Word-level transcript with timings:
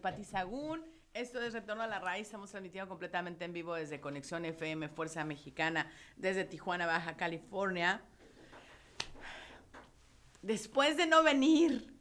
Pati 0.00 0.24
Sagún. 0.24 0.84
Esto 1.12 1.40
es 1.42 1.52
Retorno 1.52 1.82
a 1.82 1.86
la 1.86 1.98
Raíz. 1.98 2.26
Estamos 2.26 2.50
transmitiendo 2.50 2.88
completamente 2.88 3.44
en 3.44 3.52
vivo 3.52 3.74
desde 3.74 4.00
Conexión 4.00 4.44
FM 4.44 4.88
Fuerza 4.88 5.24
Mexicana, 5.24 5.90
desde 6.16 6.44
Tijuana, 6.44 6.86
Baja 6.86 7.16
California. 7.16 8.02
Después 10.42 10.96
de 10.96 11.06
no 11.06 11.22
venir 11.22 11.92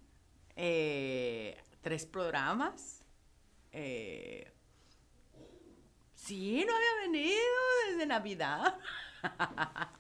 eh, 0.56 1.62
tres 1.82 2.06
programas, 2.06 3.04
eh, 3.72 4.52
sí, 6.14 6.66
no 6.66 6.74
había 6.76 7.12
venido 7.12 7.38
desde 7.90 8.06
Navidad. 8.06 8.78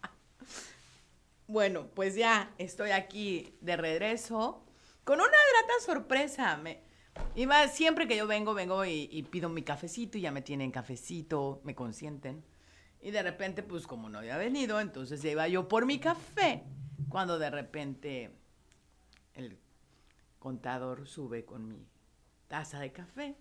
Bueno, 1.49 1.87
pues 1.95 2.13
ya 2.13 2.53
estoy 2.59 2.91
aquí 2.91 3.57
de 3.59 3.75
regreso 3.75 4.63
con 5.03 5.19
una 5.19 5.25
grata 5.25 5.73
sorpresa. 5.83 6.55
Me, 6.57 6.83
iba, 7.35 7.67
siempre 7.67 8.07
que 8.07 8.17
yo 8.17 8.27
vengo, 8.27 8.53
vengo 8.53 8.85
y, 8.85 9.09
y 9.11 9.23
pido 9.23 9.49
mi 9.49 9.63
cafecito 9.63 10.17
y 10.17 10.21
ya 10.21 10.31
me 10.31 10.41
tienen 10.41 10.71
cafecito, 10.71 11.61
me 11.63 11.75
consienten. 11.75 12.43
Y 13.01 13.11
de 13.11 13.23
repente, 13.23 13.63
pues 13.63 13.87
como 13.87 14.09
no 14.09 14.19
había 14.19 14.37
venido, 14.37 14.79
entonces 14.79 15.23
iba 15.23 15.47
yo 15.47 15.67
por 15.67 15.85
mi 15.85 15.99
café. 15.99 16.63
Cuando 17.07 17.39
de 17.39 17.49
repente 17.49 18.31
el 19.33 19.57
contador 20.37 21.07
sube 21.07 21.45
con 21.45 21.67
mi 21.67 21.87
taza 22.47 22.79
de 22.79 22.91
café. 22.91 23.35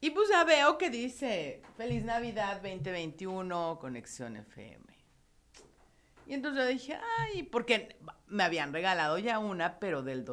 Y 0.00 0.10
pues 0.10 0.28
ya 0.28 0.44
veo 0.44 0.78
que 0.78 0.90
dice 0.90 1.62
Feliz 1.76 2.04
Navidad 2.04 2.62
2021, 2.62 3.78
Conexión 3.80 4.36
FM. 4.36 4.86
Y 6.26 6.34
entonces 6.34 6.62
yo 6.62 6.68
dije, 6.68 6.98
ay, 7.18 7.42
porque 7.44 7.96
me 8.26 8.44
habían 8.44 8.72
regalado 8.72 9.18
ya 9.18 9.38
una, 9.38 9.78
pero 9.80 10.02
del 10.02 10.24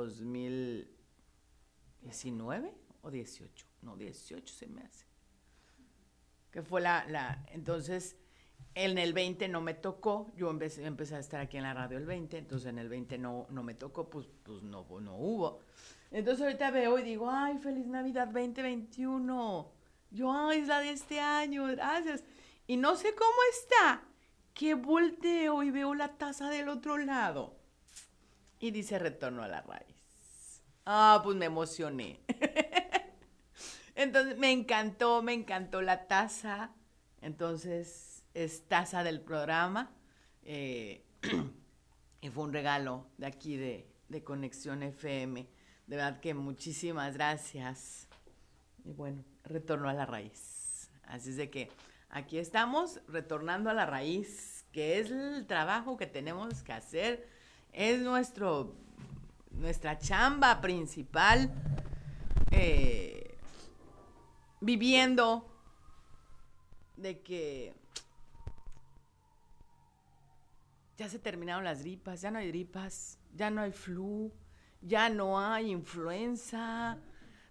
2019 2.06 2.74
o 3.02 3.12
18, 3.12 3.66
no, 3.82 3.96
18 3.96 4.54
se 4.54 4.68
me 4.68 4.82
hace. 4.82 5.06
Que 6.52 6.62
fue 6.62 6.82
la, 6.82 7.06
la, 7.10 7.46
entonces, 7.52 8.16
en 8.74 8.98
el 8.98 9.14
20 9.14 9.48
no 9.50 9.62
me 9.62 9.74
tocó, 9.74 10.32
yo 10.36 10.50
empecé, 10.50 10.86
empecé 10.86 11.16
a 11.16 11.20
estar 11.20 11.42
aquí 11.42 11.58
en 11.58 11.64
la 11.64 11.74
radio 11.74 11.98
el 11.98 12.06
20, 12.06 12.38
entonces 12.38 12.70
en 12.70 12.80
el 12.80 12.90
20 12.90 13.18
no, 13.18 13.48
no 13.50 13.64
me 13.64 13.74
tocó, 13.74 14.10
pues, 14.10 14.28
pues 14.44 14.62
no, 14.64 14.86
no 15.02 15.16
hubo. 15.18 15.60
Entonces 16.12 16.44
ahorita 16.44 16.72
veo 16.72 16.98
y 17.00 17.04
digo, 17.04 17.30
ay, 17.30 17.58
feliz 17.58 17.88
Navidad 17.88 18.28
2021. 18.28 19.72
Yo, 20.12 20.32
ay, 20.32 20.60
es 20.60 20.68
la 20.68 20.80
de 20.80 20.92
este 20.92 21.20
año, 21.20 21.66
gracias. 21.68 22.24
Y 22.68 22.78
no 22.78 22.96
sé 22.96 23.14
cómo 23.14 23.38
está, 23.60 24.04
que 24.54 24.76
volteo 24.76 25.62
y 25.64 25.72
veo 25.72 25.94
la 25.94 26.18
taza 26.18 26.50
del 26.50 26.70
otro 26.70 26.98
lado. 26.98 27.58
Y 28.60 28.72
dice 28.72 28.98
retorno 28.98 29.44
a 29.44 29.48
la 29.48 29.62
raíz. 29.62 29.95
Ah, 30.86 31.22
pues 31.24 31.36
me 31.36 31.46
emocioné. 31.46 32.20
Entonces 33.96 34.38
me 34.38 34.52
encantó, 34.52 35.22
me 35.22 35.34
encantó 35.34 35.82
la 35.82 36.08
taza. 36.08 36.72
Entonces 37.22 38.24
es 38.34 38.68
taza 38.68 39.04
del 39.04 39.22
programa. 39.22 39.92
eh, 40.44 41.04
y 42.22 42.30
fue 42.30 42.44
un 42.44 42.54
regalo 42.54 43.08
de 43.18 43.26
aquí 43.28 43.58
de, 43.58 43.88
de 44.10 44.24
Conexión 44.24 44.84
FM. 44.84 45.48
De 45.88 45.96
verdad 45.96 46.20
que 46.20 46.34
muchísimas 46.34 47.14
gracias. 47.16 48.08
Y 48.84 48.92
bueno, 48.94 49.24
retorno 49.44 49.90
a 49.90 49.94
la 49.94 50.06
raíz. 50.06 50.90
Así 51.04 51.30
es 51.32 51.38
de 51.38 51.50
que 51.50 51.70
aquí 52.10 52.38
estamos 52.38 53.02
retornando 53.08 53.70
a 53.70 53.74
la 53.74 53.86
raíz, 53.86 54.66
que 54.72 55.00
es 55.00 55.12
el 55.12 55.46
trabajo 55.48 55.98
que 55.98 56.08
tenemos 56.08 56.64
que 56.64 56.74
hacer, 56.74 57.28
es 57.74 58.02
nuestro, 58.02 58.76
nuestra 59.60 59.98
chamba 59.98 60.62
principal, 60.62 61.52
eh, 62.52 63.38
viviendo 64.62 65.50
de 66.98 67.22
que 67.22 67.74
ya 70.98 71.10
se 71.10 71.20
terminaron 71.20 71.64
las 71.64 71.82
gripas, 71.82 72.22
ya 72.22 72.32
no 72.32 72.40
hay 72.40 72.48
gripas, 72.48 73.20
ya 73.34 73.50
no 73.50 73.62
hay 73.62 73.72
flu, 73.72 74.32
ya 74.82 75.10
no 75.10 75.40
hay 75.40 75.72
influenza. 75.72 76.98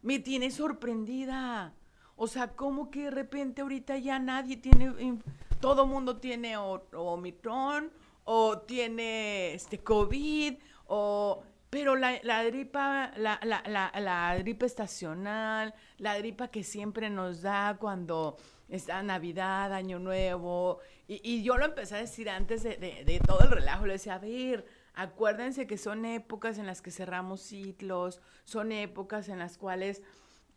Me 0.03 0.19
tiene 0.19 0.51
sorprendida. 0.51 1.75
O 2.17 2.27
sea, 2.27 2.55
como 2.55 2.91
que 2.91 3.05
de 3.05 3.11
repente 3.11 3.62
ahorita 3.62 3.99
ya 3.99 4.19
nadie 4.19 4.56
tiene, 4.56 5.19
todo 5.61 5.87
mundo 5.87 6.19
tiene 6.19 6.56
o, 6.56 6.87
o 6.93 7.12
Omicron 7.15 7.91
o 8.25 8.59
tiene 8.59 9.55
este 9.55 9.83
COVID 9.83 10.55
o 10.87 11.43
pero 11.75 11.97
la, 11.97 12.21
la 12.23 12.44
gripa, 12.44 13.11
la, 13.17 13.41
la, 13.43 13.91
la, 14.00 14.37
gripa 14.38 14.65
estacional, 14.65 15.75
la 15.99 16.17
gripa 16.17 16.47
que 16.47 16.62
siempre 16.62 17.11
nos 17.11 17.43
da 17.43 17.76
cuando 17.81 18.37
está 18.69 19.03
Navidad, 19.03 19.73
Año 19.73 19.99
Nuevo, 19.99 20.79
y, 21.09 21.21
y 21.29 21.43
yo 21.43 21.56
lo 21.56 21.65
empecé 21.65 21.97
a 21.97 21.99
decir 21.99 22.31
antes 22.31 22.62
de, 22.62 22.76
de- 22.76 23.05
de 23.05 23.19
todo 23.19 23.41
el 23.41 23.50
relajo, 23.50 23.87
le 23.87 23.94
decía, 23.94 24.15
a 24.15 24.19
ver, 24.21 24.65
acuérdense 24.94 25.67
que 25.67 25.76
son 25.76 26.05
épocas 26.05 26.59
en 26.59 26.67
las 26.67 26.81
que 26.81 26.93
cerramos 26.93 27.41
ciclos, 27.41 28.20
son 28.44 28.70
épocas 28.70 29.29
en 29.29 29.41
las 29.41 29.59
cuales 29.59 30.00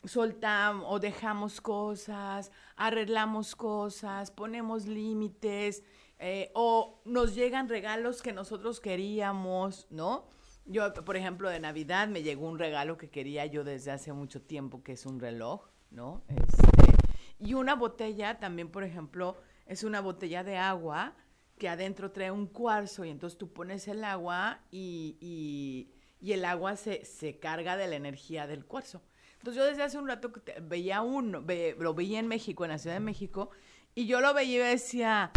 soltamos 0.06 0.86
o 0.88 1.00
dejamos 1.00 1.62
cosas, 1.62 2.52
arreglamos 2.76 3.56
cosas, 3.56 4.30
ponemos 4.32 4.86
límites 4.86 5.84
Eh, 6.20 6.50
o 6.56 7.00
nos 7.06 7.36
llegan 7.36 7.70
regalos 7.70 8.24
que 8.24 8.34
nosotros 8.34 8.80
queríamos, 8.80 9.86
¿no? 9.92 10.26
Yo, 10.68 10.94
por 10.94 11.16
ejemplo, 11.16 11.50
de 11.50 11.60
Navidad 11.62 12.10
me 12.10 12.24
llegó 12.24 12.48
un 12.48 12.60
regalo 12.60 12.98
que 12.98 13.10
quería 13.10 13.46
yo 13.46 13.64
desde 13.64 13.92
hace 13.92 14.12
mucho 14.12 14.42
tiempo, 14.42 14.84
que 14.84 14.94
es 14.94 15.06
un 15.06 15.20
reloj, 15.20 15.70
¿no? 15.92 16.24
Este, 16.28 16.94
y 17.40 17.54
una 17.54 17.74
botella 17.76 18.40
también, 18.40 18.70
por 18.70 18.84
ejemplo, 18.84 19.38
es 19.66 19.84
una 19.84 20.02
botella 20.02 20.44
de 20.44 20.58
agua 20.58 21.16
que 21.58 21.70
adentro 21.70 22.12
trae 22.12 22.32
un 22.32 22.48
cuarzo 22.48 23.06
y 23.06 23.10
entonces 23.10 23.40
tú 23.40 23.54
pones 23.54 23.88
el 23.88 24.04
agua 24.04 24.60
y, 24.70 25.90
el 26.22 26.44
agua 26.44 26.76
se, 26.76 27.06
se, 27.06 27.40
carga 27.40 27.78
de 27.78 27.88
la 27.88 27.96
energía 27.96 28.46
del 28.46 28.66
cuarzo. 28.66 29.02
Entonces 29.38 29.64
yo 29.64 29.66
desde 29.66 29.84
hace 29.84 29.98
un 29.98 30.08
rato 30.08 30.34
veía 30.64 31.02
uno, 31.02 31.46
lo 31.80 31.94
veía 31.94 32.20
en 32.20 32.28
México, 32.28 32.66
en 32.66 32.72
la 32.72 32.78
Ciudad 32.78 32.98
de 32.98 33.02
México, 33.02 33.52
y 33.96 34.06
yo 34.06 34.20
lo 34.20 34.34
veía 34.34 34.68
y 34.68 34.72
decía, 34.72 35.32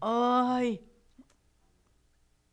ay, 0.00 0.84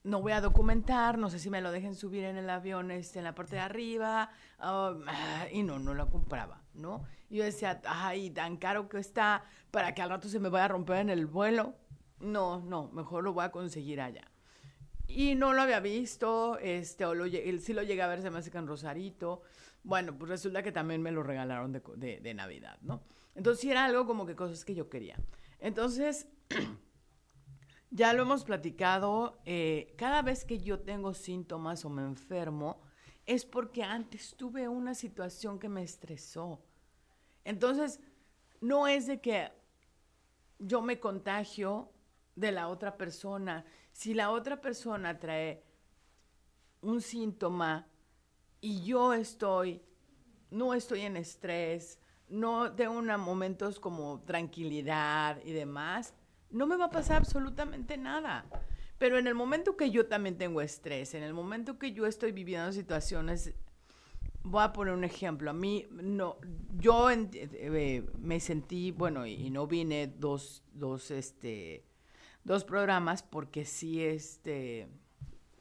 no 0.04 0.22
voy 0.22 0.34
a 0.34 0.42
documentar, 0.42 1.18
no 1.18 1.30
sé 1.30 1.40
si 1.40 1.50
me 1.50 1.62
lo 1.62 1.72
dejen 1.72 1.96
subir 1.96 2.26
en 2.26 2.36
el 2.36 2.50
avión 2.50 2.92
este, 2.92 3.20
en 3.20 3.26
la 3.26 3.36
parte 3.36 3.56
de 3.56 3.62
arriba, 3.62 4.32
ah, 4.60 5.46
y 5.52 5.64
no, 5.64 5.80
no 5.80 5.94
lo 5.94 6.10
compraba, 6.10 6.62
¿no? 6.74 7.06
Yo 7.30 7.44
decía, 7.44 7.82
ay, 7.86 8.30
tan 8.30 8.58
caro 8.58 8.90
que 8.90 9.00
está 9.00 9.46
para 9.72 9.94
que 9.94 10.02
al 10.02 10.10
rato 10.10 10.28
se 10.28 10.40
me 10.40 10.50
vaya 10.50 10.66
a 10.66 10.70
romper 10.70 10.98
en 10.98 11.10
el 11.10 11.26
vuelo. 11.26 11.76
No, 12.20 12.60
no, 12.60 12.90
mejor 12.92 13.24
lo 13.24 13.34
voy 13.34 13.46
a 13.46 13.52
conseguir 13.52 14.02
allá. 14.02 14.30
Y 15.08 15.36
no 15.36 15.54
lo 15.54 15.62
había 15.62 15.80
visto, 15.80 16.58
este, 16.60 17.06
o 17.06 17.14
lo, 17.14 17.26
sí 17.26 17.74
lo 17.74 17.84
llegué 17.84 18.02
a 18.02 18.08
ver, 18.08 18.22
se 18.22 18.30
me 18.30 18.40
hace 18.40 18.52
que 18.52 18.62
Rosarito. 18.62 19.42
Bueno, 19.84 20.18
pues 20.18 20.30
resulta 20.30 20.64
que 20.64 20.72
también 20.72 21.02
me 21.02 21.12
lo 21.12 21.24
regalaron 21.24 21.72
de, 21.72 22.20
de 22.22 22.34
Navidad, 22.34 22.78
¿no? 22.82 23.04
Entonces 23.36 23.62
sí 23.62 23.72
era 23.72 23.86
algo 23.86 24.06
como 24.06 24.26
que 24.26 24.36
cosas 24.36 24.64
que 24.64 24.76
yo 24.76 24.90
quería. 24.90 25.18
Entonces, 25.60 26.28
Ya 27.95 28.12
lo 28.12 28.24
hemos 28.24 28.44
platicado, 28.44 29.40
eh, 29.45 29.94
cada 30.00 30.24
vez 30.24 30.45
que 30.45 30.57
yo 30.57 30.80
tengo 30.80 31.13
síntomas 31.13 31.86
o 31.86 31.92
me 31.92 32.01
enfermo, 32.01 32.81
es 33.28 33.45
porque 33.45 33.84
antes 33.84 34.36
tuve 34.36 34.68
una 34.68 34.95
situación 34.95 35.60
que 35.60 35.69
me 35.69 35.84
estresó. 35.84 36.60
Entonces, 37.44 38.00
no 38.62 38.88
es 38.88 39.06
de 39.06 39.22
que 39.22 39.51
yo 40.57 40.81
me 40.81 41.00
contagio 41.00 41.92
de 42.36 42.51
la 42.51 42.68
otra 42.68 42.98
persona. 42.98 43.63
Si 43.92 44.16
la 44.16 44.31
otra 44.31 44.60
persona 44.60 45.19
trae 45.19 45.63
un 46.81 47.00
síntoma 47.00 47.88
y 48.60 48.84
yo 48.84 49.13
estoy, 49.13 49.84
no 50.50 50.74
estoy 50.74 51.01
en 51.01 51.16
estrés, 51.16 52.00
no 52.28 52.74
tengo 52.74 53.00
momentos 53.19 53.80
como 53.80 54.19
tranquilidad 54.22 55.40
y 55.45 55.51
demás, 55.51 56.16
no 56.54 56.68
me 56.68 56.78
va 56.78 56.86
a 56.86 56.90
pasar 56.90 57.18
absolutamente 57.18 57.98
nada. 57.98 58.46
Pero 58.98 59.18
en 59.18 59.28
el 59.28 59.36
momento 59.36 59.76
que 59.76 59.92
yo 59.92 60.06
también 60.06 60.38
tengo 60.38 60.62
estrés, 60.62 61.14
en 61.14 61.24
el 61.24 61.34
momento 61.34 61.78
que 61.78 61.92
yo 61.92 62.06
estoy 62.06 62.32
viviendo 62.32 62.72
situaciones, 62.72 63.54
voy 64.44 64.64
a 64.64 64.72
poner 64.72 64.94
un 64.94 65.04
ejemplo. 65.04 65.50
A 65.50 65.54
mí, 65.54 65.88
no, 65.92 66.38
yo 66.78 67.10
eh, 67.10 68.06
me 68.20 68.40
sentí, 68.40 68.92
bueno, 68.92 69.26
y, 69.26 69.50
no 69.50 69.68
vine 69.68 70.08
dos, 70.08 70.64
dos, 70.74 71.12
este, 71.12 71.84
dos 72.44 72.64
programas 72.64 73.24
porque 73.24 73.66
sí, 73.66 74.04
este, 74.04 74.88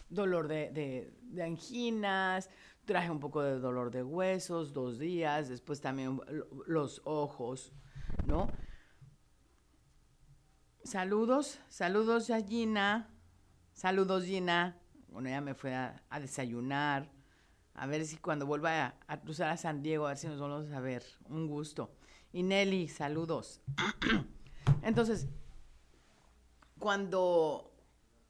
dolor 0.08 0.46
de, 0.46 1.12
de 1.22 1.42
anginas, 1.42 2.50
traje 2.84 3.10
un 3.10 3.20
poco 3.20 3.42
de 3.42 3.58
dolor 3.58 3.90
de 3.90 4.02
huesos, 4.02 4.72
dos 4.72 4.98
días, 4.98 5.48
después 5.48 5.80
también 5.80 6.20
los 6.66 7.00
ojos, 7.04 7.72
¿no? 8.26 8.48
Saludos, 10.84 11.60
saludos 11.68 12.30
a 12.30 12.42
Gina. 12.42 13.08
Saludos, 13.72 14.24
Gina. 14.24 14.76
Bueno, 15.08 15.28
ya 15.28 15.40
me 15.40 15.54
fue 15.54 15.74
a, 15.74 16.02
desayunar. 16.20 17.08
A 17.74 17.86
ver 17.86 18.04
si 18.04 18.16
cuando 18.16 18.46
vuelva 18.46 18.96
a, 19.06 19.20
cruzar 19.20 19.48
a 19.50 19.56
San 19.56 19.82
Diego, 19.82 20.06
a 20.06 20.10
ver 20.10 20.18
si 20.18 20.26
nos 20.26 20.40
vamos 20.40 20.72
a 20.72 20.80
ver. 20.80 21.04
Un 21.28 21.46
gusto. 21.46 21.94
Y 22.32 22.42
Nelly, 22.42 22.88
saludos. 22.88 23.60
Entonces, 24.82 25.28
cuando 26.80 27.72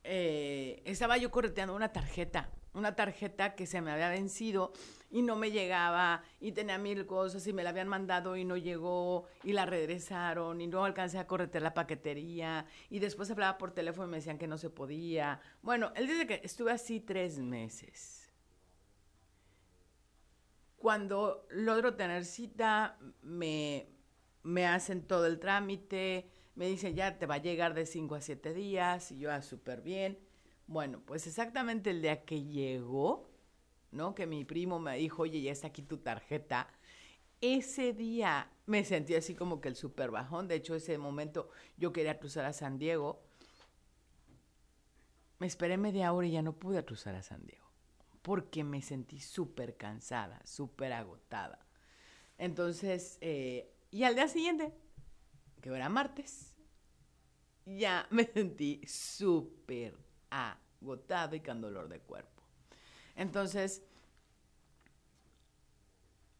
eh, 0.04 0.82
estaba 0.84 1.16
yo 1.16 1.30
correteando 1.30 1.74
una 1.74 1.90
tarjeta, 1.92 2.50
una 2.74 2.94
tarjeta 2.96 3.54
que 3.54 3.66
se 3.66 3.80
me 3.80 3.90
había 3.90 4.08
vencido 4.08 4.72
y 5.10 5.22
no 5.22 5.36
me 5.36 5.50
llegaba 5.50 6.22
y 6.40 6.52
tenía 6.52 6.78
mil 6.78 7.06
cosas 7.06 7.46
y 7.46 7.52
me 7.52 7.62
la 7.62 7.70
habían 7.70 7.88
mandado 7.88 8.36
y 8.36 8.44
no 8.44 8.56
llegó 8.56 9.26
y 9.44 9.52
la 9.52 9.66
regresaron 9.66 10.60
y 10.60 10.66
no 10.66 10.84
alcancé 10.84 11.18
a 11.18 11.26
corretear 11.26 11.62
la 11.62 11.74
paquetería 11.74 12.66
y 12.88 12.98
después 12.98 13.30
hablaba 13.30 13.58
por 13.58 13.72
teléfono 13.72 14.08
y 14.08 14.10
me 14.10 14.16
decían 14.16 14.38
que 14.38 14.48
no 14.48 14.56
se 14.56 14.70
podía. 14.70 15.40
Bueno, 15.60 15.92
él 15.96 16.06
dice 16.06 16.26
que 16.26 16.40
estuve 16.42 16.72
así 16.72 17.00
tres 17.00 17.38
meses. 17.38 18.32
Cuando 20.78 21.46
logro 21.50 21.94
tener 21.94 22.24
cita, 22.24 22.98
me, 23.22 23.86
me 24.42 24.66
hacen 24.66 25.06
todo 25.06 25.26
el 25.26 25.38
trámite, 25.38 26.28
me 26.54 26.66
dicen 26.66 26.96
ya 26.96 27.18
te 27.18 27.26
va 27.26 27.36
a 27.36 27.38
llegar 27.38 27.74
de 27.74 27.86
cinco 27.86 28.14
a 28.14 28.20
siete 28.20 28.52
días 28.52 29.12
y 29.12 29.18
yo, 29.18 29.30
ah, 29.30 29.42
súper 29.42 29.82
bien. 29.82 30.18
Bueno, 30.66 31.00
pues 31.04 31.26
exactamente 31.26 31.90
el 31.90 32.02
día 32.02 32.24
que 32.24 32.44
llegó, 32.44 33.30
¿no? 33.90 34.14
Que 34.14 34.26
mi 34.26 34.44
primo 34.44 34.78
me 34.78 34.96
dijo, 34.96 35.22
oye, 35.22 35.42
ya 35.42 35.52
está 35.52 35.68
aquí 35.68 35.82
tu 35.82 35.98
tarjeta. 35.98 36.68
Ese 37.40 37.92
día 37.92 38.50
me 38.66 38.84
sentí 38.84 39.14
así 39.14 39.34
como 39.34 39.60
que 39.60 39.68
el 39.68 39.76
super 39.76 40.10
bajón. 40.10 40.48
De 40.48 40.54
hecho, 40.54 40.74
ese 40.74 40.96
momento 40.98 41.50
yo 41.76 41.92
quería 41.92 42.18
cruzar 42.18 42.44
a 42.44 42.52
San 42.52 42.78
Diego. 42.78 43.22
Me 45.38 45.46
esperé 45.46 45.76
media 45.76 46.12
hora 46.12 46.26
y 46.26 46.32
ya 46.32 46.42
no 46.42 46.52
pude 46.54 46.84
cruzar 46.84 47.16
a 47.16 47.22
San 47.22 47.44
Diego. 47.44 47.66
Porque 48.22 48.62
me 48.62 48.80
sentí 48.80 49.18
súper 49.18 49.76
cansada, 49.76 50.40
súper 50.46 50.92
agotada. 50.92 51.66
Entonces, 52.38 53.18
eh, 53.20 53.74
y 53.90 54.04
al 54.04 54.14
día 54.14 54.28
siguiente, 54.28 54.72
que 55.60 55.68
era 55.68 55.88
martes, 55.88 56.54
ya 57.66 58.06
me 58.10 58.24
sentí 58.24 58.80
súper 58.86 60.01
agotada 60.32 61.36
y 61.36 61.40
con 61.40 61.60
dolor 61.60 61.88
de 61.88 62.00
cuerpo. 62.00 62.42
Entonces, 63.14 63.82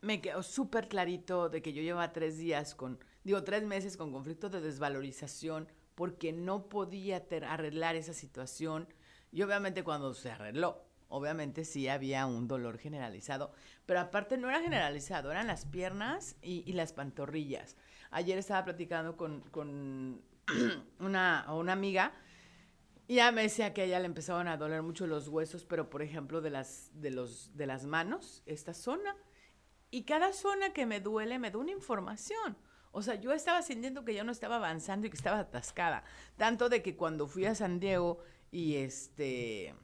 me 0.01 0.21
quedó 0.21 0.43
súper 0.43 0.89
clarito 0.89 1.49
de 1.49 1.63
que 1.63 1.73
yo 1.73 1.83
llevaba 1.83 2.13
tres 2.13 2.37
días 2.37 2.75
con, 2.75 2.99
digo, 3.25 3.45
tres 3.45 3.63
meses 3.63 3.97
con 3.97 4.13
conflicto 4.13 4.51
de 4.51 4.61
desvalorización 4.61 5.69
porque 5.95 6.33
no 6.33 6.69
podía 6.69 7.25
arreglar 7.49 7.95
esa 7.95 8.13
situación. 8.13 8.89
Y 9.31 9.43
obviamente 9.43 9.85
cuando 9.85 10.13
se 10.15 10.31
arregló, 10.31 10.85
obviamente 11.09 11.65
sí 11.65 11.89
había 11.89 12.27
un 12.27 12.49
dolor 12.49 12.79
generalizado, 12.79 13.53
pero 13.87 14.01
aparte 14.01 14.37
no 14.37 14.49
era 14.49 14.61
generalizado, 14.61 15.31
eran 15.31 15.47
las 15.47 15.67
piernas 15.67 16.37
y, 16.43 16.73
las 16.73 16.93
pantorrillas. 16.93 17.77
Ayer 18.11 18.39
estaba 18.39 18.65
platicando 18.65 19.17
con, 19.17 19.41
con 19.51 20.21
una, 20.99 21.47
una 21.53 21.73
amiga 21.73 22.13
y 23.13 23.17
ya 23.17 23.31
me 23.31 23.43
decía 23.43 23.75
que 23.75 23.83
a 23.83 23.85
ella 23.85 24.01
le 24.01 24.07
empezaban 24.07 24.49
a 24.49 24.57
doler 24.57 24.81
mucho 24.81 25.07
los 25.07 25.29
huesos, 25.29 25.67
pero 25.67 25.91
por 25.91 26.01
ejemplo 26.01 26.41
de 26.41 26.49
las, 26.49 26.89
de 26.95 27.11
los, 27.11 27.55
de 27.55 27.67
las 27.67 27.85
manos, 27.85 28.43
esta 28.47 28.73
zona. 28.73 29.15
Y 29.91 30.05
cada 30.05 30.33
zona 30.33 30.73
que 30.73 30.87
me 30.87 30.99
duele 30.99 31.39
me 31.39 31.51
da 31.51 31.59
una 31.59 31.73
información. 31.73 32.57
O 32.91 33.03
sea, 33.03 33.17
yo 33.17 33.33
estaba 33.33 33.61
sintiendo 33.61 34.07
que 34.07 34.15
ya 34.15 34.25
no 34.25 34.33
estaba 34.33 34.57
avanzando 34.57 35.07
y 35.07 35.11
que 35.11 35.19
estaba 35.19 35.41
atascada. 35.41 36.05
Tanto 36.39 36.71
de 36.71 36.83
que 36.83 36.97
cuando 36.97 37.27
fui 37.27 37.45
a 37.45 37.55
San 37.55 37.81
Diego 37.81 38.23
y 38.51 38.77
este. 38.77 39.75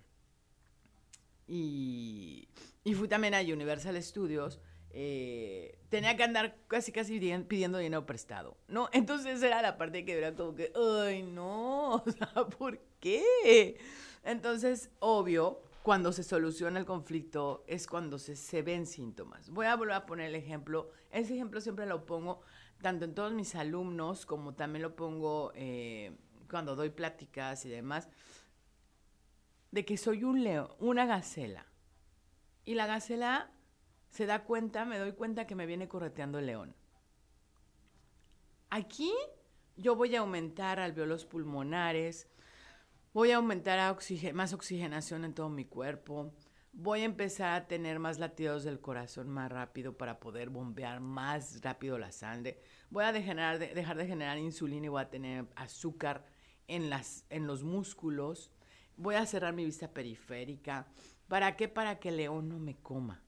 Y, 1.46 2.48
y 2.82 2.94
fui 2.94 3.08
también 3.08 3.34
a 3.34 3.42
Universal 3.42 4.02
Studios, 4.02 4.58
eh, 4.90 5.78
tenía 5.88 6.16
que 6.16 6.24
andar 6.24 6.56
casi 6.66 6.92
casi 6.92 7.18
pidiendo 7.44 7.78
dinero 7.78 8.06
prestado, 8.06 8.56
¿no? 8.68 8.88
Entonces 8.92 9.42
era 9.42 9.62
la 9.62 9.76
parte 9.76 10.04
que 10.04 10.16
era 10.16 10.34
como 10.34 10.54
que, 10.54 10.72
ay, 10.74 11.22
no, 11.22 11.94
o 12.06 12.10
sea, 12.10 12.46
¿por 12.46 12.78
qué? 13.00 13.78
Entonces, 14.24 14.90
obvio, 14.98 15.62
cuando 15.82 16.12
se 16.12 16.22
soluciona 16.22 16.78
el 16.78 16.86
conflicto 16.86 17.64
es 17.66 17.86
cuando 17.86 18.18
se, 18.18 18.36
se 18.36 18.62
ven 18.62 18.86
síntomas. 18.86 19.50
Voy 19.50 19.66
a 19.66 19.76
volver 19.76 19.94
a 19.94 20.06
poner 20.06 20.26
el 20.26 20.34
ejemplo, 20.34 20.90
ese 21.10 21.34
ejemplo 21.34 21.60
siempre 21.60 21.86
lo 21.86 22.04
pongo 22.04 22.40
tanto 22.82 23.04
en 23.04 23.14
todos 23.14 23.32
mis 23.32 23.54
alumnos 23.54 24.26
como 24.26 24.54
también 24.54 24.82
lo 24.82 24.94
pongo 24.94 25.52
eh, 25.54 26.16
cuando 26.50 26.76
doy 26.76 26.90
pláticas 26.90 27.64
y 27.64 27.68
demás, 27.68 28.08
de 29.70 29.84
que 29.84 29.96
soy 29.96 30.24
un 30.24 30.42
león, 30.42 30.68
una 30.78 31.06
gacela. 31.06 31.66
Y 32.64 32.74
la 32.74 32.86
gacela 32.86 33.50
se 34.10 34.26
da 34.26 34.44
cuenta, 34.44 34.84
me 34.84 34.98
doy 34.98 35.12
cuenta 35.12 35.46
que 35.46 35.54
me 35.54 35.66
viene 35.66 35.88
correteando 35.88 36.38
el 36.38 36.46
león. 36.46 36.74
Aquí 38.70 39.12
yo 39.76 39.96
voy 39.96 40.14
a 40.16 40.20
aumentar 40.20 40.80
alveolos 40.80 41.24
pulmonares, 41.24 42.28
voy 43.12 43.30
a 43.30 43.36
aumentar 43.36 43.96
más 44.34 44.52
oxigenación 44.52 45.24
en 45.24 45.34
todo 45.34 45.48
mi 45.48 45.64
cuerpo, 45.64 46.34
voy 46.72 47.00
a 47.00 47.04
empezar 47.04 47.54
a 47.54 47.66
tener 47.66 47.98
más 47.98 48.18
latidos 48.18 48.64
del 48.64 48.80
corazón 48.80 49.28
más 49.28 49.50
rápido 49.50 49.96
para 49.96 50.20
poder 50.20 50.50
bombear 50.50 51.00
más 51.00 51.62
rápido 51.62 51.98
la 51.98 52.12
sangre, 52.12 52.60
voy 52.90 53.04
a 53.04 53.12
dejar 53.12 53.58
de 53.58 54.06
generar 54.06 54.38
insulina 54.38 54.86
y 54.86 54.90
voy 54.90 55.02
a 55.02 55.10
tener 55.10 55.46
azúcar 55.56 56.24
en, 56.66 56.90
en 57.30 57.46
los 57.46 57.64
músculos, 57.64 58.50
voy 58.96 59.14
a 59.14 59.26
cerrar 59.26 59.54
mi 59.54 59.64
vista 59.64 59.92
periférica. 59.92 60.86
¿Para 61.28 61.56
qué? 61.56 61.68
Para 61.68 61.98
que 61.98 62.10
el 62.10 62.18
león 62.18 62.48
no 62.48 62.58
me 62.58 62.76
coma. 62.76 63.22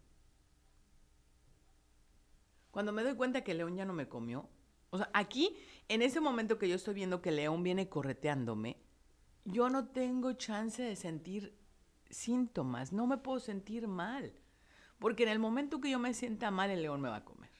Cuando 2.71 2.93
me 2.93 3.03
doy 3.03 3.15
cuenta 3.15 3.43
que 3.43 3.55
león 3.55 3.77
ya 3.77 3.85
no 3.85 3.93
me 3.93 4.09
comió, 4.09 4.49
o 4.91 4.99
sea, 4.99 5.11
aquí, 5.15 5.57
en 5.89 6.03
ese 6.03 6.21
momento 6.21 6.59
que 6.59 6.69
yo 6.69 6.75
estoy 6.75 6.95
viendo 6.95 7.23
que 7.23 7.31
león 7.31 7.63
viene 7.63 7.89
correteándome, 7.89 8.77
yo 9.45 9.71
no 9.71 9.89
tengo 9.89 10.33
chance 10.35 10.83
de 10.83 10.97
sentir 10.97 11.57
síntomas, 12.11 12.93
no 12.93 13.07
me 13.07 13.19
puedo 13.19 13.39
sentir 13.39 13.87
mal, 13.87 14.33
porque 14.99 15.23
en 15.23 15.29
el 15.31 15.39
momento 15.39 15.81
que 15.81 15.91
yo 15.91 15.99
me 15.99 16.13
sienta 16.13 16.51
mal, 16.51 16.71
el 16.71 16.83
león 16.83 17.01
me 17.01 17.09
va 17.09 17.17
a 17.17 17.25
comer. 17.25 17.51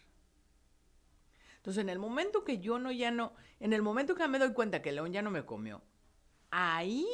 Entonces, 1.57 1.83
en 1.83 1.91
el 1.91 1.99
momento 1.99 2.43
que 2.43 2.59
yo 2.59 2.79
no 2.79 2.91
ya 2.91 3.11
no, 3.11 3.35
en 3.61 3.73
el 3.73 3.83
momento 3.83 4.15
que 4.15 4.27
me 4.29 4.39
doy 4.39 4.53
cuenta 4.53 4.83
que 4.83 4.89
el 4.89 4.97
león 4.97 5.13
ya 5.13 5.23
no 5.23 5.31
me 5.31 5.45
comió, 5.45 5.83
ahí 6.51 7.07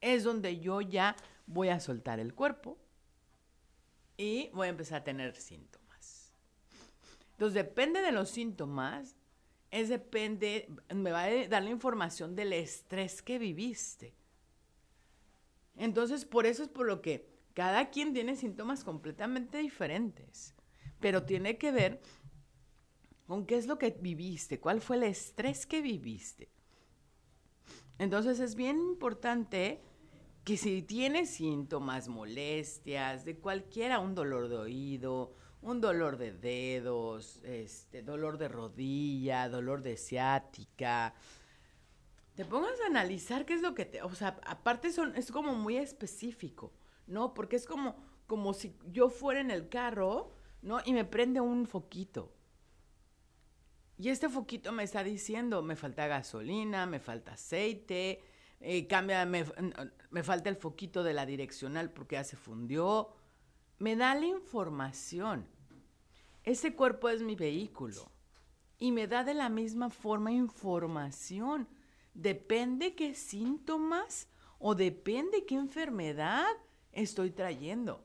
es 0.00 0.24
donde 0.24 0.60
yo 0.60 0.80
ya 0.80 1.16
voy 1.46 1.68
a 1.68 1.80
soltar 1.80 2.20
el 2.20 2.34
cuerpo 2.34 2.78
y 4.16 4.50
voy 4.54 4.68
a 4.68 4.70
empezar 4.70 5.00
a 5.00 5.04
tener 5.04 5.34
síntomas. 5.36 5.85
Entonces, 7.36 7.54
depende 7.54 8.00
de 8.00 8.12
los 8.12 8.30
síntomas, 8.30 9.14
es 9.70 9.90
depende, 9.90 10.68
me 10.94 11.12
va 11.12 11.24
a 11.24 11.48
dar 11.48 11.62
la 11.62 11.68
información 11.68 12.34
del 12.34 12.54
estrés 12.54 13.20
que 13.20 13.38
viviste. 13.38 14.14
Entonces, 15.76 16.24
por 16.24 16.46
eso 16.46 16.62
es 16.62 16.70
por 16.70 16.86
lo 16.86 17.02
que 17.02 17.28
cada 17.52 17.90
quien 17.90 18.14
tiene 18.14 18.36
síntomas 18.36 18.84
completamente 18.84 19.58
diferentes, 19.58 20.54
pero 20.98 21.24
tiene 21.24 21.58
que 21.58 21.72
ver 21.72 22.00
con 23.26 23.44
qué 23.44 23.56
es 23.56 23.66
lo 23.66 23.78
que 23.78 23.90
viviste, 23.90 24.58
cuál 24.58 24.80
fue 24.80 24.96
el 24.96 25.02
estrés 25.02 25.66
que 25.66 25.82
viviste. 25.82 26.48
Entonces 27.98 28.40
es 28.40 28.54
bien 28.54 28.78
importante 28.78 29.82
que 30.44 30.56
si 30.56 30.80
tienes 30.82 31.30
síntomas, 31.30 32.08
molestias, 32.08 33.24
de 33.24 33.36
cualquiera, 33.38 33.98
un 33.98 34.14
dolor 34.14 34.48
de 34.48 34.56
oído, 34.56 35.34
un 35.62 35.80
dolor 35.80 36.16
de 36.16 36.32
dedos, 36.32 37.40
este, 37.44 38.02
dolor 38.02 38.38
de 38.38 38.48
rodilla, 38.48 39.48
dolor 39.48 39.82
de 39.82 39.96
ciática, 39.96 41.14
te 42.36 42.44
pongas 42.44 42.78
a 42.82 42.86
analizar 42.86 43.46
qué 43.46 43.54
es 43.54 43.62
lo 43.62 43.74
que 43.74 43.86
te, 43.86 44.02
o 44.02 44.14
sea, 44.14 44.38
aparte 44.44 44.92
son, 44.92 45.16
es 45.16 45.32
como 45.32 45.54
muy 45.54 45.78
específico, 45.78 46.72
¿no? 47.06 47.32
Porque 47.32 47.56
es 47.56 47.66
como, 47.66 47.96
como 48.26 48.52
si 48.52 48.76
yo 48.92 49.08
fuera 49.08 49.40
en 49.40 49.50
el 49.50 49.68
carro, 49.70 50.34
¿no? 50.60 50.80
Y 50.84 50.92
me 50.92 51.06
prende 51.06 51.40
un 51.40 51.66
foquito. 51.66 52.32
Y 53.98 54.10
este 54.10 54.28
foquito 54.28 54.70
me 54.72 54.82
está 54.82 55.02
diciendo, 55.02 55.62
me 55.62 55.76
falta 55.76 56.06
gasolina, 56.06 56.84
me 56.84 57.00
falta 57.00 57.32
aceite, 57.32 58.22
eh, 58.60 58.86
cambia, 58.86 59.24
me, 59.24 59.46
me 60.10 60.22
falta 60.22 60.50
el 60.50 60.56
foquito 60.56 61.02
de 61.02 61.14
la 61.14 61.24
direccional 61.24 61.90
porque 61.90 62.16
ya 62.16 62.24
se 62.24 62.36
fundió. 62.36 63.15
Me 63.78 63.96
da 63.96 64.14
la 64.14 64.26
información. 64.26 65.46
Ese 66.44 66.74
cuerpo 66.74 67.08
es 67.08 67.22
mi 67.22 67.34
vehículo 67.34 68.10
y 68.78 68.92
me 68.92 69.06
da 69.06 69.24
de 69.24 69.34
la 69.34 69.48
misma 69.48 69.90
forma 69.90 70.32
información. 70.32 71.68
Depende 72.14 72.94
qué 72.94 73.14
síntomas 73.14 74.28
o 74.58 74.74
depende 74.74 75.44
qué 75.44 75.56
enfermedad 75.56 76.46
estoy 76.92 77.30
trayendo. 77.30 78.02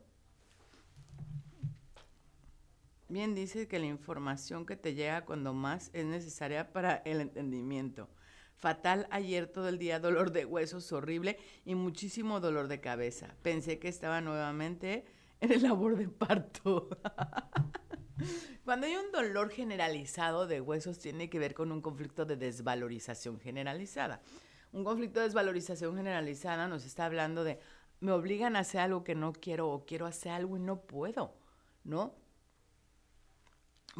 Bien 3.08 3.34
dice 3.34 3.68
que 3.68 3.78
la 3.78 3.86
información 3.86 4.64
que 4.64 4.76
te 4.76 4.94
llega 4.94 5.24
cuando 5.24 5.52
más 5.52 5.90
es 5.92 6.04
necesaria 6.04 6.72
para 6.72 6.96
el 7.04 7.20
entendimiento. 7.20 8.08
Fatal 8.56 9.06
ayer 9.10 9.46
todo 9.46 9.68
el 9.68 9.78
día, 9.78 10.00
dolor 10.00 10.32
de 10.32 10.44
huesos 10.44 10.92
horrible 10.92 11.38
y 11.64 11.74
muchísimo 11.74 12.40
dolor 12.40 12.68
de 12.68 12.80
cabeza. 12.80 13.34
Pensé 13.42 13.78
que 13.78 13.88
estaba 13.88 14.20
nuevamente 14.20 15.04
en 15.42 15.52
el 15.52 15.62
labor 15.62 15.96
de 15.96 16.08
parto. 16.08 16.88
Cuando 18.64 18.86
hay 18.86 18.94
un 18.94 19.10
dolor 19.10 19.50
generalizado 19.50 20.46
de 20.46 20.60
huesos 20.60 21.00
tiene 21.00 21.28
que 21.28 21.40
ver 21.40 21.52
con 21.52 21.72
un 21.72 21.82
conflicto 21.82 22.24
de 22.24 22.36
desvalorización 22.36 23.40
generalizada. 23.40 24.22
Un 24.70 24.84
conflicto 24.84 25.18
de 25.18 25.26
desvalorización 25.26 25.96
generalizada 25.96 26.68
nos 26.68 26.84
está 26.84 27.06
hablando 27.06 27.42
de 27.42 27.58
me 27.98 28.12
obligan 28.12 28.54
a 28.54 28.60
hacer 28.60 28.80
algo 28.80 29.02
que 29.02 29.16
no 29.16 29.32
quiero 29.32 29.68
o 29.68 29.84
quiero 29.84 30.06
hacer 30.06 30.32
algo 30.32 30.56
y 30.56 30.60
no 30.60 30.80
puedo, 30.82 31.34
¿no? 31.82 32.14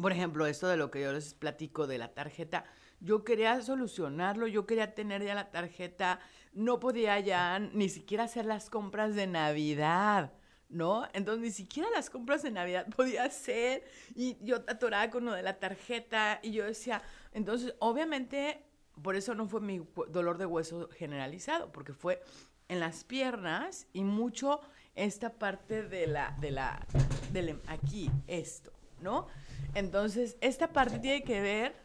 Por 0.01 0.11
ejemplo, 0.11 0.45
esto 0.45 0.67
de 0.67 0.77
lo 0.77 0.91
que 0.91 1.01
yo 1.01 1.11
les 1.11 1.33
platico 1.33 1.85
de 1.85 1.97
la 1.97 2.13
tarjeta, 2.13 2.65
yo 2.99 3.23
quería 3.23 3.61
solucionarlo, 3.61 4.47
yo 4.47 4.65
quería 4.65 4.95
tener 4.95 5.23
ya 5.23 5.35
la 5.35 5.51
tarjeta, 5.51 6.19
no 6.53 6.79
podía 6.79 7.19
ya 7.19 7.59
ni 7.59 7.89
siquiera 7.89 8.23
hacer 8.23 8.45
las 8.45 8.69
compras 8.69 9.13
de 9.13 9.27
Navidad, 9.27 10.33
¿no? 10.73 11.07
Entonces 11.13 11.41
ni 11.41 11.51
siquiera 11.51 11.89
las 11.91 12.09
compras 12.09 12.43
de 12.43 12.51
Navidad 12.51 12.87
podía 12.95 13.23
hacer 13.23 13.83
y 14.15 14.37
yo 14.41 14.57
atoraba 14.67 15.09
con 15.09 15.25
lo 15.25 15.33
de 15.33 15.43
la 15.43 15.59
tarjeta 15.59 16.39
y 16.41 16.51
yo 16.51 16.65
decía, 16.65 17.01
entonces 17.31 17.73
obviamente 17.79 18.65
por 19.01 19.15
eso 19.15 19.33
no 19.33 19.47
fue 19.47 19.61
mi 19.61 19.81
dolor 20.09 20.37
de 20.37 20.45
hueso 20.45 20.89
generalizado, 20.89 21.71
porque 21.71 21.93
fue 21.93 22.21
en 22.67 22.79
las 22.79 23.03
piernas 23.03 23.87
y 23.93 24.03
mucho 24.03 24.61
esta 24.95 25.33
parte 25.33 25.83
de 25.83 26.07
la, 26.07 26.35
de 26.39 26.51
la, 26.51 26.85
del, 27.31 27.59
aquí, 27.67 28.11
esto, 28.27 28.71
¿no? 29.01 29.27
Entonces, 29.73 30.37
esta 30.41 30.71
parte 30.71 30.99
tiene 30.99 31.23
que 31.23 31.41
ver 31.41 31.75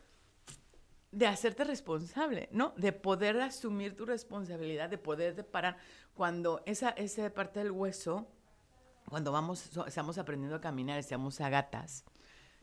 de 1.11 1.27
hacerte 1.27 1.65
responsable, 1.65 2.49
¿no? 2.53 2.75
De 2.77 2.93
poder 2.93 3.41
asumir 3.41 3.97
tu 3.97 4.05
responsabilidad, 4.05 4.91
de 4.91 4.99
poder 4.99 5.47
parar 5.47 5.79
cuando 6.15 6.63
esa, 6.67 6.91
esa 6.91 7.31
parte 7.31 7.61
del 7.61 7.71
hueso, 7.71 8.29
cuando 9.09 9.33
vamos, 9.33 9.71
estamos 9.87 10.19
aprendiendo 10.19 10.57
a 10.57 10.61
caminar, 10.61 10.99
estamos 10.99 11.41
a 11.41 11.49
gatas, 11.49 12.05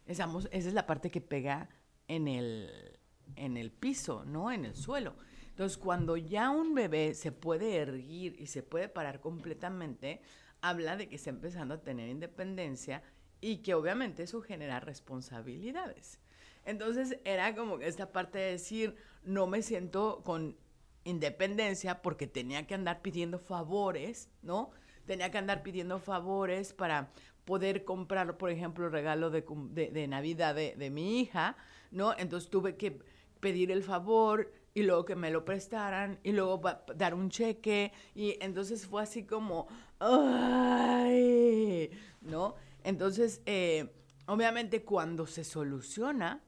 estamos, 0.06 0.48
esa 0.52 0.68
es 0.68 0.74
la 0.74 0.86
parte 0.86 1.12
que 1.12 1.22
pega 1.22 1.70
en 2.08 2.28
el, 2.28 3.00
en 3.36 3.58
el 3.58 3.72
piso, 3.72 4.26
¿no? 4.26 4.52
En 4.52 4.66
el 4.66 4.76
suelo. 4.76 5.16
Entonces, 5.50 5.78
cuando 5.78 6.18
ya 6.18 6.50
un 6.50 6.76
bebé 6.76 7.14
se 7.14 7.32
puede 7.32 7.78
erguir 7.78 8.36
y 8.40 8.48
se 8.48 8.62
puede 8.62 8.90
parar 8.90 9.22
completamente, 9.22 10.22
habla 10.62 10.98
de 10.98 11.08
que 11.08 11.16
está 11.16 11.30
empezando 11.30 11.76
a 11.76 11.82
tener 11.82 12.10
independencia 12.10 13.04
y 13.40 13.58
que 13.58 13.74
obviamente 13.74 14.24
eso 14.24 14.42
genera 14.42 14.80
responsabilidades. 14.80 16.20
Entonces 16.66 17.20
era 17.24 17.56
como 17.56 17.80
esta 17.80 18.12
parte 18.12 18.40
de 18.40 18.52
decir, 18.52 18.96
no 19.24 19.46
me 19.48 19.62
siento 19.62 20.24
con 20.24 20.58
independencia 21.04 22.02
porque 22.02 22.26
tenía 22.26 22.66
que 22.66 22.74
andar 22.74 23.02
pidiendo 23.02 23.38
favores, 23.38 24.30
¿no? 24.42 24.72
Tenía 25.06 25.32
que 25.32 25.38
andar 25.38 25.64
pidiendo 25.64 26.00
favores 26.00 26.74
para 26.74 27.12
poder 27.46 27.86
comprar, 27.86 28.38
por 28.38 28.50
ejemplo, 28.50 28.86
el 28.88 28.92
regalo 28.92 29.30
de, 29.30 29.46
de, 29.92 30.08
Navidad 30.08 30.56
de, 30.56 30.76
de, 30.76 30.90
mi 30.90 31.20
hija, 31.20 31.58
¿no? 31.92 32.14
Entonces 32.18 32.50
tuve 32.50 32.76
que 32.76 33.00
pedir 33.40 33.72
el 33.72 33.84
favor 33.84 34.52
y 34.74 34.84
luego 34.84 35.06
que 35.06 35.16
me 35.16 35.32
lo 35.32 35.46
prestaran 35.46 36.20
y 36.24 36.32
luego 36.32 36.62
dar 36.96 37.14
un 37.14 37.30
cheque 37.30 37.94
y 38.14 38.38
entonces 38.42 38.86
fue 38.88 39.04
así 39.04 39.24
como, 39.24 39.68
¡ay! 40.00 41.92
¿No? 42.22 42.56
Entonces, 42.84 43.42
eh, 43.46 43.90
obviamente 44.26 44.84
cuando 44.84 45.28
se 45.28 45.44
soluciona, 45.44 46.42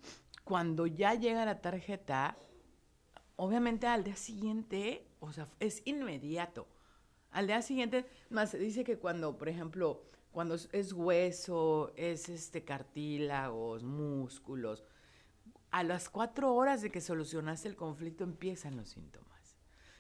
cuando 0.44 0.88
ya 0.88 1.14
llega 1.14 1.46
la 1.46 1.62
tarjeta, 1.62 2.38
obviamente 3.36 3.88
al 3.88 4.04
día 4.04 4.16
siguiente, 4.16 5.08
o 5.20 5.32
sea, 5.32 5.48
es 5.60 5.82
inmediato. 5.86 6.68
Al 7.38 7.46
día 7.46 7.62
siguiente, 7.62 8.04
más 8.32 8.50
se 8.50 8.58
dice 8.58 8.84
que 8.84 8.98
cuando, 8.98 9.38
por 9.38 9.48
ejemplo, 9.48 10.02
cuando 10.32 10.56
es 10.56 10.92
hueso, 10.92 11.94
es 11.96 12.30
este 12.30 12.64
cartílagos, 12.66 13.84
músculos, 13.84 14.84
a 15.70 15.84
las 15.84 16.10
cuatro 16.10 16.56
horas 16.56 16.82
de 16.82 16.90
que 16.90 17.00
solucionaste 17.00 17.68
el 17.68 17.76
conflicto 17.76 18.24
empiezan 18.24 18.76
los 18.76 18.90
síntomas. 18.90 19.56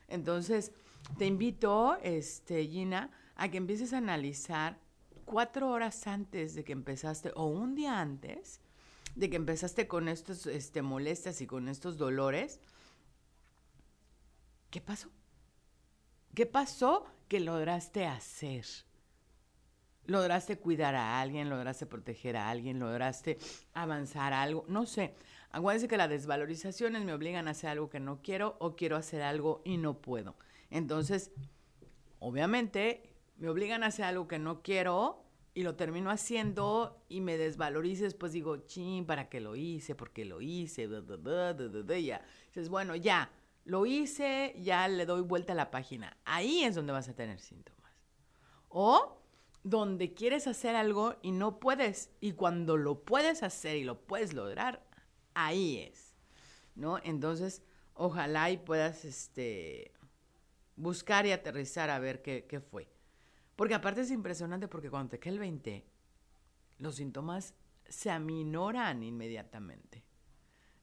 Entonces, 0.07 0.71
te 1.19 1.27
invito, 1.27 1.99
este, 2.01 2.65
Gina, 2.65 3.11
a 3.35 3.51
que 3.51 3.57
empieces 3.57 3.93
a 3.93 3.99
analizar 3.99 4.79
cuatro 5.23 5.69
horas 5.69 6.07
antes 6.07 6.55
de 6.55 6.63
que 6.63 6.71
empezaste 6.71 7.33
o 7.35 7.45
un 7.45 7.75
día 7.75 8.01
antes 8.01 8.61
de 9.15 9.29
que 9.29 9.35
empezaste 9.35 9.87
con 9.87 10.07
estos 10.07 10.47
este, 10.47 10.81
molestias 10.81 11.39
y 11.41 11.45
con 11.45 11.67
estos 11.67 11.99
dolores, 11.99 12.59
¿qué 14.71 14.81
pasó? 14.81 15.11
¿Qué 16.33 16.47
pasó 16.47 17.05
que 17.27 17.39
lograste 17.39 18.05
hacer? 18.05 18.65
¿Lograste 20.05 20.57
cuidar 20.57 20.95
a 20.95 21.19
alguien? 21.19 21.49
¿Lograste 21.49 21.85
proteger 21.85 22.37
a 22.37 22.49
alguien? 22.49 22.79
¿Lograste 22.79 23.37
avanzar 23.73 24.33
algo? 24.33 24.65
No 24.67 24.85
sé. 24.85 25.15
Acuérdense 25.51 25.87
que 25.87 25.97
las 25.97 26.09
desvalorizaciones 26.09 27.03
me 27.03 27.13
obligan 27.13 27.47
a 27.47 27.51
hacer 27.51 27.69
algo 27.69 27.89
que 27.89 27.99
no 27.99 28.21
quiero 28.21 28.55
o 28.59 28.75
quiero 28.75 28.95
hacer 28.95 29.21
algo 29.21 29.61
y 29.65 29.77
no 29.77 30.01
puedo. 30.01 30.35
Entonces, 30.69 31.31
obviamente, 32.19 33.03
me 33.37 33.49
obligan 33.49 33.83
a 33.83 33.87
hacer 33.87 34.05
algo 34.05 34.27
que 34.27 34.39
no 34.39 34.61
quiero 34.61 35.23
y 35.53 35.63
lo 35.63 35.75
termino 35.75 36.11
haciendo 36.11 37.03
y 37.09 37.19
me 37.19 37.37
desvalorizo, 37.37 38.03
después 38.03 38.31
digo, 38.31 38.57
ching, 38.67 39.05
¿para 39.05 39.27
qué 39.27 39.41
lo 39.41 39.55
hice? 39.55 39.95
¿Por 39.95 40.11
qué 40.11 40.23
lo 40.23 40.39
hice? 40.39 40.87
ya. 42.03 42.21
Dices, 42.47 42.69
bueno, 42.69 42.95
ya, 42.95 43.31
lo 43.67 43.85
hice, 43.85 44.55
ya 44.57 44.87
le 44.87 45.05
doy 45.05 45.21
vuelta 45.21 45.51
a 45.51 45.55
la 45.55 45.71
página. 45.71 46.15
Ahí 46.23 46.63
es 46.63 46.73
donde 46.73 46.93
vas 46.93 47.09
a 47.09 47.15
tener 47.15 47.41
síntomas. 47.41 47.91
O 48.69 49.21
donde 49.61 50.13
quieres 50.13 50.47
hacer 50.47 50.77
algo 50.77 51.17
y 51.21 51.31
no 51.31 51.59
puedes. 51.59 52.09
Y 52.21 52.31
cuando 52.31 52.77
lo 52.77 53.03
puedes 53.03 53.43
hacer 53.43 53.75
y 53.75 53.83
lo 53.83 53.99
puedes 53.99 54.33
lograr, 54.33 54.87
ahí 55.33 55.79
es. 55.79 56.15
¿No? 56.75 56.97
Entonces, 57.03 57.61
ojalá 57.93 58.49
y 58.51 58.57
puedas 58.57 59.03
este, 59.03 59.91
buscar 60.77 61.25
y 61.25 61.33
aterrizar 61.33 61.89
a 61.89 61.99
ver 61.99 62.21
qué, 62.21 62.45
qué 62.47 62.61
fue. 62.61 62.87
Porque 63.57 63.73
aparte 63.73 63.99
es 63.99 64.11
impresionante 64.11 64.69
porque 64.69 64.89
cuando 64.89 65.09
te 65.09 65.19
cae 65.19 65.33
el 65.33 65.39
20, 65.39 65.85
los 66.77 66.95
síntomas 66.95 67.53
se 67.89 68.11
aminoran 68.11 69.03
inmediatamente. 69.03 70.05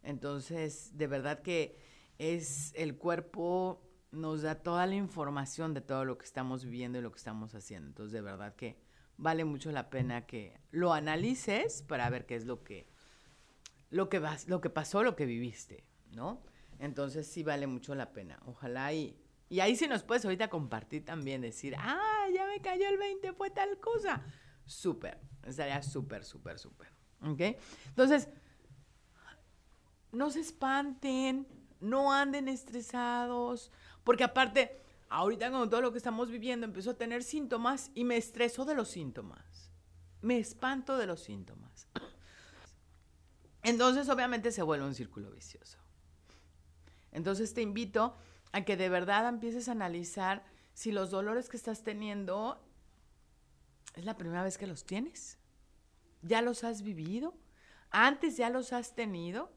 Entonces, 0.02 0.90
de 0.98 1.06
verdad 1.06 1.40
que 1.40 1.93
es 2.18 2.72
el 2.76 2.96
cuerpo 2.96 3.80
nos 4.12 4.42
da 4.42 4.56
toda 4.56 4.86
la 4.86 4.94
información 4.94 5.74
de 5.74 5.80
todo 5.80 6.04
lo 6.04 6.18
que 6.18 6.24
estamos 6.24 6.64
viviendo 6.64 6.98
y 6.98 7.02
lo 7.02 7.10
que 7.10 7.18
estamos 7.18 7.54
haciendo. 7.54 7.88
Entonces, 7.88 8.12
de 8.12 8.20
verdad 8.20 8.54
que 8.54 8.78
vale 9.16 9.44
mucho 9.44 9.72
la 9.72 9.90
pena 9.90 10.26
que 10.26 10.60
lo 10.70 10.92
analices 10.92 11.82
para 11.82 12.08
ver 12.10 12.26
qué 12.26 12.36
es 12.36 12.46
lo 12.46 12.62
que 12.62 12.88
lo 13.90 14.08
que 14.08 14.18
vas, 14.18 14.48
lo 14.48 14.60
que 14.60 14.70
pasó, 14.70 15.02
lo 15.02 15.14
que 15.14 15.26
viviste, 15.26 15.84
¿no? 16.12 16.42
Entonces, 16.78 17.26
sí 17.26 17.42
vale 17.42 17.66
mucho 17.66 17.94
la 17.94 18.12
pena. 18.12 18.40
Ojalá 18.44 18.92
y 18.92 19.16
y 19.48 19.60
ahí 19.60 19.76
sí 19.76 19.86
nos 19.86 20.02
puedes 20.02 20.24
ahorita 20.24 20.48
compartir 20.48 21.04
también, 21.04 21.40
decir, 21.40 21.76
ah, 21.78 22.26
ya 22.34 22.46
me 22.46 22.60
cayó 22.60 22.88
el 22.88 22.98
20, 22.98 23.34
fue 23.34 23.50
tal 23.50 23.78
cosa. 23.78 24.22
Súper, 24.64 25.20
estaría 25.44 25.82
súper, 25.82 26.24
súper, 26.24 26.58
súper. 26.58 26.88
¿Ok? 27.20 27.40
Entonces, 27.88 28.28
no 30.12 30.30
se 30.30 30.40
espanten, 30.40 31.46
no 31.84 32.12
anden 32.12 32.48
estresados, 32.48 33.70
porque 34.02 34.24
aparte, 34.24 34.80
ahorita 35.08 35.50
con 35.50 35.70
todo 35.70 35.80
lo 35.80 35.92
que 35.92 35.98
estamos 35.98 36.30
viviendo, 36.30 36.66
empezó 36.66 36.90
a 36.90 36.98
tener 36.98 37.22
síntomas 37.22 37.90
y 37.94 38.04
me 38.04 38.16
estreso 38.16 38.64
de 38.64 38.74
los 38.74 38.88
síntomas. 38.88 39.70
Me 40.20 40.38
espanto 40.38 40.96
de 40.96 41.06
los 41.06 41.20
síntomas. 41.22 41.86
Entonces, 43.62 44.08
obviamente, 44.08 44.52
se 44.52 44.62
vuelve 44.62 44.86
un 44.86 44.94
círculo 44.94 45.30
vicioso. 45.30 45.78
Entonces, 47.12 47.54
te 47.54 47.62
invito 47.62 48.16
a 48.52 48.62
que 48.62 48.76
de 48.76 48.88
verdad 48.88 49.28
empieces 49.28 49.68
a 49.68 49.72
analizar 49.72 50.44
si 50.74 50.92
los 50.92 51.10
dolores 51.10 51.48
que 51.48 51.56
estás 51.56 51.82
teniendo 51.82 52.60
es 53.94 54.04
la 54.04 54.16
primera 54.16 54.42
vez 54.42 54.58
que 54.58 54.66
los 54.66 54.84
tienes. 54.84 55.38
¿Ya 56.22 56.42
los 56.42 56.64
has 56.64 56.82
vivido? 56.82 57.34
¿Antes 57.90 58.36
ya 58.36 58.50
los 58.50 58.72
has 58.72 58.94
tenido? 58.94 59.52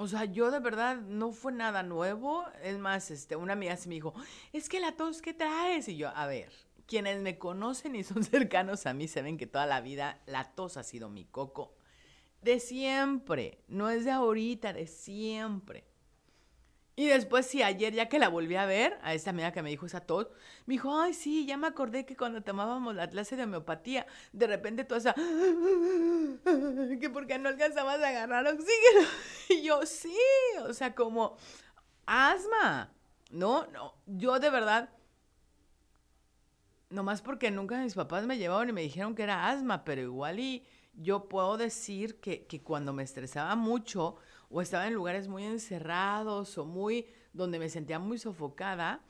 O 0.00 0.06
sea, 0.06 0.26
yo 0.26 0.52
de 0.52 0.60
verdad 0.60 0.98
no 0.98 1.32
fue 1.32 1.50
nada 1.50 1.82
nuevo. 1.82 2.44
Es 2.62 2.78
más, 2.78 3.10
este, 3.10 3.34
una 3.34 3.54
amiga 3.54 3.76
se 3.76 3.88
me 3.88 3.96
dijo, 3.96 4.14
es 4.52 4.68
que 4.68 4.78
la 4.78 4.92
tos 4.92 5.20
que 5.20 5.34
traes. 5.34 5.88
Y 5.88 5.96
yo, 5.96 6.10
a 6.14 6.28
ver, 6.28 6.52
quienes 6.86 7.20
me 7.20 7.36
conocen 7.36 7.96
y 7.96 8.04
son 8.04 8.22
cercanos 8.24 8.86
a 8.86 8.94
mí 8.94 9.08
saben 9.08 9.36
que 9.36 9.48
toda 9.48 9.66
la 9.66 9.80
vida 9.80 10.20
la 10.26 10.54
tos 10.54 10.76
ha 10.76 10.84
sido 10.84 11.10
mi 11.10 11.24
coco. 11.24 11.74
De 12.42 12.60
siempre, 12.60 13.64
no 13.66 13.90
es 13.90 14.04
de 14.04 14.12
ahorita, 14.12 14.72
de 14.72 14.86
siempre. 14.86 15.87
Y 16.98 17.06
después, 17.06 17.46
sí, 17.46 17.62
ayer 17.62 17.94
ya 17.94 18.08
que 18.08 18.18
la 18.18 18.28
volví 18.28 18.56
a 18.56 18.66
ver, 18.66 18.98
a 19.02 19.14
esta 19.14 19.30
amiga 19.30 19.52
que 19.52 19.62
me 19.62 19.70
dijo 19.70 19.86
esa 19.86 20.00
tos, 20.00 20.26
me 20.66 20.74
dijo, 20.74 21.00
ay, 21.00 21.14
sí, 21.14 21.46
ya 21.46 21.56
me 21.56 21.68
acordé 21.68 22.04
que 22.04 22.16
cuando 22.16 22.42
tomábamos 22.42 22.92
la 22.96 23.08
clase 23.08 23.36
de 23.36 23.44
homeopatía, 23.44 24.04
de 24.32 24.48
repente 24.48 24.82
tú 24.82 24.96
esa, 24.96 25.14
que 27.00 27.08
porque 27.12 27.38
no 27.38 27.50
alcanzabas 27.50 28.00
a 28.02 28.08
agarrar 28.08 28.48
oxígeno. 28.48 29.08
Y 29.48 29.62
yo, 29.62 29.86
sí, 29.86 30.12
o 30.64 30.72
sea, 30.72 30.96
como 30.96 31.36
asma. 32.04 32.92
No, 33.30 33.68
no, 33.68 33.94
yo 34.06 34.40
de 34.40 34.50
verdad, 34.50 34.90
nomás 36.90 37.22
porque 37.22 37.52
nunca 37.52 37.78
mis 37.80 37.94
papás 37.94 38.26
me 38.26 38.38
llevaron 38.38 38.70
y 38.70 38.72
me 38.72 38.82
dijeron 38.82 39.14
que 39.14 39.22
era 39.22 39.48
asma, 39.48 39.84
pero 39.84 40.02
igual 40.02 40.40
y 40.40 40.66
yo 40.94 41.28
puedo 41.28 41.58
decir 41.58 42.18
que, 42.18 42.44
que 42.48 42.60
cuando 42.60 42.92
me 42.92 43.04
estresaba 43.04 43.54
mucho, 43.54 44.16
o 44.50 44.62
estaba 44.62 44.86
en 44.86 44.94
lugares 44.94 45.28
muy 45.28 45.44
encerrados 45.44 46.56
o 46.58 46.64
muy 46.64 47.06
donde 47.32 47.58
me 47.58 47.68
sentía 47.68 47.98
muy 47.98 48.18
sofocada, 48.18 49.02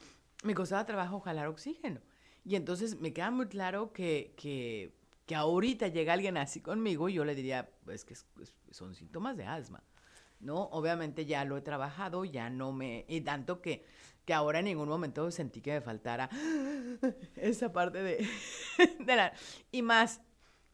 me 0.43 0.55
costaba 0.55 0.85
trabajo 0.85 1.21
jalar 1.21 1.47
oxígeno. 1.47 2.01
Y 2.45 2.57
entonces 2.57 3.01
me 3.01 3.13
queda 3.13 3.31
muy 3.31 3.47
claro 3.47 3.93
que, 3.93 4.35
que, 4.37 4.95
que 5.27 5.35
ahorita 5.35 5.89
llega 5.89 6.13
alguien 6.13 6.37
así 6.37 6.61
conmigo 6.61 7.09
y 7.09 7.15
yo 7.15 7.25
le 7.25 7.35
diría, 7.35 7.71
pues 7.85 8.05
que 8.05 8.15
son 8.71 8.95
síntomas 8.95 9.37
de 9.37 9.45
asma. 9.45 9.83
¿no? 10.41 10.65
Obviamente 10.65 11.27
ya 11.27 11.45
lo 11.45 11.57
he 11.57 11.63
trabajado, 11.63 12.25
ya 12.25 12.51
no 12.51 12.73
me... 12.73 13.05
Y 13.09 13.21
tanto 13.23 13.61
que, 13.61 13.85
que 14.25 14.35
ahora 14.35 14.61
en 14.61 14.67
ningún 14.67 14.89
momento 14.89 15.31
sentí 15.31 15.61
que 15.61 15.73
me 15.73 15.81
faltara 15.81 16.29
esa 17.37 17.73
parte 17.73 18.03
de, 18.03 18.29
de 19.01 19.17
la... 19.17 19.33
Y 19.73 19.83
más, 19.83 20.21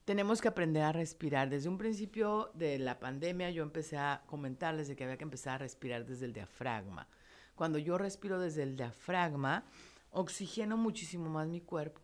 tenemos 0.05 0.41
que 0.41 0.49
aprender 0.49 0.83
a 0.83 0.93
respirar. 0.93 1.49
Desde 1.49 1.69
un 1.69 1.79
principio 1.79 2.51
de 2.55 2.79
la 2.79 2.99
pandemia 2.99 3.51
yo 3.51 3.63
empecé 3.63 3.97
a 3.97 4.23
comentarles 4.27 4.89
de 4.89 4.97
que 4.97 5.05
había 5.05 5.17
que 5.17 5.25
empezar 5.25 5.55
a 5.55 5.59
respirar 5.59 6.05
desde 6.05 6.27
el 6.27 6.33
diafragma. 6.33 7.09
Cuando 7.55 7.79
yo 7.79 7.99
respiro 7.99 8.39
desde 8.39 8.65
el 8.65 8.77
diafragma, 8.77 9.65
oxigeno 10.11 10.77
muchísimo 10.77 11.29
más 11.31 11.49
mi 11.49 11.61
cuerpo 11.61 12.01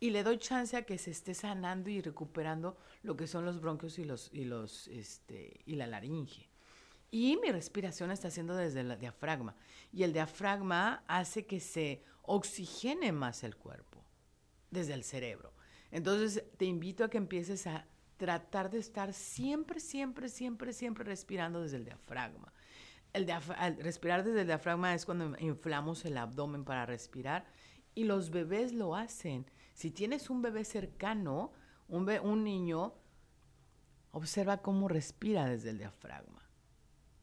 y 0.00 0.10
le 0.10 0.22
doy 0.22 0.38
chance 0.38 0.76
a 0.76 0.82
que 0.82 0.98
se 0.98 1.10
esté 1.10 1.34
sanando 1.34 1.88
y 1.88 2.02
recuperando 2.02 2.76
lo 3.02 3.16
que 3.16 3.26
son 3.26 3.46
los 3.46 3.60
bronquios 3.60 3.98
y 3.98 4.04
los 4.04 4.30
y 4.32 4.44
los 4.44 4.88
este 4.88 5.62
y 5.64 5.76
la 5.76 5.86
laringe. 5.86 6.50
Y 7.10 7.38
mi 7.38 7.50
respiración 7.50 8.10
está 8.10 8.28
haciendo 8.28 8.54
desde 8.54 8.80
el 8.80 8.98
diafragma 8.98 9.56
y 9.92 10.02
el 10.02 10.12
diafragma 10.12 11.04
hace 11.06 11.46
que 11.46 11.58
se 11.58 12.02
oxigene 12.22 13.12
más 13.12 13.44
el 13.44 13.56
cuerpo 13.56 14.04
desde 14.70 14.92
el 14.94 15.04
cerebro. 15.04 15.53
Entonces 15.94 16.42
te 16.56 16.64
invito 16.64 17.04
a 17.04 17.08
que 17.08 17.18
empieces 17.18 17.68
a 17.68 17.86
tratar 18.16 18.68
de 18.68 18.78
estar 18.78 19.12
siempre, 19.12 19.78
siempre, 19.78 20.28
siempre, 20.28 20.72
siempre 20.72 21.04
respirando 21.04 21.62
desde 21.62 21.76
el 21.76 21.84
diafragma. 21.84 22.52
El 23.12 23.28
respirar 23.78 24.24
desde 24.24 24.40
el 24.40 24.48
diafragma 24.48 24.92
es 24.92 25.06
cuando 25.06 25.38
inflamos 25.38 26.04
el 26.04 26.18
abdomen 26.18 26.64
para 26.64 26.84
respirar 26.84 27.46
y 27.94 28.02
los 28.02 28.30
bebés 28.30 28.72
lo 28.72 28.96
hacen. 28.96 29.46
Si 29.72 29.92
tienes 29.92 30.30
un 30.30 30.42
bebé 30.42 30.64
cercano, 30.64 31.52
un, 31.86 32.10
un 32.24 32.42
niño, 32.42 32.94
observa 34.10 34.62
cómo 34.62 34.88
respira 34.88 35.46
desde 35.46 35.70
el 35.70 35.78
diafragma. 35.78 36.42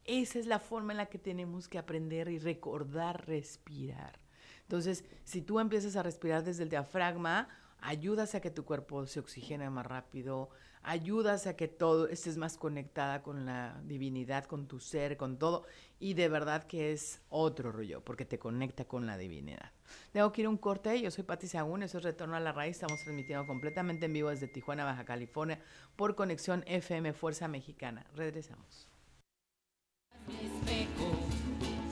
Esa 0.04 0.38
es 0.38 0.46
la 0.46 0.58
forma 0.58 0.94
en 0.94 0.96
la 0.96 1.10
que 1.10 1.18
tenemos 1.18 1.68
que 1.68 1.76
aprender 1.76 2.30
y 2.30 2.38
recordar 2.38 3.26
respirar. 3.26 4.18
Entonces, 4.62 5.04
si 5.24 5.42
tú 5.42 5.60
empiezas 5.60 5.94
a 5.96 6.02
respirar 6.02 6.42
desde 6.42 6.62
el 6.62 6.70
diafragma, 6.70 7.48
ayudas 7.82 8.34
a 8.34 8.40
que 8.40 8.50
tu 8.50 8.64
cuerpo 8.64 9.06
se 9.06 9.20
oxigene 9.20 9.68
más 9.68 9.84
rápido, 9.84 10.50
ayudas 10.82 11.46
a 11.46 11.56
que 11.56 11.68
todo 11.68 12.08
estés 12.08 12.38
más 12.38 12.56
conectada 12.56 13.22
con 13.22 13.44
la 13.44 13.80
divinidad, 13.84 14.44
con 14.44 14.66
tu 14.66 14.80
ser, 14.80 15.16
con 15.16 15.38
todo. 15.38 15.66
Y 15.98 16.14
de 16.14 16.28
verdad 16.28 16.64
que 16.64 16.92
es 16.92 17.20
otro 17.28 17.72
rollo, 17.72 18.02
porque 18.02 18.24
te 18.24 18.38
conecta 18.38 18.84
con 18.84 19.06
la 19.06 19.18
divinidad. 19.18 19.72
Tengo 20.12 20.32
que 20.32 20.42
ir 20.42 20.48
un 20.48 20.56
corte. 20.56 21.00
Yo 21.00 21.10
soy 21.10 21.24
Pati 21.24 21.46
Sagún, 21.46 21.82
eso 21.82 21.98
es 21.98 22.04
Retorno 22.04 22.36
a 22.36 22.40
la 22.40 22.52
Raíz. 22.52 22.76
Estamos 22.76 23.02
transmitiendo 23.02 23.46
completamente 23.46 24.06
en 24.06 24.12
vivo 24.12 24.30
desde 24.30 24.48
Tijuana, 24.48 24.84
Baja 24.84 25.04
California, 25.04 25.60
por 25.96 26.14
conexión 26.14 26.64
FM 26.66 27.12
Fuerza 27.12 27.48
Mexicana. 27.48 28.06
Regresamos. 28.14 28.88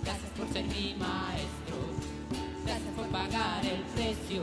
Gracias 0.03 0.31
por 0.37 0.49
ser 0.53 0.65
mi 0.65 0.95
maestro. 0.95 1.77
Gracias 2.65 2.95
por 2.95 3.07
pagar 3.09 3.65
el 3.67 3.83
precio 3.95 4.43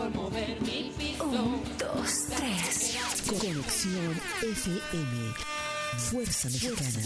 por 0.00 0.10
mover 0.14 0.56
mi 0.62 0.92
piso. 0.96 1.24
Un, 1.24 1.62
dos, 1.78 2.10
tres. 2.34 2.96
Conexión 3.26 4.20
FM. 4.42 5.34
Fuerza 5.98 6.48
Mexicana. 6.48 7.02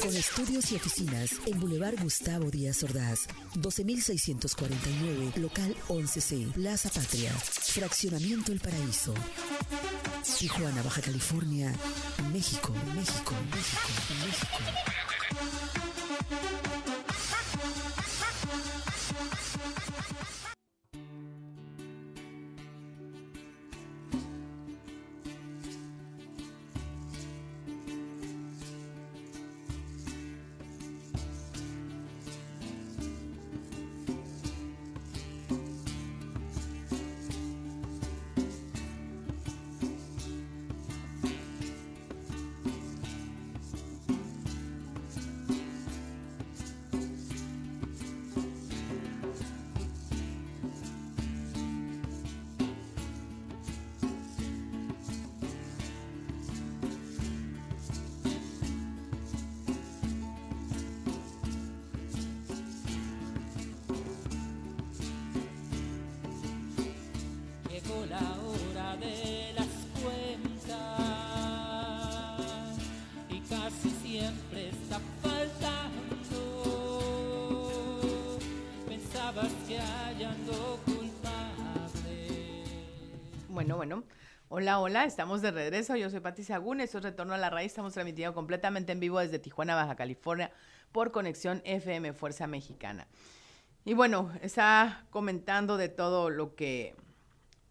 Con 0.00 0.16
estudios 0.16 0.70
y 0.70 0.76
oficinas 0.76 1.30
en 1.46 1.58
Boulevard 1.58 2.00
Gustavo 2.00 2.50
Díaz 2.50 2.82
Ordaz, 2.84 3.26
12649, 3.54 5.32
local 5.36 5.74
11C, 5.88 6.52
Plaza 6.52 6.88
Patria, 6.90 7.32
Fraccionamiento 7.32 8.52
El 8.52 8.60
Paraíso. 8.60 9.14
Tijuana, 10.38 10.82
Baja 10.82 11.00
California, 11.00 11.72
México, 12.32 12.72
México, 12.94 13.34
México, 13.50 13.88
México. 14.24 15.11
Hola, 84.62 84.78
hola, 84.78 85.04
estamos 85.06 85.42
de 85.42 85.50
regreso. 85.50 85.96
Yo 85.96 86.08
soy 86.08 86.20
Pati 86.20 86.44
Sagún, 86.44 86.80
esto 86.80 86.98
es 86.98 87.02
Retorno 87.02 87.34
a 87.34 87.36
la 87.36 87.50
Raíz. 87.50 87.72
Estamos 87.72 87.94
transmitiendo 87.94 88.32
completamente 88.32 88.92
en 88.92 89.00
vivo 89.00 89.18
desde 89.18 89.40
Tijuana, 89.40 89.74
Baja 89.74 89.96
California, 89.96 90.52
por 90.92 91.10
conexión 91.10 91.62
FM 91.64 92.12
Fuerza 92.12 92.46
Mexicana. 92.46 93.08
Y 93.84 93.94
bueno, 93.94 94.30
está 94.40 95.04
comentando 95.10 95.76
de 95.78 95.88
todo 95.88 96.30
lo 96.30 96.54
que 96.54 96.94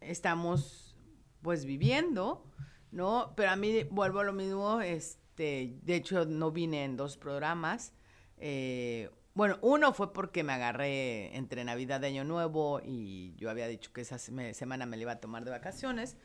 estamos 0.02 0.98
pues 1.42 1.64
viviendo, 1.64 2.44
¿no? 2.92 3.32
Pero 3.38 3.52
a 3.52 3.56
mí 3.56 3.84
vuelvo 3.90 4.20
a 4.20 4.26
lo 4.26 4.34
mismo, 4.34 4.82
este, 4.82 5.78
de 5.84 5.96
hecho 5.96 6.26
no 6.26 6.52
vine 6.52 6.84
en 6.84 6.98
dos 6.98 7.16
programas. 7.16 7.94
Eh, 8.38 9.10
bueno, 9.34 9.60
uno 9.62 9.94
fue 9.94 10.12
porque 10.12 10.44
me 10.44 10.52
agarré 10.52 11.38
entre 11.38 11.64
Navidad 11.64 12.02
y 12.02 12.08
Año 12.08 12.26
Nuevo 12.26 12.82
y 12.84 13.34
yo 13.38 13.50
había 13.50 13.68
dicho 13.68 13.94
que 13.94 14.02
esa 14.02 14.18
semana 14.20 14.86
me 14.86 14.98
la 14.98 15.04
iba 15.04 15.12
a 15.14 15.22
tomar 15.22 15.46
de 15.46 15.52
vacaciones. 15.52 16.18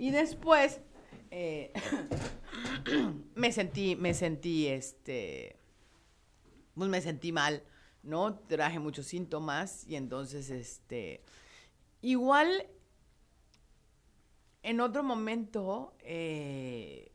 Y 0.00 0.12
después 0.12 0.80
eh, 1.30 1.74
me 3.34 3.52
sentí, 3.52 3.96
me 3.96 4.14
sentí, 4.14 4.66
este, 4.66 5.56
pues 6.74 6.88
me 6.88 7.02
sentí 7.02 7.32
mal, 7.32 7.62
¿no? 8.02 8.38
Traje 8.38 8.78
muchos 8.78 9.04
síntomas 9.04 9.86
y 9.86 9.96
entonces, 9.96 10.48
este, 10.48 11.22
igual, 12.00 12.66
en 14.62 14.80
otro 14.80 15.02
momento, 15.02 15.92
eh, 16.00 17.12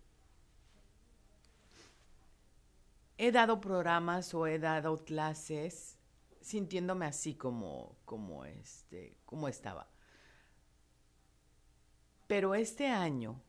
he 3.18 3.32
dado 3.32 3.60
programas 3.62 4.32
o 4.36 4.46
he 4.46 4.60
dado 4.60 5.04
clases 5.04 5.98
sintiéndome 6.40 7.08
así 7.08 7.34
como, 7.34 7.98
como, 8.06 8.46
este, 8.46 9.18
como 9.26 9.48
estaba. 9.48 9.95
Pero 12.28 12.56
este 12.56 12.88
año 12.88 13.42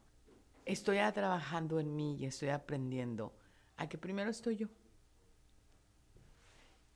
estoy 0.64 0.98
trabajando 1.14 1.80
en 1.80 1.94
mí 1.94 2.16
y 2.16 2.26
estoy 2.26 2.50
aprendiendo 2.50 3.34
a 3.76 3.88
que 3.88 3.98
primero 3.98 4.30
estoy 4.30 4.56
yo. 4.56 4.68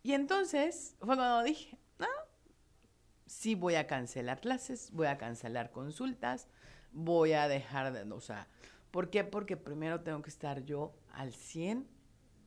Y 0.02 0.12
entonces 0.12 0.96
fue 0.98 1.16
cuando 1.16 1.42
dije, 1.42 1.78
no, 1.98 2.06
sí 3.26 3.54
voy 3.54 3.74
a 3.74 3.86
cancelar 3.86 4.40
clases, 4.40 4.90
voy 4.92 5.06
a 5.06 5.18
cancelar 5.18 5.70
consultas, 5.70 6.48
voy 6.92 7.32
a 7.32 7.48
dejar 7.48 7.92
de, 7.92 8.10
o 8.12 8.20
sea, 8.20 8.48
¿por 8.90 9.10
qué? 9.10 9.24
Porque 9.24 9.56
primero 9.56 10.00
tengo 10.00 10.22
que 10.22 10.30
estar 10.30 10.64
yo 10.64 10.94
al 11.12 11.32
100 11.32 11.86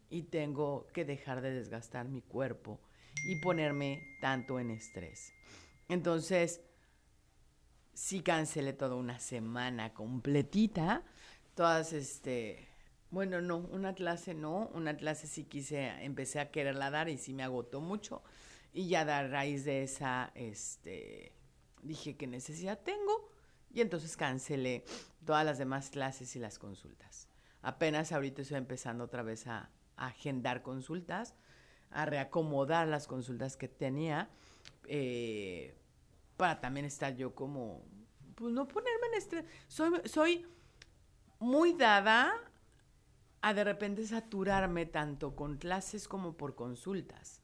y 0.09 0.23
tengo 0.23 0.87
que 0.93 1.05
dejar 1.05 1.41
de 1.41 1.51
desgastar 1.51 2.07
mi 2.07 2.21
cuerpo 2.21 2.79
y 3.27 3.37
ponerme 3.37 4.17
tanto 4.21 4.59
en 4.59 4.71
estrés. 4.71 5.31
Entonces, 5.89 6.61
sí 7.93 8.21
cancelé 8.21 8.73
toda 8.73 8.95
una 8.95 9.19
semana 9.19 9.93
completita, 9.93 11.03
todas 11.55 11.93
este, 11.93 12.67
bueno, 13.11 13.41
no, 13.41 13.57
una 13.57 13.93
clase 13.93 14.33
no, 14.33 14.69
una 14.73 14.97
clase 14.97 15.27
sí 15.27 15.43
quise, 15.43 15.87
empecé 16.03 16.39
a 16.39 16.51
quererla 16.51 16.89
dar 16.89 17.09
y 17.09 17.17
sí 17.17 17.33
me 17.33 17.43
agotó 17.43 17.81
mucho 17.81 18.23
y 18.73 18.87
ya 18.87 19.01
a 19.01 19.27
raíz 19.27 19.65
de 19.65 19.83
esa, 19.83 20.31
este, 20.33 21.31
dije 21.83 22.15
qué 22.15 22.27
necesidad 22.27 22.79
tengo 22.79 23.29
y 23.71 23.81
entonces 23.81 24.17
cancelé 24.17 24.83
todas 25.25 25.45
las 25.45 25.57
demás 25.57 25.89
clases 25.89 26.35
y 26.35 26.39
las 26.39 26.59
consultas. 26.59 27.27
Apenas 27.61 28.11
ahorita 28.11 28.41
estoy 28.41 28.57
empezando 28.57 29.03
otra 29.03 29.23
vez 29.23 29.47
a, 29.47 29.69
agendar 29.95 30.63
consultas, 30.63 31.35
a 31.91 32.05
reacomodar 32.05 32.87
las 32.87 33.05
consultas 33.05 33.55
que 33.55 33.67
tenía. 33.67 34.27
Eh, 34.87 35.75
para 36.37 36.59
también 36.59 36.85
estar 36.85 37.15
yo 37.15 37.35
como, 37.35 37.83
pues 38.35 38.53
no 38.53 38.67
ponerme 38.67 39.07
en 39.07 39.13
estrés. 39.15 39.45
Soy, 39.67 39.91
soy 40.05 40.45
muy 41.39 41.73
dada 41.73 42.33
a 43.41 43.53
de 43.53 43.63
repente 43.63 44.05
saturarme 44.07 44.85
tanto 44.85 45.35
con 45.35 45.57
clases 45.57 46.07
como 46.07 46.37
por 46.37 46.55
consultas. 46.55 47.41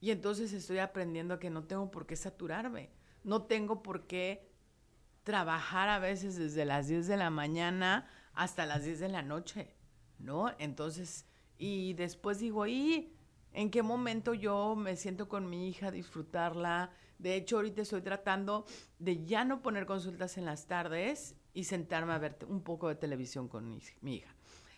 Y 0.00 0.10
entonces 0.10 0.52
estoy 0.52 0.78
aprendiendo 0.78 1.38
que 1.38 1.50
no 1.50 1.64
tengo 1.64 1.90
por 1.90 2.06
qué 2.06 2.16
saturarme. 2.16 2.90
No 3.22 3.42
tengo 3.42 3.82
por 3.82 4.06
qué 4.06 4.50
trabajar 5.22 5.88
a 5.88 5.98
veces 5.98 6.36
desde 6.36 6.64
las 6.64 6.88
10 6.88 7.06
de 7.06 7.16
la 7.16 7.30
mañana 7.30 8.08
hasta 8.32 8.66
las 8.66 8.84
10 8.84 9.00
de 9.00 9.08
la 9.08 9.22
noche, 9.22 9.74
¿no? 10.18 10.54
Entonces, 10.58 11.26
y 11.58 11.92
después 11.94 12.38
digo, 12.38 12.66
¿y 12.66 13.14
en 13.52 13.70
qué 13.70 13.82
momento 13.82 14.34
yo 14.34 14.74
me 14.74 14.96
siento 14.96 15.28
con 15.28 15.48
mi 15.50 15.68
hija, 15.68 15.90
disfrutarla? 15.90 16.90
De 17.20 17.36
hecho, 17.36 17.56
ahorita 17.56 17.82
estoy 17.82 18.00
tratando 18.00 18.64
de 18.98 19.26
ya 19.26 19.44
no 19.44 19.60
poner 19.60 19.84
consultas 19.84 20.38
en 20.38 20.46
las 20.46 20.66
tardes 20.66 21.36
y 21.52 21.64
sentarme 21.64 22.14
a 22.14 22.18
ver 22.18 22.38
un 22.48 22.62
poco 22.62 22.88
de 22.88 22.94
televisión 22.94 23.46
con 23.46 23.68
mi, 23.68 23.78
hija. 24.14 24.34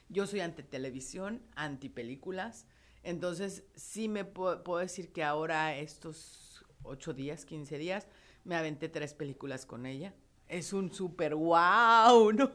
Yo 0.08 0.26
soy 0.26 0.40
ante 0.40 0.64
televisión, 0.64 1.40
anti 1.54 1.88
películas, 1.88 2.66
entonces 3.04 3.62
sí 3.76 4.08
me 4.08 4.24
puedo, 4.24 4.78
decir 4.78 5.12
que 5.12 5.22
ahora 5.22 5.76
estos 5.76 6.64
ocho 6.82 7.14
días, 7.14 7.44
15 7.44 7.78
días, 7.78 8.08
me 8.42 8.56
aventé 8.56 8.88
tres 8.88 9.14
películas 9.14 9.64
con 9.64 9.86
ella. 9.86 10.12
Es 10.48 10.72
un 10.72 10.92
súper 10.92 11.36
wow, 11.36 12.32
¿no? 12.34 12.50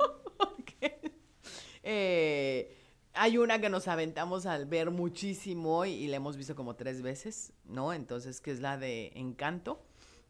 eh, 1.81 2.76
hay 3.17 3.37
una 3.37 3.59
que 3.59 3.69
nos 3.69 3.87
aventamos 3.87 4.45
al 4.45 4.65
ver 4.65 4.91
muchísimo 4.91 5.85
y, 5.85 6.07
la 6.07 6.17
hemos 6.17 6.37
visto 6.37 6.55
como 6.55 6.75
tres 6.75 7.01
veces, 7.01 7.53
¿no? 7.65 7.93
Entonces, 7.93 8.41
que 8.41 8.51
es 8.51 8.59
la 8.59 8.77
de 8.77 9.11
Encanto, 9.15 9.83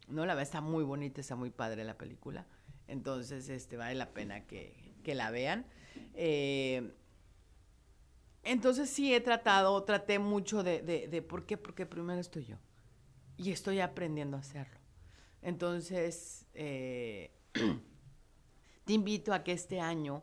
¿no? 0.08 0.26
La 0.26 0.34
verdad 0.34 0.44
está 0.44 0.60
muy 0.60 0.84
bonita, 0.84 1.20
está 1.20 1.36
muy 1.36 1.50
padre 1.50 1.84
la 1.84 1.98
película. 1.98 2.46
Entonces, 2.86 3.48
este, 3.48 3.76
vale 3.76 3.94
la 3.94 4.10
pena 4.10 4.46
que, 4.46 4.94
que 5.04 5.14
la 5.14 5.30
vean. 5.30 5.66
Eh, 6.14 6.94
entonces 8.42 8.88
sí 8.88 9.14
he 9.14 9.20
tratado, 9.20 9.82
traté 9.84 10.18
mucho 10.18 10.62
de, 10.62 10.80
de, 10.80 11.08
de, 11.08 11.22
¿por 11.22 11.44
qué? 11.44 11.58
Porque 11.58 11.84
primero 11.84 12.20
estoy 12.20 12.46
yo. 12.46 12.56
Y 13.36 13.52
estoy 13.52 13.80
aprendiendo 13.80 14.36
a 14.36 14.40
hacerlo. 14.40 14.78
Entonces, 15.42 16.46
eh, 16.54 17.30
te 18.84 18.92
invito 18.92 19.34
a 19.34 19.44
que 19.44 19.52
este 19.52 19.80
año 19.80 20.22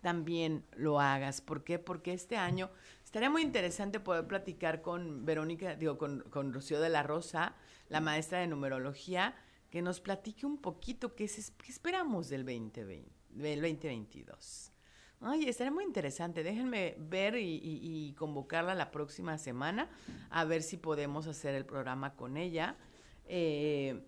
también 0.00 0.64
lo 0.76 1.00
hagas. 1.00 1.40
¿Por 1.40 1.64
qué? 1.64 1.78
Porque 1.78 2.12
este 2.12 2.36
año 2.36 2.70
estaría 3.04 3.30
muy 3.30 3.42
interesante 3.42 4.00
poder 4.00 4.26
platicar 4.26 4.82
con 4.82 5.24
Verónica, 5.24 5.74
digo, 5.74 5.98
con, 5.98 6.20
con 6.30 6.52
Rocío 6.52 6.80
de 6.80 6.88
la 6.88 7.02
Rosa, 7.02 7.54
la 7.88 8.00
maestra 8.00 8.40
de 8.40 8.46
numerología, 8.46 9.34
que 9.70 9.82
nos 9.82 10.00
platique 10.00 10.46
un 10.46 10.58
poquito 10.58 11.14
qué, 11.14 11.24
es, 11.24 11.52
qué 11.52 11.70
esperamos 11.70 12.28
del, 12.28 12.44
2020, 12.44 13.10
del 13.30 13.60
2022. 13.60 14.72
Ay, 15.22 15.48
estaría 15.48 15.70
muy 15.70 15.84
interesante. 15.84 16.42
Déjenme 16.42 16.96
ver 16.98 17.36
y, 17.36 18.14
convocarla 18.16 18.74
la 18.74 18.90
próxima 18.90 19.36
semana 19.38 19.88
a 20.30 20.44
ver 20.44 20.62
si 20.62 20.76
podemos 20.76 21.26
hacer 21.26 21.54
el 21.54 21.66
programa 21.66 22.16
con 22.16 22.36
ella. 22.36 22.76
Eh, 23.26 24.02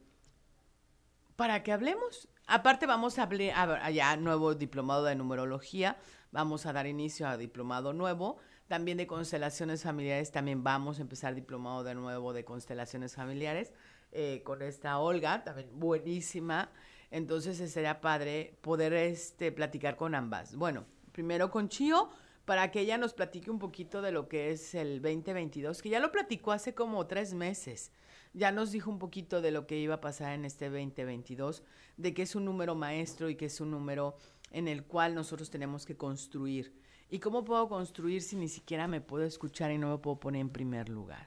para 1.37 1.63
que 1.63 1.73
hablemos 1.73 2.29
Aparte 2.55 2.85
vamos 2.85 3.19
a 3.19 3.23
hablar 3.23 3.81
allá 3.83 4.15
nuevo 4.19 4.55
diplomado 4.55 5.05
de 5.05 5.15
numerología, 5.15 5.97
vamos 6.33 6.67
a 6.67 6.75
dar 6.75 6.87
inicio 6.87 7.27
a 7.27 7.39
diplomado 7.39 7.95
nuevo, 7.95 8.37
también 8.69 8.99
de 8.99 9.07
constelaciones 9.07 9.85
familiares, 9.85 10.33
también 10.33 10.63
vamos 10.63 10.99
a 10.99 11.01
empezar 11.01 11.35
diplomado 11.35 11.83
de 11.83 11.95
nuevo 11.95 12.35
de 12.35 12.45
constelaciones 12.45 13.15
familiares 13.15 13.73
eh, 14.13 14.43
con 14.45 14.61
esta 14.61 14.99
Olga, 14.99 15.45
también 15.45 15.71
buenísima. 15.81 16.69
Entonces 17.11 17.57
sería 17.73 18.03
padre 18.03 18.59
poder 18.61 18.93
este, 18.93 19.51
platicar 19.51 19.97
con 19.97 20.15
ambas. 20.15 20.55
Bueno, 20.55 20.85
primero 21.11 21.51
con 21.51 21.71
Chio, 21.71 22.11
para 22.45 22.71
que 22.71 22.81
ella 22.81 22.99
nos 22.99 23.15
platique 23.15 23.51
un 23.51 23.59
poquito 23.59 24.03
de 24.03 24.13
lo 24.13 24.29
que 24.29 24.51
es 24.51 24.75
el 24.75 25.01
2022, 25.01 25.83
que 25.83 25.89
ya 25.89 26.01
lo 26.01 26.13
platicó 26.13 26.53
hace 26.53 26.75
como 26.75 27.07
tres 27.07 27.35
meses 27.35 27.93
ya 28.35 28.51
nos 28.51 28.73
dijo 28.73 28.91
un 28.91 28.99
poquito 28.99 29.41
de 29.41 29.51
lo 29.51 29.67
que 29.67 29.79
iba 29.79 29.97
a 29.97 30.01
pasar 30.01 30.33
en 30.33 30.45
este 30.45 30.71
2022, 30.71 31.63
de 31.97 32.15
que 32.15 32.23
es 32.23 32.35
un 32.35 32.45
número 32.45 32.75
maestro 32.75 33.29
y 33.29 33.37
que 33.37 33.47
es 33.47 33.61
un 33.61 33.71
número 33.71 34.17
en 34.51 34.69
el 34.69 34.85
cual 34.85 35.15
nosotros 35.15 35.51
tenemos 35.51 35.85
que 35.85 35.97
construir. 35.97 36.75
¿Y 37.11 37.19
cómo 37.19 37.45
puedo 37.45 37.69
construir 37.69 38.23
si 38.23 38.37
ni 38.37 38.49
siquiera 38.49 38.89
me 38.89 39.03
puedo 39.03 39.25
escuchar 39.25 39.71
y 39.71 39.79
no 39.79 39.91
me 39.91 39.99
puedo 39.99 40.19
poner 40.19 40.41
en 40.41 40.49
primer 40.49 40.89
lugar? 40.89 41.27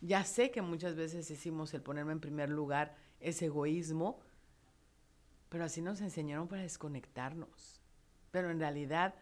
Ya 0.00 0.24
sé 0.24 0.50
que 0.50 0.62
muchas 0.62 0.96
veces 0.96 1.28
decimos 1.28 1.74
el 1.74 1.82
ponerme 1.82 2.12
en 2.12 2.20
primer 2.20 2.48
lugar 2.48 2.96
es 3.20 3.42
egoísmo, 3.42 4.20
pero 5.50 5.64
así 5.64 5.82
nos 5.82 6.00
enseñaron 6.00 6.48
para 6.48 6.62
desconectarnos. 6.62 7.82
Pero 8.30 8.50
en 8.50 8.60
realidad, 8.60 9.14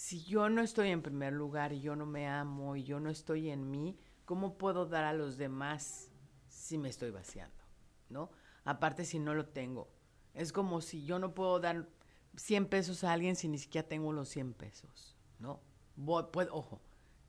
si 0.00 0.24
yo 0.24 0.48
no 0.48 0.62
estoy 0.62 0.88
en 0.88 1.02
primer 1.02 1.34
lugar 1.34 1.74
yo 1.74 1.94
no 1.94 2.06
me 2.06 2.26
amo 2.26 2.74
y 2.74 2.84
yo 2.84 3.00
no 3.00 3.10
estoy 3.10 3.50
en 3.50 3.70
mí, 3.70 3.98
¿cómo 4.24 4.56
puedo 4.56 4.86
dar 4.86 5.04
a 5.04 5.12
los 5.12 5.36
demás 5.36 6.10
si 6.48 6.78
me 6.78 6.88
estoy 6.88 7.10
vaciando? 7.10 7.62
¿No? 8.08 8.30
Aparte 8.64 9.04
si 9.04 9.18
no 9.18 9.34
lo 9.34 9.48
tengo. 9.48 9.90
Es 10.32 10.54
como 10.54 10.80
si 10.80 11.04
yo 11.04 11.18
no 11.18 11.34
puedo 11.34 11.60
dar 11.60 11.86
100 12.34 12.68
pesos 12.68 13.04
a 13.04 13.12
alguien 13.12 13.36
si 13.36 13.46
ni 13.46 13.58
siquiera 13.58 13.86
tengo 13.86 14.10
los 14.14 14.30
100 14.30 14.54
pesos, 14.54 15.18
¿no? 15.38 15.60
ojo, 15.98 16.80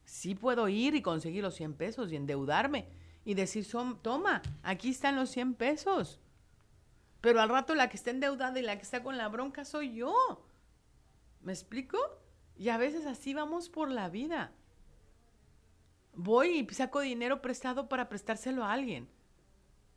sí 0.06 0.34
puedo 0.34 0.70
ir 0.70 0.96
y 0.96 1.02
conseguir 1.02 1.44
los 1.44 1.56
100 1.56 1.74
pesos 1.74 2.10
y 2.10 2.16
endeudarme 2.16 2.88
y 3.26 3.34
decir, 3.34 3.68
toma, 4.02 4.42
aquí 4.64 4.92
están 4.92 5.18
los 5.18 5.30
100 5.32 5.56
pesos. 5.56 6.22
Pero 7.20 7.42
al 7.42 7.50
rato 7.50 7.76
la 7.76 7.90
que 7.90 7.98
está 7.98 8.12
endeudada 8.12 8.58
y 8.58 8.64
la 8.64 8.78
que 8.78 8.84
está 8.84 9.04
con 9.04 9.18
la 9.18 9.28
bronca 9.28 9.66
soy 9.66 9.94
yo. 9.94 10.16
¿Me 11.42 11.52
explico? 11.52 12.21
Y 12.62 12.70
a 12.70 12.78
veces 12.78 13.08
así 13.08 13.34
vamos 13.34 13.70
por 13.70 13.90
la 13.90 14.08
vida. 14.08 14.52
Voy 16.14 16.60
y 16.60 16.74
saco 16.76 17.00
dinero 17.00 17.42
prestado 17.42 17.90
para 17.90 18.08
prestárselo 18.08 18.64
a 18.64 18.72
alguien. 18.72 19.10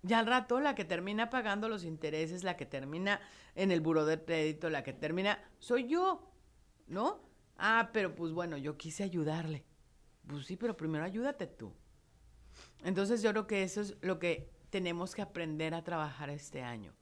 Ya 0.01 0.19
al 0.19 0.27
rato 0.27 0.59
la 0.61 0.75
que 0.75 0.87
termina 0.87 1.29
pagando 1.29 1.69
los 1.69 1.85
intereses, 1.85 2.43
la 2.43 2.57
que 2.57 2.65
termina 2.65 3.21
en 3.55 3.71
el 3.71 3.83
buro 3.83 4.07
de 4.07 4.25
crédito, 4.25 4.71
la 4.71 4.83
que 4.83 4.95
termina, 4.95 5.45
soy 5.59 5.89
yo, 5.89 6.33
¿no? 6.87 7.21
Ah, 7.59 7.91
pero 7.93 8.15
pues 8.15 8.33
bueno, 8.33 8.57
yo 8.57 8.79
quise 8.79 9.03
ayudarle. 9.05 9.67
Pues 10.27 10.47
sí, 10.47 10.57
pero 10.57 10.75
primero 10.75 11.05
ayúdate 11.05 11.47
tú. 11.47 11.71
Entonces 12.83 13.21
yo 13.21 13.29
creo 13.33 13.47
que 13.47 13.63
eso 13.63 13.83
es 13.83 13.99
lo 14.01 14.19
que 14.19 14.51
tenemos 14.71 15.15
que 15.15 15.21
aprender 15.21 15.75
a 15.75 15.85
trabajar 15.85 16.31
este 16.31 16.63
año. 16.63 16.95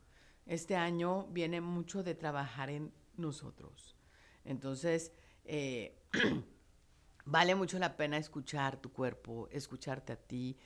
Este 0.44 0.74
año 0.74 1.28
viene 1.28 1.60
mucho 1.60 2.02
de 2.02 2.16
trabajar 2.16 2.68
en 2.68 2.92
nosotros. 3.16 3.96
Entonces, 4.44 5.12
eh, 5.44 5.96
vale 7.24 7.54
mucho 7.54 7.78
la 7.78 7.96
pena 7.96 8.16
escuchar 8.16 8.76
tu 8.76 8.92
cuerpo, 8.92 9.48
escucharte 9.50 10.12
a 10.12 10.16
ti, 10.16 10.56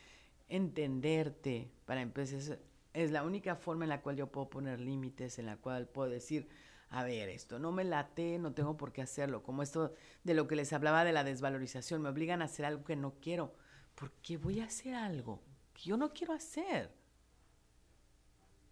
entenderte 0.48 1.70
para 1.84 2.00
empezar. 2.00 2.58
Es 2.92 3.10
la 3.10 3.22
única 3.22 3.56
forma 3.56 3.84
en 3.84 3.90
la 3.90 4.00
cual 4.00 4.16
yo 4.16 4.28
puedo 4.28 4.48
poner 4.48 4.80
límites, 4.80 5.38
en 5.38 5.46
la 5.46 5.56
cual 5.56 5.86
puedo 5.86 6.10
decir, 6.10 6.48
a 6.90 7.04
ver, 7.04 7.28
esto 7.28 7.58
no 7.58 7.72
me 7.72 7.84
late, 7.84 8.38
no 8.38 8.52
tengo 8.52 8.76
por 8.76 8.92
qué 8.92 9.02
hacerlo. 9.02 9.42
Como 9.42 9.62
esto 9.62 9.94
de 10.24 10.34
lo 10.34 10.46
que 10.46 10.56
les 10.56 10.72
hablaba 10.72 11.04
de 11.04 11.12
la 11.12 11.24
desvalorización, 11.24 12.00
me 12.02 12.08
obligan 12.08 12.42
a 12.42 12.46
hacer 12.46 12.64
algo 12.64 12.84
que 12.84 12.96
no 12.96 13.14
quiero. 13.20 13.54
¿Por 13.94 14.12
qué 14.22 14.36
voy 14.36 14.60
a 14.60 14.66
hacer 14.66 14.94
algo 14.94 15.42
que 15.74 15.82
yo 15.82 15.96
no 15.96 16.12
quiero 16.12 16.32
hacer? 16.32 16.90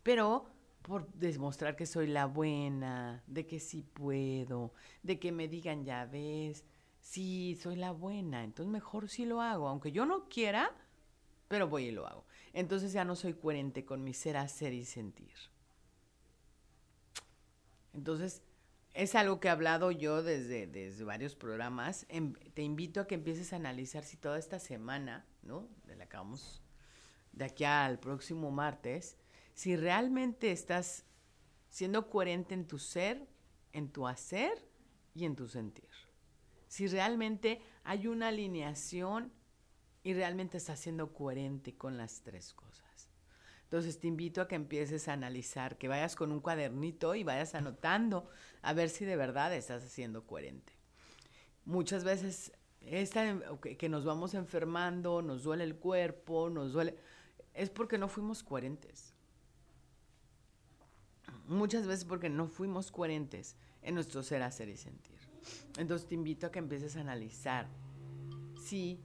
Pero 0.02 0.53
por 0.84 1.10
demostrar 1.14 1.76
que 1.76 1.86
soy 1.86 2.06
la 2.06 2.26
buena, 2.26 3.22
de 3.26 3.46
que 3.46 3.58
sí 3.58 3.80
puedo, 3.80 4.74
de 5.02 5.18
que 5.18 5.32
me 5.32 5.48
digan, 5.48 5.86
ya 5.86 6.04
ves, 6.04 6.62
sí, 7.00 7.58
soy 7.62 7.76
la 7.76 7.90
buena, 7.90 8.44
entonces 8.44 8.70
mejor 8.70 9.08
sí 9.08 9.24
lo 9.24 9.40
hago, 9.40 9.66
aunque 9.66 9.92
yo 9.92 10.04
no 10.04 10.28
quiera, 10.28 10.70
pero 11.48 11.68
voy 11.68 11.86
y 11.86 11.90
lo 11.90 12.06
hago. 12.06 12.26
Entonces 12.52 12.92
ya 12.92 13.02
no 13.06 13.16
soy 13.16 13.32
coherente 13.32 13.86
con 13.86 14.04
mi 14.04 14.12
ser, 14.12 14.36
hacer 14.36 14.74
y 14.74 14.84
sentir. 14.84 15.32
Entonces, 17.94 18.42
es 18.92 19.14
algo 19.14 19.40
que 19.40 19.48
he 19.48 19.50
hablado 19.50 19.90
yo 19.90 20.22
desde, 20.22 20.66
desde 20.66 21.02
varios 21.02 21.34
programas. 21.34 22.04
Em, 22.10 22.34
te 22.52 22.60
invito 22.60 23.00
a 23.00 23.06
que 23.06 23.14
empieces 23.14 23.54
a 23.54 23.56
analizar 23.56 24.04
si 24.04 24.18
toda 24.18 24.38
esta 24.38 24.58
semana, 24.58 25.24
¿no? 25.42 25.66
De 25.86 25.96
la 25.96 26.04
acabamos 26.04 26.60
de 27.32 27.46
aquí 27.46 27.64
al 27.64 27.98
próximo 27.98 28.50
martes, 28.50 29.16
si 29.54 29.76
realmente 29.76 30.50
estás 30.52 31.06
siendo 31.68 32.10
coherente 32.10 32.54
en 32.54 32.66
tu 32.66 32.78
ser, 32.78 33.26
en 33.72 33.90
tu 33.90 34.06
hacer 34.06 34.68
y 35.14 35.24
en 35.24 35.36
tu 35.36 35.48
sentir. 35.48 35.88
Si 36.68 36.86
realmente 36.88 37.62
hay 37.84 38.06
una 38.08 38.28
alineación 38.28 39.32
y 40.02 40.12
realmente 40.12 40.58
estás 40.58 40.80
siendo 40.80 41.12
coherente 41.12 41.76
con 41.76 41.96
las 41.96 42.20
tres 42.22 42.52
cosas. 42.52 43.08
Entonces 43.64 43.98
te 43.98 44.06
invito 44.06 44.40
a 44.40 44.48
que 44.48 44.54
empieces 44.54 45.08
a 45.08 45.14
analizar, 45.14 45.78
que 45.78 45.88
vayas 45.88 46.14
con 46.14 46.30
un 46.30 46.40
cuadernito 46.40 47.14
y 47.14 47.24
vayas 47.24 47.54
anotando 47.54 48.28
a 48.62 48.72
ver 48.72 48.90
si 48.90 49.04
de 49.04 49.16
verdad 49.16 49.54
estás 49.54 49.82
siendo 49.84 50.26
coherente. 50.26 50.74
Muchas 51.64 52.04
veces 52.04 52.52
que 52.80 53.88
nos 53.88 54.04
vamos 54.04 54.34
enfermando, 54.34 55.22
nos 55.22 55.42
duele 55.42 55.64
el 55.64 55.76
cuerpo, 55.76 56.50
nos 56.50 56.72
duele, 56.72 56.96
es 57.54 57.70
porque 57.70 57.98
no 57.98 58.08
fuimos 58.08 58.42
coherentes. 58.42 59.13
Muchas 61.46 61.86
veces 61.86 62.04
porque 62.04 62.30
no 62.30 62.48
fuimos 62.48 62.90
coherentes 62.90 63.56
en 63.82 63.94
nuestro 63.94 64.22
ser, 64.22 64.42
hacer 64.42 64.68
y 64.68 64.76
sentir. 64.76 65.18
Entonces 65.76 66.08
te 66.08 66.14
invito 66.14 66.46
a 66.46 66.50
que 66.50 66.58
empieces 66.58 66.96
a 66.96 67.00
analizar 67.00 67.68
si 68.62 69.00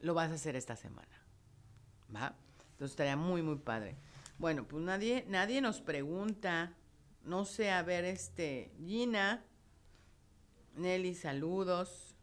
lo 0.00 0.14
vas 0.14 0.30
a 0.30 0.34
hacer 0.34 0.56
esta 0.56 0.76
semana. 0.76 1.08
¿Va? 2.14 2.36
Entonces 2.72 2.92
estaría 2.92 3.16
muy, 3.16 3.42
muy 3.42 3.56
padre. 3.56 3.96
Bueno, 4.38 4.66
pues 4.66 4.82
nadie, 4.84 5.24
nadie 5.28 5.60
nos 5.60 5.80
pregunta. 5.80 6.74
No 7.24 7.44
sé, 7.44 7.70
a 7.70 7.82
ver, 7.82 8.04
este, 8.04 8.72
Gina, 8.78 9.44
Nelly, 10.76 11.14
saludos. 11.14 12.14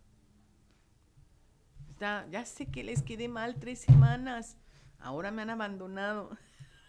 Está, 1.89 2.28
ya 2.30 2.45
sé 2.45 2.67
que 2.67 2.84
les 2.84 3.04
quedé 3.04 3.28
mal 3.28 3.56
tres 3.60 3.80
semanas. 3.80 4.58
Ahora 4.99 5.32
me 5.32 5.41
han 5.41 5.49
abandonado. 5.49 6.38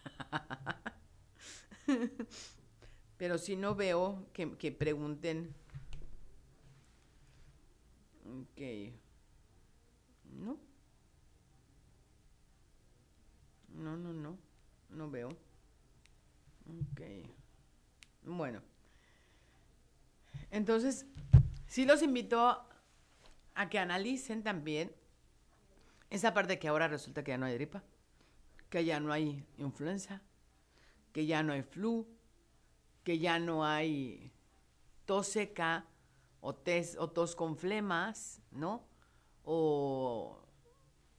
Pero 3.17 3.37
si 3.37 3.55
no 3.55 3.75
veo 3.75 4.27
que, 4.33 4.57
que 4.57 4.71
pregunten. 4.71 5.53
Ok. 8.25 8.61
¿No? 10.39 10.57
No, 13.73 13.95
no, 13.97 14.13
no. 14.13 14.37
No 14.89 15.09
veo. 15.09 15.29
Ok. 15.29 17.01
Bueno. 18.23 18.61
Entonces, 20.51 21.05
sí 21.67 21.85
los 21.85 22.01
invito 22.01 22.63
a 23.55 23.69
que 23.69 23.79
analicen 23.79 24.43
también 24.43 24.91
esa 26.09 26.33
parte 26.33 26.59
que 26.59 26.67
ahora 26.67 26.87
resulta 26.87 27.23
que 27.23 27.31
ya 27.31 27.37
no 27.37 27.45
hay 27.45 27.55
gripa, 27.55 27.83
que 28.69 28.85
ya 28.85 28.99
no 28.99 29.11
hay 29.11 29.45
influenza, 29.57 30.21
que 31.17 31.25
ya 31.25 31.41
no 31.41 31.53
hay 31.53 31.63
flu, 31.63 32.07
que 33.03 33.17
ya 33.17 33.39
no 33.39 33.65
hay 33.65 34.31
tos 35.05 35.25
seca 35.25 35.87
o, 36.41 36.55
o 36.99 37.09
tos 37.09 37.35
con 37.35 37.57
flemas, 37.57 38.39
¿no? 38.51 38.87
O 39.43 40.39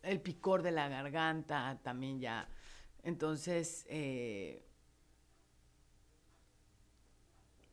el 0.03 0.21
picor 0.21 0.63
de 0.63 0.71
la 0.71 0.89
garganta 0.89 1.81
también 1.83 2.21
ya. 2.21 2.49
Entonces, 3.03 3.87
eh, 3.89 4.65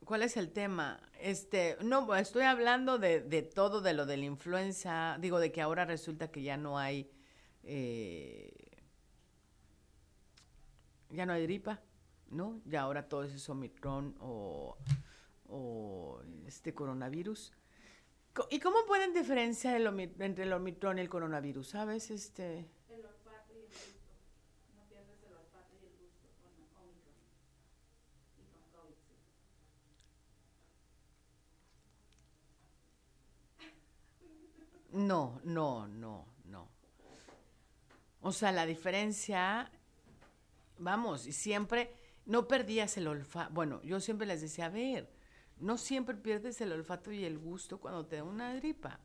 ¿cuál 0.04 0.24
es 0.24 0.36
el 0.36 0.52
tema? 0.52 1.00
Este, 1.20 1.78
no, 1.84 2.16
estoy 2.16 2.46
hablando 2.46 2.98
de, 2.98 3.44
todo, 3.54 3.82
de 3.82 3.94
lo 3.94 4.08
de 4.08 4.18
la 4.18 4.26
influenza, 4.26 5.20
digo, 5.22 5.40
de 5.40 5.52
que 5.52 5.62
ahora 5.62 5.86
resulta 5.86 6.32
que 6.32 6.42
ya 6.42 6.58
no 6.58 6.80
hay, 6.80 7.08
eh, 7.62 8.52
ya 11.12 11.28
no 11.28 11.34
hay 11.34 11.44
gripa, 11.44 11.84
¿no? 12.36 12.62
Ya 12.66 12.82
ahora 12.82 13.08
todo 13.08 13.24
es 13.24 13.50
Omicron 13.50 14.16
o, 14.20 14.78
o 15.48 16.22
este 16.46 16.74
coronavirus. 16.74 17.54
¿Y 18.50 18.60
cómo 18.60 18.86
pueden 18.86 19.14
diferenciar 19.14 19.78
el 19.78 19.88
entre 20.20 20.44
el 20.44 20.52
Omicron 20.54 20.98
y 20.98 21.02
el 21.02 21.10
coronavirus? 21.10 21.70
¿Sabes? 21.70 22.12
Este... 22.12 22.68
El 22.90 23.06
olfato 23.06 23.54
y 23.54 23.60
el 23.60 23.64
gusto. 23.64 23.96
No 24.76 24.84
pierdes 24.90 25.24
el 25.24 25.34
olfato 25.34 25.74
y 25.82 25.86
el 25.86 25.94
gusto 25.98 26.28
con 26.42 26.52
Omicron. 26.84 27.16
Y 28.38 28.44
con 28.52 28.64
COVID, 28.76 29.08
No, 35.08 35.40
no, 35.46 35.88
no, 35.88 36.28
no. 36.44 36.68
O 38.22 38.32
sea, 38.34 38.52
la 38.52 38.66
diferencia, 38.66 39.72
vamos, 40.80 41.28
y 41.28 41.32
siempre, 41.32 41.94
no 42.26 42.48
perdías 42.48 42.98
el 42.98 43.08
olfato. 43.08 43.54
Bueno, 43.54 43.82
yo 43.84 44.00
siempre 44.00 44.28
les 44.28 44.42
decía, 44.42 44.66
a 44.66 44.70
ver, 44.70 45.10
no 45.58 45.78
siempre 45.78 46.16
pierdes 46.16 46.60
el 46.62 46.72
olfato 46.72 47.12
y 47.12 47.24
el 47.24 47.38
gusto 47.38 47.80
cuando 47.80 48.06
te 48.06 48.18
da 48.18 48.24
una 48.24 48.54
gripa. 48.54 49.00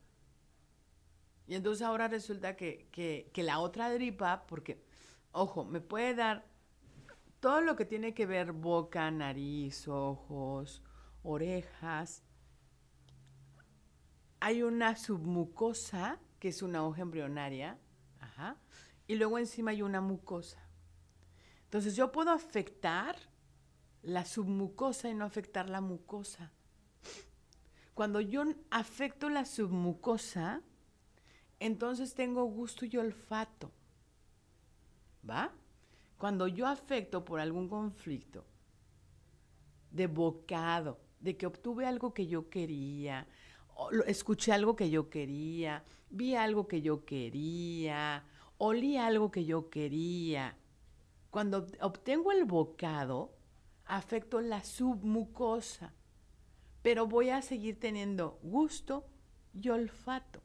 Y 1.46 1.54
entonces 1.54 1.84
ahora 1.86 2.08
resulta 2.08 2.56
que, 2.56 2.88
que, 2.92 3.42
la 3.42 3.58
otra 3.58 3.92
gripa, 3.92 4.44
porque, 4.46 4.84
ojo, 5.32 5.64
me 5.64 5.80
puede 5.80 6.14
dar 6.14 6.46
todo 7.40 7.60
lo 7.60 7.76
que 7.76 7.84
tiene 7.84 8.14
que 8.14 8.26
ver 8.26 8.52
boca, 8.52 9.10
nariz, 9.10 9.88
ojos, 9.88 10.82
orejas. 11.22 12.22
Hay 14.38 14.62
una 14.62 14.96
submucosa, 14.96 16.20
que 16.38 16.48
es 16.48 16.62
una 16.62 16.86
hoja 16.86 17.02
embrionaria, 17.02 17.78
ajá, 18.20 18.56
y 19.06 19.16
luego 19.16 19.38
encima 19.38 19.72
hay 19.72 19.82
una 19.82 20.00
mucosa. 20.00 20.69
Entonces 21.70 21.94
yo 21.94 22.10
puedo 22.10 22.32
afectar 22.32 23.14
la 24.02 24.24
submucosa 24.24 25.08
y 25.08 25.14
no 25.14 25.24
afectar 25.24 25.70
la 25.70 25.80
mucosa. 25.80 26.50
Cuando 27.94 28.20
yo 28.20 28.42
afecto 28.72 29.28
la 29.28 29.44
submucosa, 29.44 30.62
entonces 31.60 32.14
tengo 32.14 32.42
gusto 32.46 32.86
y 32.86 32.96
olfato. 32.96 33.70
¿Va? 35.28 35.52
Cuando 36.18 36.48
yo 36.48 36.66
afecto 36.66 37.24
por 37.24 37.38
algún 37.38 37.68
conflicto 37.68 38.44
de 39.92 40.08
bocado, 40.08 40.98
de 41.20 41.36
que 41.36 41.46
obtuve 41.46 41.86
algo 41.86 42.12
que 42.12 42.26
yo 42.26 42.50
quería, 42.50 43.28
escuché 44.08 44.50
algo 44.52 44.74
que 44.74 44.90
yo 44.90 45.08
quería, 45.08 45.84
vi 46.08 46.34
algo 46.34 46.66
que 46.66 46.82
yo 46.82 47.04
quería, 47.04 48.24
olí 48.58 48.96
algo 48.96 49.30
que 49.30 49.44
yo 49.44 49.70
quería, 49.70 50.56
Cuando 51.30 51.66
obtengo 51.80 52.32
el 52.32 52.44
bocado, 52.44 53.32
afecto 53.84 54.40
la 54.40 54.64
submucosa, 54.64 55.94
pero 56.82 57.06
voy 57.06 57.30
a 57.30 57.42
seguir 57.42 57.78
teniendo 57.78 58.38
gusto 58.42 59.06
y 59.52 59.68
olfato. 59.68 60.42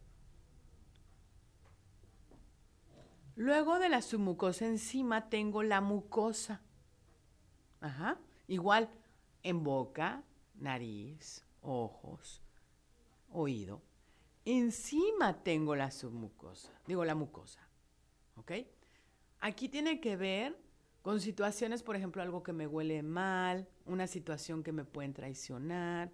Luego 3.36 3.80
de 3.80 3.90
la 3.90 4.02
submucosa 4.02 4.66
encima 4.66 5.30
tengo 5.30 5.64
la 5.64 5.82
mucosa. 5.82 6.62
Ajá. 7.82 8.18
Igual 8.48 8.90
en 9.44 9.64
boca, 9.64 10.24
nariz, 10.56 11.46
ojos, 11.62 12.42
oído. 13.32 13.82
Encima 14.46 15.44
tengo 15.44 15.76
la 15.76 15.92
submucosa, 15.92 16.72
digo 16.86 17.04
la 17.04 17.16
mucosa. 17.16 17.68
¿Ok? 18.36 18.52
Aquí 19.40 19.68
tiene 19.68 20.00
que 20.00 20.16
ver 20.16 20.65
con 21.06 21.22
situaciones, 21.22 21.84
por 21.84 21.96
ejemplo, 21.96 22.24
algo 22.24 22.42
que 22.42 22.52
me 22.52 22.66
huele 22.66 23.04
mal, 23.04 23.68
una 23.86 24.08
situación 24.08 24.64
que 24.64 24.72
me 24.72 24.86
pueden 24.86 25.14
traicionar, 25.14 26.12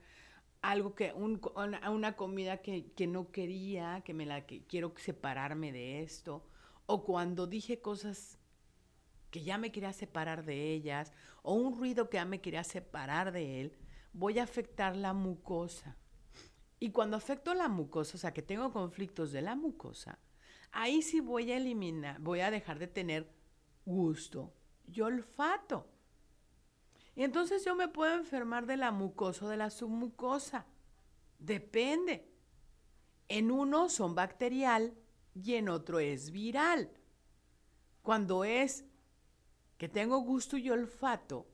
algo 0.62 0.96
que, 0.96 1.14
una, 1.14 2.18
comida 2.18 2.58
que, 2.58 3.08
no 3.08 3.32
quería, 3.32 4.02
que 4.04 4.14
me 4.14 4.26
la 4.26 4.46
que 4.46 4.66
quiero 4.66 4.94
separarme 4.98 5.72
de 5.72 6.04
esto, 6.04 6.46
o 6.88 7.06
cuando 7.06 7.48
dije 7.48 7.80
cosas 7.80 8.38
que 9.30 9.42
ya 9.44 9.58
me 9.58 9.72
quería 9.72 9.94
separar 9.94 10.44
de 10.44 10.74
ellas, 10.74 11.14
o 11.42 11.54
un 11.54 11.80
ruido 11.80 12.10
que 12.10 12.18
ya 12.18 12.26
me 12.26 12.42
quería 12.42 12.66
separar 12.66 13.32
de 13.32 13.62
él, 13.62 13.78
voy 14.12 14.40
a 14.40 14.44
afectar 14.44 14.98
la 14.98 15.14
mucosa. 15.14 15.96
Y 16.82 16.92
cuando 16.92 17.16
afecto 17.16 17.54
la 17.54 17.70
mucosa, 17.70 18.18
o 18.18 18.20
sea, 18.20 18.34
que 18.34 18.42
tengo 18.42 18.74
conflictos 18.74 19.32
de 19.32 19.42
la 19.42 19.56
mucosa, 19.56 20.20
ahí 20.74 21.02
sí 21.02 21.22
voy 21.22 21.50
a 21.54 21.56
eliminar, 21.56 22.20
voy 22.20 22.42
a 22.42 22.52
dejar 22.52 22.78
de 22.78 22.88
tener 22.88 23.32
gusto 23.86 24.54
y 24.88 25.02
olfato. 25.02 25.88
Y 27.16 27.24
entonces 27.24 27.66
yo 27.66 27.76
me 27.76 27.88
puedo 27.88 28.16
enfermar 28.16 28.66
de 28.66 28.78
la 28.78 28.92
mucosa 28.92 29.46
o 29.46 29.50
de 29.50 29.58
la 29.58 29.70
submucosa. 29.70 30.66
Depende. 31.40 32.28
En 33.28 33.52
uno 33.52 33.90
son 33.90 34.16
bacterial 34.16 34.94
y 35.34 35.56
en 35.56 35.70
otro 35.70 36.00
es 36.00 36.32
viral. 36.32 36.90
Cuando 38.02 38.44
es 38.44 38.86
que 39.78 39.90
tengo 39.90 40.20
gusto 40.20 40.58
y 40.58 40.70
olfato, 40.70 41.48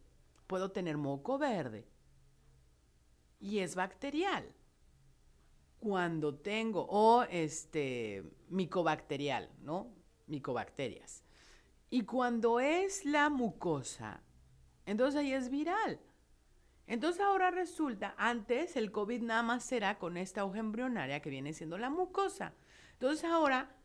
puedo 0.48 0.72
tener 0.72 0.98
moco 0.98 1.38
verde 1.38 1.88
y 3.40 3.60
es 3.60 3.76
bacterial. 3.76 4.54
Cuando 5.80 6.36
tengo, 6.36 6.88
o 6.90 7.24
este, 7.24 8.24
micobacterial, 8.50 9.50
¿no? 9.62 9.94
Micobacterias. 10.26 11.24
Y 11.90 12.04
cuando 12.04 12.60
es 12.60 13.06
la 13.06 13.30
mucosa, 13.30 14.22
entonces 14.86 15.20
ahí 15.20 15.34
es 15.34 15.50
viral. 15.50 16.00
Entonces 16.88 17.22
ahora 17.22 17.52
resulta, 17.52 18.16
antes 18.18 18.78
el 18.78 18.92
COVID 18.92 19.22
nada 19.22 19.44
más 19.44 19.70
era 19.72 20.00
con 20.00 20.16
esta 20.16 20.46
hoja 20.46 20.60
embrionaria 20.60 21.22
que 21.22 21.30
viene 21.30 21.54
siendo 21.54 21.78
la 21.78 21.90
mucosa. 21.90 22.54
Entonces 22.94 23.26
ahora 23.26 23.76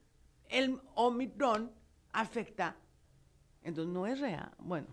el 0.48 0.80
Omicron 0.94 1.72
afecta. 2.12 2.76
Entonces 3.62 3.92
no 3.92 4.06
es 4.06 4.20
real. 4.20 4.52
Bueno, 4.58 4.88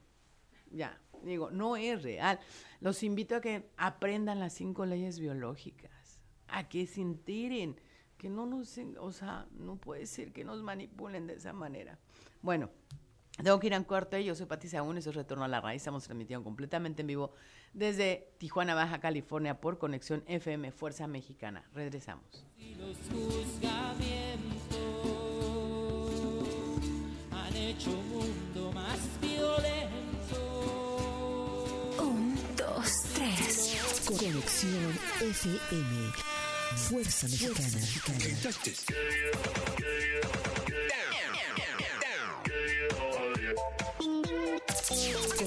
ya, 0.71 0.99
digo, 1.23 1.51
no 1.51 1.77
es 1.77 2.01
real. 2.01 2.39
Los 2.79 3.03
invito 3.03 3.35
a 3.35 3.41
que 3.41 3.69
aprendan 3.77 4.39
las 4.39 4.53
cinco 4.53 4.85
leyes 4.85 5.19
biológicas, 5.19 6.19
a 6.47 6.67
que 6.67 6.87
sentir 6.87 7.75
que 8.17 8.29
no 8.29 8.45
nos, 8.45 8.77
o 8.99 9.11
sea, 9.11 9.47
no 9.51 9.77
puede 9.77 10.05
ser 10.05 10.33
que 10.33 10.43
nos 10.43 10.61
manipulen 10.63 11.27
de 11.27 11.35
esa 11.35 11.53
manera. 11.53 11.99
Bueno, 12.41 12.69
tengo 13.43 13.59
que 13.59 13.67
ir 13.67 13.73
a 13.73 13.77
un 13.77 13.83
corte. 13.83 14.23
Yo 14.23 14.35
soy 14.35 14.45
Pati 14.45 14.67
Sagún, 14.67 14.97
eso 14.97 15.09
es 15.09 15.15
Retorno 15.15 15.43
a 15.43 15.47
la 15.47 15.61
Raíz. 15.61 15.81
Estamos 15.81 16.03
transmitiendo 16.03 16.43
completamente 16.43 17.01
en 17.01 17.07
vivo 17.07 17.33
desde 17.73 18.33
Tijuana, 18.37 18.75
Baja 18.75 18.99
California, 18.99 19.59
por 19.59 19.77
Conexión 19.77 20.23
FM 20.27 20.71
Fuerza 20.71 21.07
Mexicana. 21.07 21.63
Regresamos. 21.73 22.45
Y 22.57 22.75
los 22.75 22.97
juzgamientos 23.11 24.79
han 27.31 27.55
hecho 27.55 27.91
un 27.91 28.09
mundo 28.09 28.71
más 28.73 28.99
violento. 29.21 30.39
Un, 32.01 32.37
dos, 32.57 32.91
tres. 33.15 33.77
Conexión 34.05 34.99
FM. 35.21 36.11
Fuerza 36.75 37.27
Mexicana. 37.27 37.79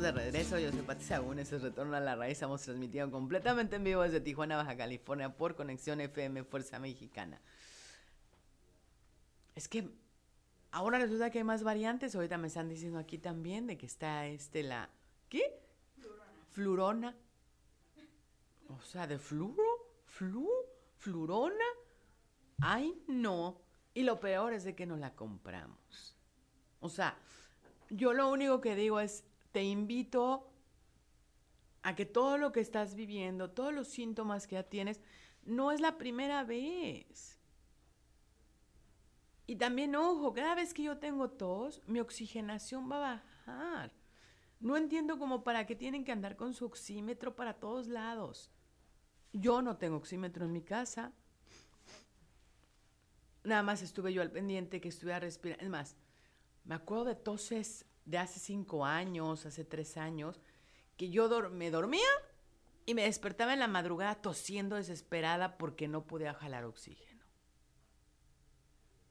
De 0.00 0.12
regreso. 0.12 0.58
Yo 0.58 0.70
soy 0.70 0.82
Pati 0.82 1.04
Sagún, 1.04 1.38
eso 1.38 1.56
es 1.56 1.62
Retorno 1.62 1.96
a 1.96 2.00
la 2.00 2.16
Raíz. 2.16 2.32
Estamos 2.32 2.62
transmitiendo 2.62 3.10
completamente 3.10 3.76
en 3.76 3.84
vivo 3.84 4.02
desde 4.02 4.20
Tijuana, 4.20 4.56
Baja 4.56 4.76
California, 4.76 5.36
por 5.36 5.54
Conexión 5.54 6.00
FM 6.00 6.44
Fuerza 6.44 6.78
Mexicana. 6.78 7.40
Es 9.54 9.68
que 9.68 9.90
ahora 10.70 10.98
resulta 10.98 11.30
que 11.30 11.38
hay 11.38 11.44
más 11.44 11.62
variantes. 11.62 12.14
Ahorita 12.14 12.38
me 12.38 12.48
están 12.48 12.68
diciendo 12.68 12.98
aquí 12.98 13.18
también 13.18 13.66
de 13.66 13.76
que 13.78 13.86
está 13.86 14.26
este 14.26 14.62
la. 14.62 14.90
¿Qué? 15.28 15.60
Flurona. 16.50 17.14
O 18.68 18.80
sea, 18.82 19.06
de 19.06 19.18
fluro, 19.18 19.64
flu, 20.06 20.48
flurona. 20.98 21.64
Ay, 22.60 23.00
no. 23.06 23.60
Y 23.92 24.02
lo 24.02 24.18
peor 24.18 24.52
es 24.52 24.64
de 24.64 24.74
que 24.74 24.86
no 24.86 24.96
la 24.96 25.14
compramos. 25.14 26.16
O 26.80 26.88
sea, 26.88 27.16
yo 27.90 28.12
lo 28.12 28.30
único 28.30 28.60
que 28.60 28.74
digo 28.74 29.00
es, 29.00 29.24
te 29.54 29.62
invito 29.62 30.50
a 31.84 31.94
que 31.94 32.06
todo 32.06 32.38
lo 32.38 32.50
que 32.50 32.58
estás 32.58 32.96
viviendo, 32.96 33.52
todos 33.52 33.72
los 33.72 33.86
síntomas 33.86 34.48
que 34.48 34.56
ya 34.56 34.64
tienes, 34.64 35.00
no 35.44 35.70
es 35.70 35.80
la 35.80 35.96
primera 35.96 36.42
vez. 36.42 37.38
Y 39.46 39.54
también, 39.54 39.94
ojo, 39.94 40.34
cada 40.34 40.56
vez 40.56 40.74
que 40.74 40.82
yo 40.82 40.98
tengo 40.98 41.30
tos, 41.30 41.82
mi 41.86 42.00
oxigenación 42.00 42.90
va 42.90 42.96
a 42.96 43.14
bajar. 43.14 43.92
No 44.58 44.76
entiendo 44.76 45.20
cómo 45.20 45.44
para 45.44 45.66
qué 45.66 45.76
tienen 45.76 46.04
que 46.04 46.10
andar 46.10 46.34
con 46.34 46.52
su 46.52 46.64
oxímetro 46.64 47.36
para 47.36 47.54
todos 47.54 47.86
lados. 47.86 48.50
Yo 49.32 49.62
no 49.62 49.76
tengo 49.76 49.98
oxímetro 49.98 50.46
en 50.46 50.52
mi 50.52 50.62
casa. 50.62 51.12
Nada 53.44 53.62
más 53.62 53.82
estuve 53.82 54.12
yo 54.12 54.20
al 54.20 54.32
pendiente 54.32 54.80
que 54.80 54.88
estuviera 54.88 55.20
respirando. 55.20 55.62
Es 55.62 55.70
más, 55.70 55.96
me 56.64 56.74
acuerdo 56.74 57.04
de 57.04 57.14
toses 57.14 57.86
de 58.04 58.18
hace 58.18 58.40
cinco 58.40 58.84
años, 58.84 59.46
hace 59.46 59.64
tres 59.64 59.96
años, 59.96 60.40
que 60.96 61.10
yo 61.10 61.28
me 61.50 61.70
dormía 61.70 62.08
y 62.86 62.94
me 62.94 63.04
despertaba 63.04 63.52
en 63.52 63.60
la 63.60 63.68
madrugada 63.68 64.16
tosiendo 64.16 64.76
desesperada 64.76 65.56
porque 65.56 65.88
no 65.88 66.06
podía 66.06 66.34
jalar 66.34 66.64
oxígeno. 66.64 67.24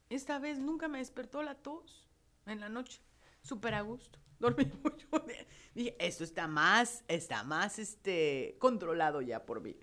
Esta 0.10 0.38
vez 0.38 0.60
nunca 0.60 0.88
me 0.88 1.00
despertó 1.00 1.42
la 1.42 1.56
tos 1.56 2.08
en 2.46 2.60
la 2.60 2.70
noche, 2.70 3.02
súper 3.42 3.74
a 3.74 3.82
gusto. 3.82 4.20
Dormí 4.40 4.66
mucho. 4.84 5.08
Dije, 5.74 5.96
esto 6.00 6.24
está 6.24 6.48
más, 6.48 7.04
está 7.08 7.44
más 7.44 7.80
este, 7.80 8.58
controlado 8.60 9.22
ya 9.22 9.46
por 9.46 9.62
mí. 9.62 9.78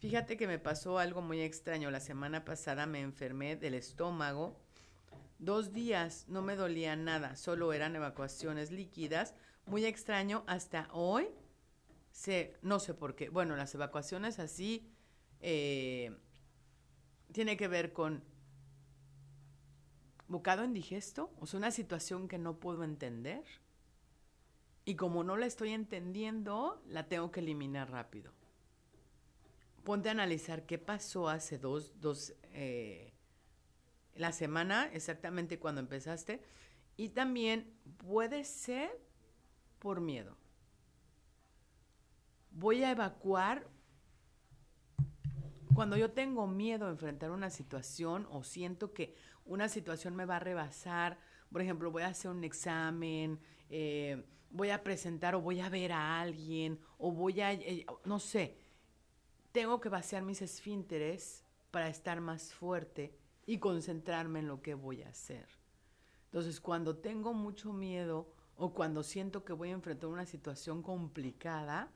Fíjate 0.00 0.36
que 0.36 0.46
me 0.46 0.58
pasó 0.58 0.98
algo 0.98 1.22
muy 1.22 1.40
extraño. 1.40 1.90
La 1.90 2.00
semana 2.00 2.44
pasada 2.44 2.86
me 2.86 3.00
enfermé 3.00 3.56
del 3.56 3.74
estómago 3.74 4.63
Dos 5.44 5.74
días 5.74 6.24
no 6.26 6.40
me 6.40 6.56
dolía 6.56 6.96
nada, 6.96 7.36
solo 7.36 7.74
eran 7.74 7.94
evacuaciones 7.94 8.70
líquidas. 8.70 9.34
Muy 9.66 9.84
extraño, 9.84 10.42
hasta 10.46 10.88
hoy, 10.90 11.28
no 12.62 12.80
sé 12.80 12.94
por 12.94 13.14
qué. 13.14 13.28
Bueno, 13.28 13.54
las 13.54 13.74
evacuaciones 13.74 14.38
así 14.38 14.90
eh, 15.40 16.16
tiene 17.32 17.58
que 17.58 17.68
ver 17.68 17.92
con 17.92 18.24
bocado 20.28 20.64
indigesto, 20.64 21.30
o 21.38 21.46
sea, 21.46 21.58
una 21.58 21.70
situación 21.70 22.26
que 22.26 22.38
no 22.38 22.58
puedo 22.58 22.82
entender. 22.82 23.44
Y 24.86 24.96
como 24.96 25.24
no 25.24 25.36
la 25.36 25.44
estoy 25.44 25.72
entendiendo, 25.72 26.82
la 26.88 27.06
tengo 27.06 27.30
que 27.30 27.40
eliminar 27.40 27.90
rápido. 27.90 28.32
Ponte 29.82 30.08
a 30.08 30.12
analizar 30.12 30.64
qué 30.64 30.78
pasó 30.78 31.28
hace 31.28 31.58
dos, 31.58 32.00
dos 32.00 32.32
eh, 32.54 33.13
la 34.14 34.32
semana 34.32 34.90
exactamente 34.92 35.58
cuando 35.58 35.80
empezaste. 35.80 36.42
Y 36.96 37.10
también 37.10 37.72
puede 37.98 38.44
ser 38.44 38.90
por 39.78 40.00
miedo. 40.00 40.36
voy 42.54 42.84
a 42.84 42.92
evacuar 42.92 43.66
cuando 45.74 45.96
yo 45.96 46.12
tengo 46.12 46.46
miedo 46.46 46.86
a 46.86 46.90
enfrentar 46.90 47.32
una 47.32 47.50
situación 47.50 48.26
o 48.30 48.44
siento 48.44 48.92
que 48.92 49.16
una 49.44 49.68
situación 49.68 50.14
me 50.14 50.24
va 50.24 50.36
a 50.36 50.38
rebasar, 50.38 51.18
por 51.50 51.60
ejemplo, 51.60 51.90
voy 51.90 52.04
a 52.04 52.08
hacer 52.08 52.30
un 52.30 52.44
examen, 52.44 53.40
eh, 53.68 54.24
voy 54.50 54.70
a 54.70 54.84
presentar 54.84 55.34
o 55.34 55.40
voy 55.40 55.60
a 55.60 55.68
ver 55.68 55.92
a 55.92 56.20
alguien 56.20 56.78
o 56.96 57.10
voy 57.10 57.40
a, 57.40 57.52
eh, 57.52 57.84
no 58.04 58.20
sé, 58.20 58.56
tengo 59.50 59.80
que 59.80 59.88
vaciar 59.88 60.22
mis 60.22 60.40
esfínteres 60.42 61.44
para 61.70 61.88
estar 61.88 62.20
más 62.20 62.54
fuerte 62.54 63.18
y 63.46 63.58
concentrarme 63.58 64.40
en 64.40 64.48
lo 64.48 64.62
que 64.62 64.74
voy 64.74 65.02
a 65.02 65.08
hacer. 65.08 65.46
Entonces, 66.26 66.60
cuando 66.60 66.96
tengo 66.96 67.32
mucho 67.32 67.72
miedo 67.72 68.32
o 68.56 68.72
cuando 68.72 69.02
siento 69.02 69.44
que 69.44 69.52
voy 69.52 69.70
a 69.70 69.72
enfrentar 69.72 70.10
una 70.10 70.26
situación 70.26 70.82
complicada, 70.82 71.92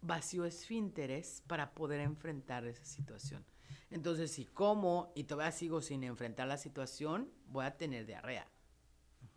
vacío 0.00 0.44
esfínteres 0.44 1.42
para 1.46 1.72
poder 1.74 2.00
enfrentar 2.00 2.66
esa 2.66 2.84
situación. 2.84 3.44
Entonces, 3.90 4.32
si 4.32 4.46
como 4.46 5.12
y 5.14 5.24
todavía 5.24 5.52
sigo 5.52 5.80
sin 5.80 6.02
enfrentar 6.02 6.48
la 6.48 6.56
situación, 6.56 7.30
voy 7.46 7.64
a 7.64 7.76
tener 7.76 8.06
diarrea. 8.06 8.48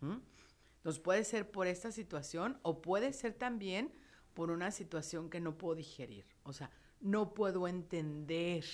Entonces, 0.00 1.00
puede 1.00 1.24
ser 1.24 1.50
por 1.50 1.66
esta 1.66 1.92
situación 1.92 2.58
o 2.62 2.80
puede 2.82 3.12
ser 3.12 3.34
también 3.34 3.92
por 4.34 4.50
una 4.50 4.70
situación 4.70 5.30
que 5.30 5.40
no 5.40 5.56
puedo 5.58 5.76
digerir. 5.76 6.26
O 6.42 6.52
sea, 6.52 6.70
no 7.00 7.34
puedo 7.34 7.68
entender 7.68 8.64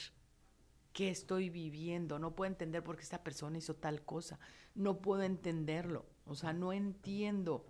qué 0.96 1.10
estoy 1.10 1.50
viviendo, 1.50 2.18
no 2.18 2.34
puedo 2.34 2.50
entender 2.50 2.82
por 2.82 2.96
qué 2.96 3.02
esta 3.02 3.22
persona 3.22 3.58
hizo 3.58 3.76
tal 3.76 4.02
cosa, 4.02 4.38
no 4.74 5.02
puedo 5.02 5.24
entenderlo, 5.24 6.06
o 6.24 6.34
sea, 6.34 6.54
no 6.54 6.72
entiendo. 6.72 7.66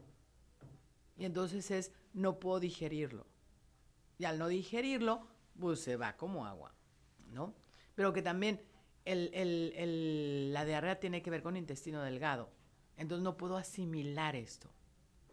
Y 1.16 1.24
entonces 1.24 1.72
es, 1.72 1.91
no 2.12 2.39
puedo 2.39 2.61
digerirlo. 2.61 3.27
Y 4.16 4.27
al 4.27 4.39
no 4.39 4.47
digerirlo, 4.47 5.27
pues 5.59 5.81
se 5.81 5.97
va 5.97 6.16
como 6.16 6.47
agua, 6.47 6.72
¿no? 7.33 7.53
Pero 7.97 8.12
que 8.12 8.22
también 8.22 8.61
la 9.05 10.64
diarrea 10.64 11.01
tiene 11.01 11.20
que 11.20 11.31
ver 11.31 11.43
con 11.43 11.57
intestino 11.57 12.03
delgado. 12.03 12.49
Entonces 12.97 13.24
no 13.24 13.37
puedo 13.37 13.57
asimilar 13.57 14.37
esto. 14.37 14.70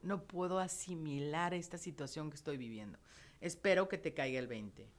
No 0.02 0.24
puedo 0.24 0.58
asimilar 0.58 1.54
esta 1.54 1.78
situación 1.78 2.32
que 2.32 2.38
estoy 2.38 2.58
viviendo. 2.58 2.98
Espero 3.40 3.88
que 3.88 4.00
te 4.00 4.16
caiga 4.16 4.40
el 4.40 4.48
20. 4.48 4.90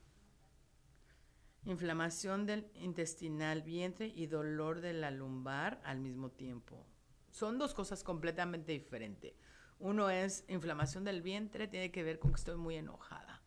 Inflamación 1.64 2.46
del 2.46 2.70
intestinal, 2.74 3.62
vientre 3.62 4.06
y 4.08 4.26
dolor 4.26 4.80
de 4.80 4.92
la 4.92 5.10
lumbar 5.10 5.80
al 5.84 5.98
mismo 6.00 6.30
tiempo. 6.30 6.86
Son 7.30 7.58
dos 7.58 7.74
cosas 7.74 8.04
completamente 8.04 8.72
diferentes. 8.72 9.34
Uno 9.78 10.10
es 10.10 10.44
inflamación 10.48 11.04
del 11.04 11.22
vientre, 11.22 11.66
tiene 11.66 11.90
que 11.90 12.02
ver 12.02 12.18
con 12.18 12.32
que 12.32 12.36
estoy 12.36 12.56
muy 12.56 12.76
enojada 12.76 13.44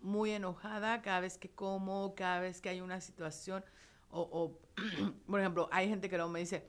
muy 0.00 0.30
enojada 0.30 1.02
cada 1.02 1.20
vez 1.20 1.38
que 1.38 1.50
como, 1.50 2.14
cada 2.14 2.40
vez 2.40 2.60
que 2.60 2.68
hay 2.68 2.80
una 2.80 3.00
situación. 3.00 3.64
O, 4.10 4.58
por 5.26 5.40
ejemplo, 5.40 5.68
hay 5.70 5.88
gente 5.88 6.08
que 6.08 6.16
luego 6.16 6.30
me 6.30 6.40
dice, 6.40 6.68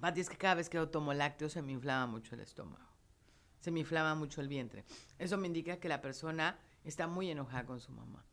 Pati, 0.00 0.20
es 0.20 0.28
que 0.28 0.36
cada 0.36 0.54
vez 0.54 0.68
que 0.68 0.76
yo 0.76 0.88
tomo 0.88 1.12
lácteos 1.12 1.52
se 1.52 1.62
me 1.62 1.72
inflama 1.72 2.06
mucho 2.06 2.34
el 2.34 2.40
estómago. 2.40 2.90
Se 3.60 3.70
me 3.70 3.80
inflama 3.80 4.14
mucho 4.14 4.40
el 4.40 4.48
vientre. 4.48 4.84
Eso 5.18 5.36
me 5.38 5.46
indica 5.46 5.78
que 5.78 5.88
la 5.88 6.00
persona 6.00 6.58
está 6.84 7.06
muy 7.06 7.30
enojada 7.30 7.64
con 7.64 7.80
su 7.80 7.92
mamá. 7.92 8.24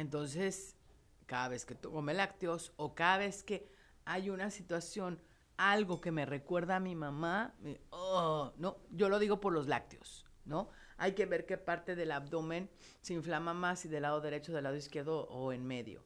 Entonces, 0.00 0.78
cada 1.26 1.48
vez 1.48 1.66
que 1.66 1.74
tomo 1.74 2.10
lácteos 2.10 2.72
o 2.76 2.94
cada 2.94 3.18
vez 3.18 3.42
que 3.42 3.70
hay 4.06 4.30
una 4.30 4.50
situación, 4.50 5.20
algo 5.58 6.00
que 6.00 6.10
me 6.10 6.24
recuerda 6.24 6.76
a 6.76 6.80
mi 6.80 6.94
mamá, 6.94 7.54
oh, 7.90 8.50
no, 8.56 8.78
yo 8.92 9.10
lo 9.10 9.18
digo 9.18 9.40
por 9.40 9.52
los 9.52 9.68
lácteos, 9.68 10.24
¿no? 10.46 10.70
Hay 10.96 11.12
que 11.12 11.26
ver 11.26 11.44
qué 11.44 11.58
parte 11.58 11.96
del 11.96 12.12
abdomen 12.12 12.70
se 13.02 13.12
inflama 13.12 13.52
más, 13.52 13.80
si 13.80 13.88
del 13.88 14.00
lado 14.00 14.22
derecho, 14.22 14.54
del 14.54 14.64
lado 14.64 14.76
izquierdo 14.76 15.28
o 15.28 15.52
en 15.52 15.66
medio. 15.66 16.02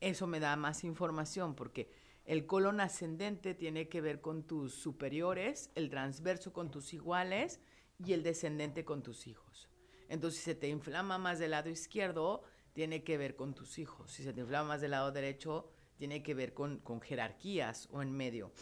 Eso 0.00 0.28
me 0.28 0.38
da 0.38 0.54
más 0.54 0.84
información 0.84 1.56
porque 1.56 1.90
el 2.26 2.46
colon 2.46 2.80
ascendente 2.80 3.52
tiene 3.54 3.88
que 3.88 4.00
ver 4.00 4.20
con 4.20 4.44
tus 4.44 4.74
superiores, 4.74 5.72
el 5.74 5.90
transverso 5.90 6.52
con 6.52 6.70
tus 6.70 6.94
iguales 6.94 7.58
y 7.98 8.12
el 8.12 8.22
descendente 8.22 8.84
con 8.84 9.02
tus 9.02 9.26
hijos. 9.26 9.68
Entonces, 10.08 10.38
si 10.38 10.44
se 10.44 10.54
te 10.54 10.68
inflama 10.68 11.18
más 11.18 11.40
del 11.40 11.50
lado 11.50 11.68
izquierdo, 11.68 12.44
tiene 12.74 13.04
que 13.04 13.16
ver 13.16 13.36
con 13.36 13.54
tus 13.54 13.78
hijos. 13.78 14.10
Si 14.10 14.22
se 14.22 14.34
te 14.34 14.42
inflama 14.42 14.70
más 14.70 14.80
del 14.82 14.90
lado 14.90 15.12
derecho, 15.12 15.70
tiene 15.96 16.22
que 16.22 16.34
ver 16.34 16.52
con, 16.52 16.80
con 16.80 17.00
jerarquías 17.00 17.88
o 17.90 18.02
en 18.02 18.12
medio. 18.12 18.52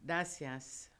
Gracias. 0.00 0.90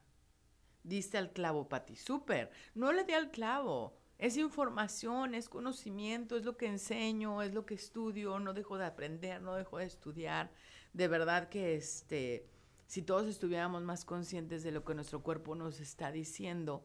Diste 0.83 1.17
al 1.17 1.33
clavo, 1.33 1.67
Pati. 1.67 1.95
Súper. 1.95 2.49
No 2.73 2.91
le 2.93 3.03
di 3.03 3.13
al 3.13 3.29
clavo. 3.29 3.97
Es 4.17 4.37
información, 4.37 5.35
es 5.35 5.47
conocimiento, 5.47 6.37
es 6.37 6.45
lo 6.45 6.57
que 6.57 6.65
enseño, 6.65 7.43
es 7.43 7.53
lo 7.53 7.65
que 7.65 7.75
estudio, 7.75 8.39
no 8.39 8.53
dejo 8.53 8.77
de 8.77 8.85
aprender, 8.85 9.41
no 9.41 9.53
dejo 9.53 9.77
de 9.77 9.85
estudiar. 9.85 10.49
De 10.93 11.07
verdad 11.07 11.49
que 11.49 11.75
este, 11.75 12.49
si 12.87 13.03
todos 13.03 13.27
estuviéramos 13.27 13.83
más 13.83 14.05
conscientes 14.05 14.63
de 14.63 14.71
lo 14.71 14.83
que 14.83 14.95
nuestro 14.95 15.21
cuerpo 15.21 15.53
nos 15.53 15.79
está 15.79 16.11
diciendo, 16.11 16.83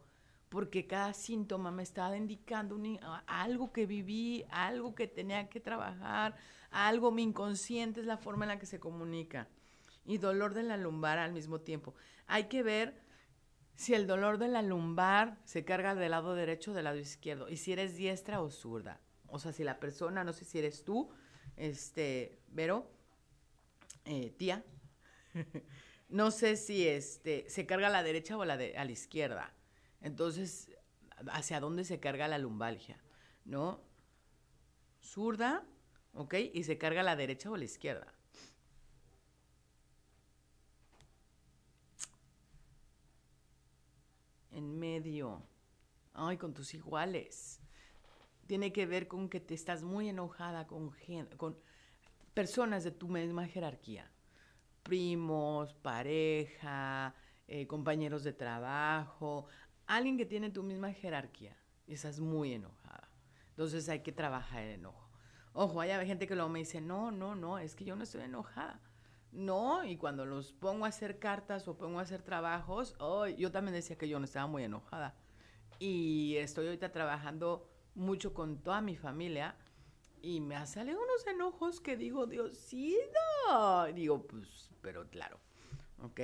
porque 0.53 0.87
cada 0.87 1.15
síntoma 1.15 1.71
me 1.71 1.83
está 1.83 2.15
indicando 2.15 2.79
algo 3.27 3.73
que 3.73 3.87
viví, 3.87 4.45
algo 4.51 4.95
que 4.95 5.09
tenía 5.09 5.49
que 5.49 5.61
trabajar, 5.61 6.37
algo, 6.71 7.11
mi 7.11 7.23
inconsciente 7.23 8.01
es 8.01 8.07
la 8.07 8.19
forma 8.19 8.45
en 8.45 8.51
la 8.51 8.59
que 8.59 8.67
se 8.67 8.79
comunica. 8.79 9.49
Y 10.05 10.19
dolor 10.19 10.53
de 10.53 10.63
la 10.63 10.77
lumbar 10.77 11.19
al 11.19 11.33
mismo 11.33 11.63
tiempo. 11.63 11.95
Hay 12.27 12.49
que 12.49 12.63
ver 12.63 13.01
si 13.77 13.95
el 13.95 14.07
dolor 14.07 14.37
de 14.37 14.49
la 14.49 14.61
lumbar 14.61 15.39
se 15.45 15.65
carga 15.65 15.95
del 15.95 16.11
lado 16.11 16.35
derecho 16.35 16.73
o 16.73 16.75
del 16.75 16.85
lado 16.85 16.99
izquierdo, 16.99 17.49
y 17.49 17.57
si 17.57 17.73
eres 17.73 17.97
diestra 17.97 18.43
o 18.43 18.51
zurda. 18.51 19.01
O 19.29 19.39
sea, 19.39 19.53
si 19.53 19.65
la 19.65 19.81
persona, 19.81 20.23
no 20.23 20.35
sé 20.35 20.45
si 20.45 20.59
eres 20.59 20.85
tú, 20.85 21.09
este, 21.57 22.43
Vero, 22.49 22.91
eh, 24.05 24.35
tía, 24.37 24.63
no 26.11 26.31
sé 26.31 26.57
si 26.57 26.87
este, 26.87 27.49
se 27.49 27.65
carga 27.65 27.87
a 27.87 27.91
la 27.91 28.03
derecha 28.03 28.37
o 28.37 28.43
a 28.43 28.45
la, 28.45 28.53
a 28.53 28.85
la 28.85 28.93
izquierda. 28.93 29.55
Entonces, 30.03 30.71
¿hacia 31.31 31.61
dónde 31.61 31.85
se 31.85 32.01
carga 32.01 32.29
la 32.29 32.39
lumbalgia? 32.39 33.01
¿No? 33.45 33.81
Zurda, 35.03 35.65
¿ok? 36.15 36.35
Y 36.53 36.65
se 36.65 36.79
carga 36.79 37.03
la 37.03 37.17
derecha 37.17 37.51
o 37.51 37.57
la 37.57 37.65
izquierda. 37.65 38.13
en 44.53 44.79
medio, 44.79 45.43
ay, 46.15 46.37
con 46.37 46.55
tus 46.55 46.75
iguales. 46.75 47.61
Tiene 48.47 48.73
que 48.73 48.87
ver 48.87 49.09
con 49.09 49.29
que 49.29 49.41
te 49.41 49.55
estás 49.55 49.83
muy 49.83 50.09
enojada 50.09 50.67
con, 50.67 50.95
con 51.37 51.59
personas 52.35 52.85
de 52.85 52.91
tu 52.91 53.09
misma 53.09 53.47
jerarquía, 53.47 54.11
primos, 54.83 55.75
pareja, 55.75 57.15
eh, 57.49 57.67
compañeros 57.67 58.25
de 58.25 58.33
trabajo, 58.33 59.47
alguien 59.87 60.17
que 60.17 60.27
tiene 60.27 60.51
tu 60.51 60.63
misma 60.63 60.93
jerarquía 60.93 61.57
y 61.87 61.95
estás 61.95 62.21
muy 62.21 62.53
enojada. 62.53 63.09
Entonces 63.51 63.89
hay 63.89 64.01
que 64.01 64.13
trabajar 64.13 64.63
el 64.63 64.75
enojo. 64.75 65.09
Ojo, 65.53 65.81
hay 65.81 66.07
gente 66.07 66.27
que 66.27 66.35
luego 66.35 66.49
me 66.49 66.61
dice, 66.61 66.81
no, 66.81 67.11
no, 67.11 67.35
no, 67.35 67.59
es 67.59 67.75
que 67.75 67.85
yo 67.85 67.95
no 67.95 68.05
estoy 68.05 68.23
enojada. 68.23 68.81
No, 69.33 69.85
y 69.85 69.97
cuando 69.97 70.25
los 70.25 70.53
pongo 70.53 70.85
a 70.85 70.89
hacer 70.89 71.19
cartas 71.19 71.69
o 71.69 71.77
pongo 71.77 71.99
a 71.99 72.03
hacer 72.03 72.23
trabajos, 72.23 72.95
oh, 72.99 73.27
yo 73.27 73.51
también 73.51 73.75
decía 73.75 73.97
que 73.97 74.09
yo 74.09 74.19
no 74.19 74.25
estaba 74.25 74.47
muy 74.47 74.65
enojada. 74.65 75.15
Y 75.79 76.37
estoy 76.37 76.67
ahorita 76.67 76.93
trabajando 76.93 77.69
mucho 77.95 78.33
con 78.33 78.63
toda 78.63 78.81
mi 78.81 78.97
familia 78.97 79.57
y 80.23 80.41
me 80.41 80.67
salido 80.67 81.01
unos 81.03 81.27
enojos 81.27 81.81
que 81.81 81.97
digo, 81.97 82.27
Diosito. 82.27 83.09
Digo, 83.95 84.27
pues, 84.27 84.71
pero 84.81 85.09
claro, 85.11 85.41
¿ok? 86.01 86.21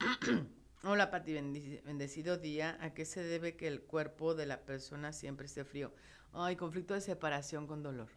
Hola 0.90 1.10
Pati, 1.10 1.34
bendecido 1.34 2.38
día. 2.38 2.78
¿A 2.80 2.94
qué 2.94 3.04
se 3.04 3.22
debe 3.22 3.56
que 3.56 3.68
el 3.68 3.82
cuerpo 3.82 4.34
de 4.34 4.46
la 4.46 4.64
persona 4.64 5.12
siempre 5.12 5.44
esté 5.44 5.62
frío? 5.62 5.92
Ay, 6.32 6.56
conflicto 6.56 6.94
de 6.94 7.02
separación 7.02 7.66
con 7.66 7.82
dolor. 7.82 8.08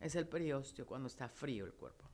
Es 0.00 0.14
el 0.14 0.26
periósteo 0.26 0.86
cuando 0.86 1.08
está 1.08 1.28
frío 1.28 1.66
el 1.66 1.74
cuerpo. 1.74 2.06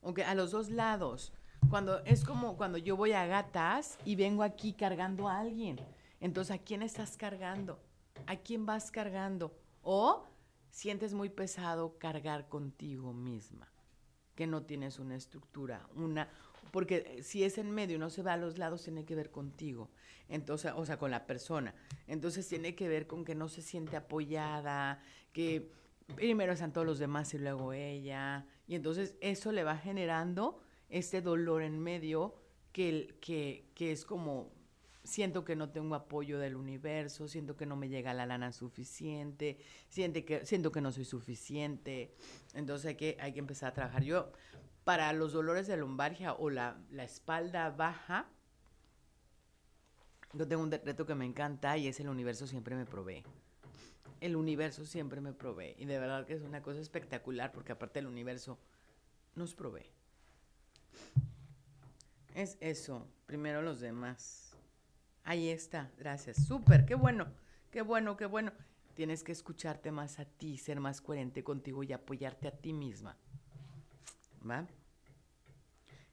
Ok, 0.00 0.20
a 0.20 0.34
los 0.34 0.52
dos 0.52 0.70
lados. 0.70 1.34
Cuando 1.68 2.02
es 2.06 2.24
como 2.24 2.56
cuando 2.56 2.78
yo 2.78 2.96
voy 2.96 3.12
a 3.12 3.26
gatas 3.26 3.98
y 4.06 4.16
vengo 4.16 4.42
aquí 4.42 4.72
cargando 4.72 5.28
a 5.28 5.40
alguien. 5.40 5.78
Entonces, 6.18 6.56
¿a 6.56 6.58
quién 6.58 6.80
estás 6.80 7.18
cargando? 7.18 7.78
¿A 8.26 8.36
quién 8.36 8.64
vas 8.64 8.90
cargando? 8.90 9.54
O 9.82 10.24
sientes 10.70 11.12
muy 11.12 11.28
pesado 11.28 11.98
cargar 11.98 12.48
contigo 12.48 13.12
misma, 13.12 13.70
que 14.34 14.46
no 14.46 14.62
tienes 14.62 14.98
una 14.98 15.16
estructura, 15.16 15.86
una 15.94 16.30
porque 16.72 17.22
si 17.22 17.44
es 17.44 17.58
en 17.58 17.70
medio 17.70 17.96
y 17.96 17.98
no 17.98 18.10
se 18.10 18.22
va 18.22 18.34
a 18.34 18.36
los 18.36 18.58
lados 18.58 18.84
tiene 18.84 19.04
que 19.04 19.14
ver 19.14 19.30
contigo. 19.30 19.90
Entonces, 20.28 20.72
o 20.74 20.84
sea, 20.84 20.98
con 20.98 21.10
la 21.10 21.26
persona. 21.26 21.74
Entonces 22.06 22.46
tiene 22.48 22.74
que 22.74 22.88
ver 22.88 23.06
con 23.06 23.24
que 23.24 23.34
no 23.34 23.48
se 23.48 23.62
siente 23.62 23.96
apoyada, 23.96 25.02
que 25.32 25.72
primero 26.14 26.52
están 26.52 26.72
todos 26.72 26.86
los 26.86 26.98
demás 26.98 27.32
y 27.34 27.38
luego 27.38 27.72
ella, 27.72 28.46
y 28.66 28.74
entonces 28.74 29.14
eso 29.20 29.52
le 29.52 29.64
va 29.64 29.76
generando 29.76 30.60
este 30.88 31.20
dolor 31.20 31.62
en 31.62 31.78
medio 31.78 32.34
que, 32.72 33.16
que, 33.20 33.70
que 33.74 33.92
es 33.92 34.04
como 34.04 34.52
siento 35.08 35.44
que 35.44 35.56
no 35.56 35.70
tengo 35.70 35.94
apoyo 35.94 36.38
del 36.38 36.54
universo, 36.54 37.28
siento 37.28 37.56
que 37.56 37.64
no 37.64 37.76
me 37.76 37.88
llega 37.88 38.12
la 38.12 38.26
lana 38.26 38.52
suficiente, 38.52 39.58
siento 39.88 40.24
que, 40.24 40.44
siento 40.44 40.70
que 40.70 40.82
no 40.82 40.92
soy 40.92 41.06
suficiente. 41.06 42.14
Entonces 42.54 42.88
hay 42.88 42.94
que, 42.96 43.16
hay 43.18 43.32
que 43.32 43.38
empezar 43.38 43.70
a 43.70 43.74
trabajar. 43.74 44.02
Yo, 44.02 44.30
para 44.88 45.12
los 45.12 45.34
dolores 45.34 45.66
de 45.66 45.76
lumbargia 45.76 46.32
o 46.32 46.48
la, 46.48 46.78
la 46.90 47.04
espalda 47.04 47.68
baja, 47.68 48.24
yo 50.32 50.48
tengo 50.48 50.62
un 50.62 50.70
decreto 50.70 51.04
que 51.04 51.14
me 51.14 51.26
encanta 51.26 51.76
y 51.76 51.88
es 51.88 52.00
el 52.00 52.08
universo 52.08 52.46
siempre 52.46 52.74
me 52.74 52.86
provee. 52.86 53.22
El 54.22 54.34
universo 54.34 54.86
siempre 54.86 55.20
me 55.20 55.34
provee. 55.34 55.74
Y 55.76 55.84
de 55.84 55.98
verdad 55.98 56.24
que 56.24 56.32
es 56.32 56.40
una 56.40 56.62
cosa 56.62 56.80
espectacular 56.80 57.52
porque 57.52 57.72
aparte 57.72 57.98
el 57.98 58.06
universo 58.06 58.58
nos 59.34 59.54
provee. 59.54 59.92
Es 62.34 62.56
eso, 62.62 63.06
primero 63.26 63.60
los 63.60 63.80
demás. 63.80 64.56
Ahí 65.22 65.50
está, 65.50 65.90
gracias. 65.98 66.46
Súper, 66.46 66.86
qué 66.86 66.94
bueno, 66.94 67.26
qué 67.70 67.82
bueno, 67.82 68.16
qué 68.16 68.24
bueno. 68.24 68.52
Tienes 68.94 69.22
que 69.22 69.32
escucharte 69.32 69.92
más 69.92 70.18
a 70.18 70.24
ti, 70.24 70.56
ser 70.56 70.80
más 70.80 71.02
coherente 71.02 71.44
contigo 71.44 71.82
y 71.82 71.92
apoyarte 71.92 72.48
a 72.48 72.52
ti 72.52 72.72
misma. 72.72 73.18
¿Va? 74.50 74.66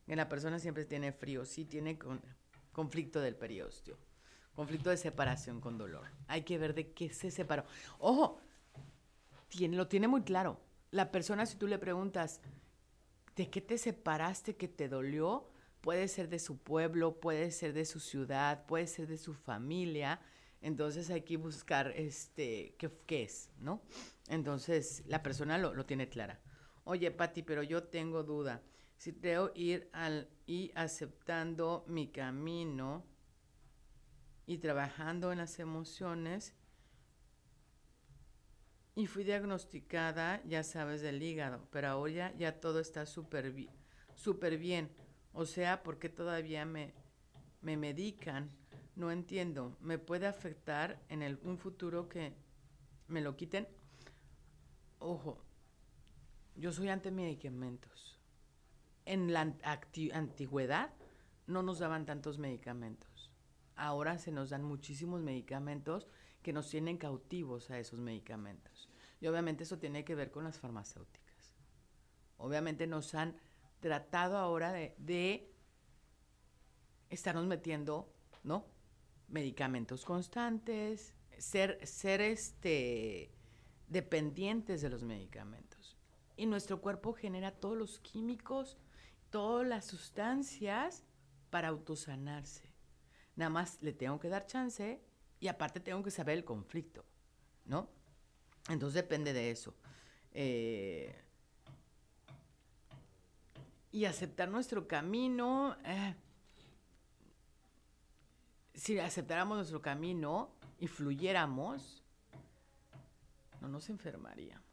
Que 0.05 0.15
la 0.15 0.29
persona 0.29 0.59
siempre 0.59 0.85
tiene 0.85 1.11
frío, 1.11 1.45
sí 1.45 1.65
tiene 1.65 1.97
con, 1.97 2.21
conflicto 2.71 3.21
del 3.21 3.35
periósteo, 3.35 3.97
conflicto 4.53 4.89
de 4.89 4.97
separación 4.97 5.61
con 5.61 5.77
dolor. 5.77 6.05
Hay 6.27 6.43
que 6.43 6.57
ver 6.57 6.75
de 6.75 6.91
qué 6.91 7.09
se 7.09 7.31
separó. 7.31 7.65
Ojo, 7.99 8.39
tiene, 9.47 9.77
lo 9.77 9.87
tiene 9.87 10.07
muy 10.07 10.23
claro. 10.23 10.59
La 10.91 11.11
persona, 11.11 11.45
si 11.45 11.55
tú 11.57 11.67
le 11.67 11.79
preguntas, 11.79 12.41
¿de 13.35 13.49
qué 13.49 13.61
te 13.61 13.77
separaste 13.77 14.55
que 14.55 14.67
te 14.67 14.87
dolió? 14.87 15.49
Puede 15.81 16.07
ser 16.07 16.29
de 16.29 16.39
su 16.39 16.57
pueblo, 16.57 17.19
puede 17.19 17.51
ser 17.51 17.73
de 17.73 17.85
su 17.85 17.99
ciudad, 17.99 18.65
puede 18.65 18.87
ser 18.87 19.07
de 19.07 19.17
su 19.17 19.33
familia. 19.33 20.19
Entonces 20.61 21.09
hay 21.09 21.21
que 21.21 21.37
buscar 21.37 21.91
este, 21.95 22.75
qué, 22.77 22.91
qué 23.05 23.23
es, 23.23 23.51
¿no? 23.59 23.81
Entonces 24.27 25.03
la 25.07 25.23
persona 25.23 25.57
lo, 25.57 25.73
lo 25.73 25.85
tiene 25.85 26.09
clara. 26.09 26.41
Oye, 26.83 27.09
Pati, 27.11 27.41
pero 27.41 27.63
yo 27.63 27.83
tengo 27.83 28.23
duda. 28.23 28.61
Si 28.97 29.11
debo 29.11 29.51
ir 29.55 29.89
al, 29.93 30.29
y 30.45 30.71
aceptando 30.75 31.85
mi 31.87 32.07
camino 32.11 33.05
y 34.45 34.57
trabajando 34.59 35.31
en 35.31 35.39
las 35.39 35.59
emociones, 35.59 36.55
y 38.95 39.07
fui 39.07 39.25
diagnosticada, 39.25 40.41
ya 40.45 40.63
sabes, 40.63 41.01
del 41.01 41.21
hígado, 41.21 41.67
pero 41.69 41.89
ahora 41.89 42.33
ya, 42.37 42.59
todo 42.61 42.79
está 42.79 43.05
súper 43.05 43.51
bi 43.51 43.69
bien. 44.57 44.89
O 45.33 45.45
sea, 45.45 45.83
¿por 45.83 45.99
qué 45.99 46.07
todavía 46.07 46.65
me, 46.65 46.93
me 47.61 47.75
medican? 47.75 48.49
No 48.95 49.11
entiendo. 49.11 49.75
¿Me 49.81 49.99
puede 49.99 50.27
afectar 50.27 51.03
en 51.09 51.21
el, 51.21 51.37
un 51.43 51.57
futuro 51.57 52.07
que 52.07 52.33
me 53.09 53.19
lo 53.19 53.35
quiten? 53.35 53.67
Ojo, 54.99 55.43
yo 56.55 56.71
soy 56.71 56.87
ante 56.87 57.11
medicamentos. 57.11 58.14
En 59.05 59.33
la 59.33 59.41
anti 59.41 60.11
antigüedad 60.11 60.91
no 61.47 61.61
nos 61.61 61.79
daban 61.79 62.05
tantos 62.05 62.39
medicamentos. 62.39 63.31
Ahora 63.75 64.17
se 64.17 64.31
nos 64.31 64.49
dan 64.49 64.63
muchísimos 64.63 65.21
medicamentos 65.21 66.07
que 66.41 66.53
nos 66.53 66.69
tienen 66.69 66.97
cautivos 66.97 67.69
a 67.71 67.79
esos 67.79 67.99
medicamentos. 67.99 68.89
Y 69.19 69.27
obviamente 69.27 69.63
eso 69.63 69.77
tiene 69.77 70.03
que 70.03 70.15
ver 70.15 70.31
con 70.31 70.43
las 70.43 70.59
farmacéuticas. 70.59 71.55
Obviamente 72.37 72.87
nos 72.87 73.15
han 73.15 73.35
tratado 73.79 74.37
ahora 74.37 74.71
de, 74.71 74.95
de 74.97 75.51
estarnos 77.09 77.45
metiendo, 77.45 78.13
¿no? 78.43 78.65
Medicamentos 79.27 80.05
constantes, 80.05 81.15
ser, 81.37 81.79
ser 81.85 82.21
este, 82.21 83.31
dependientes 83.87 84.81
de 84.81 84.89
los 84.89 85.03
medicamentos. 85.03 85.97
Y 86.37 86.45
nuestro 86.45 86.81
cuerpo 86.81 87.13
genera 87.13 87.51
todos 87.51 87.77
los 87.77 87.99
químicos, 87.99 88.77
todas 89.35 89.67
las 89.67 89.83
sustancias 89.83 91.03
para 91.49 91.67
autosanarse. 91.67 92.71
Nada 93.35 93.49
más 93.49 93.81
le 93.81 93.91
tengo 93.91 94.17
que 94.17 94.29
dar 94.29 94.47
chance 94.47 95.01
y 95.41 95.49
aparte 95.49 95.81
tengo 95.81 96.01
que 96.01 96.09
saber 96.09 96.37
el 96.37 96.45
conflicto, 96.45 97.03
¿no? 97.65 97.89
Entonces 98.69 98.93
depende 98.93 99.33
de 99.33 99.51
eso. 99.51 99.75
Eh, 100.31 101.13
y 103.91 104.05
aceptar 104.05 104.47
nuestro 104.47 104.87
camino. 104.87 105.75
Eh, 105.83 106.15
si 108.73 108.97
aceptáramos 108.99 109.57
nuestro 109.57 109.81
camino 109.81 110.55
y 110.79 110.87
fluyéramos, 110.87 112.05
no 113.59 113.67
nos 113.67 113.89
enfermaríamos. 113.89 114.63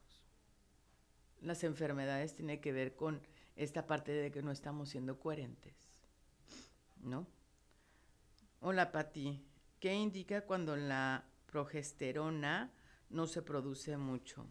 Las 1.40 1.64
enfermedades 1.64 2.36
tienen 2.36 2.60
que 2.60 2.70
ver 2.70 2.94
con 2.94 3.20
esta 3.56 3.86
parte 3.86 4.12
de 4.12 4.30
que 4.30 4.42
no 4.42 4.50
estamos 4.50 4.88
siendo 4.88 5.18
coherentes. 5.18 5.74
¿No? 7.02 7.26
Hola, 8.60 8.92
Pati. 8.92 9.44
¿Qué 9.80 9.94
indica 9.94 10.42
cuando 10.42 10.76
la 10.76 11.24
progesterona 11.46 12.72
no 13.10 13.26
se 13.26 13.42
produce 13.42 13.96
mucho? 13.96 14.46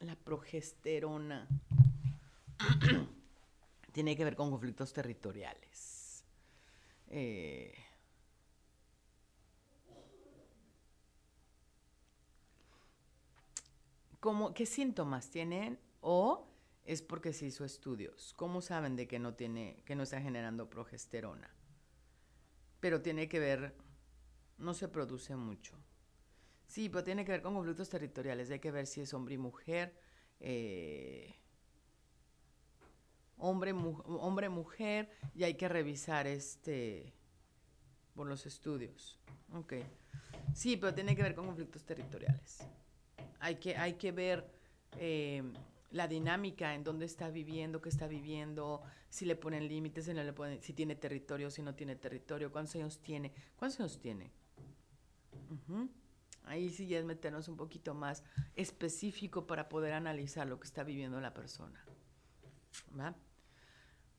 La 0.00 0.16
progesterona 0.16 1.48
tiene 3.92 4.16
que 4.16 4.24
ver 4.24 4.36
con 4.36 4.50
conflictos 4.50 4.92
territoriales. 4.92 6.24
Eh, 7.08 7.72
¿cómo, 14.24 14.54
¿Qué 14.54 14.64
síntomas 14.64 15.28
tienen? 15.28 15.78
O 16.00 16.48
es 16.86 17.02
porque 17.02 17.34
se 17.34 17.44
hizo 17.44 17.62
estudios. 17.62 18.32
¿Cómo 18.36 18.62
saben 18.62 18.96
de 18.96 19.06
que 19.06 19.18
no 19.18 19.34
tiene, 19.34 19.82
que 19.84 19.94
no 19.94 20.02
está 20.02 20.18
generando 20.18 20.70
progesterona? 20.70 21.54
Pero 22.80 23.02
tiene 23.02 23.28
que 23.28 23.38
ver, 23.38 23.76
no 24.56 24.72
se 24.72 24.88
produce 24.88 25.36
mucho. 25.36 25.76
Sí, 26.66 26.88
pero 26.88 27.04
tiene 27.04 27.26
que 27.26 27.32
ver 27.32 27.42
con 27.42 27.52
conflictos 27.52 27.90
territoriales. 27.90 28.50
Hay 28.50 28.60
que 28.60 28.70
ver 28.70 28.86
si 28.86 29.02
es 29.02 29.12
hombre 29.12 29.34
y 29.34 29.38
mujer, 29.38 29.94
eh, 30.40 31.34
hombre, 33.36 33.74
mu 33.74 33.98
hombre, 34.06 34.48
mujer, 34.48 35.10
y 35.34 35.44
hay 35.44 35.52
que 35.52 35.68
revisar 35.68 36.26
este 36.26 37.12
por 38.14 38.26
los 38.26 38.46
estudios. 38.46 39.20
Ok. 39.52 39.74
Sí, 40.54 40.78
pero 40.78 40.94
tiene 40.94 41.14
que 41.14 41.22
ver 41.22 41.34
con 41.34 41.44
conflictos 41.44 41.84
territoriales. 41.84 42.66
Hay 43.44 43.56
que, 43.56 43.76
hay 43.76 43.92
que 43.94 44.10
ver 44.10 44.50
eh, 44.98 45.42
la 45.90 46.08
dinámica 46.08 46.74
en 46.74 46.82
dónde 46.82 47.04
está 47.04 47.28
viviendo, 47.28 47.82
qué 47.82 47.90
está 47.90 48.06
viviendo, 48.06 48.80
si 49.10 49.26
le 49.26 49.36
ponen 49.36 49.68
límites, 49.68 50.06
si, 50.06 50.14
no 50.14 50.24
le 50.24 50.32
ponen, 50.32 50.62
si 50.62 50.72
tiene 50.72 50.94
territorio, 50.96 51.50
si 51.50 51.60
no 51.60 51.74
tiene 51.74 51.94
territorio, 51.94 52.50
cuántos 52.50 52.76
años 52.76 53.00
tiene, 53.02 53.34
cuántos 53.56 53.80
años 53.80 53.98
tiene. 54.00 54.32
Ahí 56.44 56.70
sí 56.70 56.86
ya 56.86 56.98
es 56.98 57.04
meternos 57.04 57.48
un 57.48 57.58
poquito 57.58 57.92
más 57.92 58.24
específico 58.56 59.46
para 59.46 59.68
poder 59.68 59.92
analizar 59.92 60.46
lo 60.46 60.58
que 60.58 60.66
está 60.66 60.82
viviendo 60.82 61.20
la 61.20 61.34
persona. 61.34 61.84
¿Va? 62.98 63.14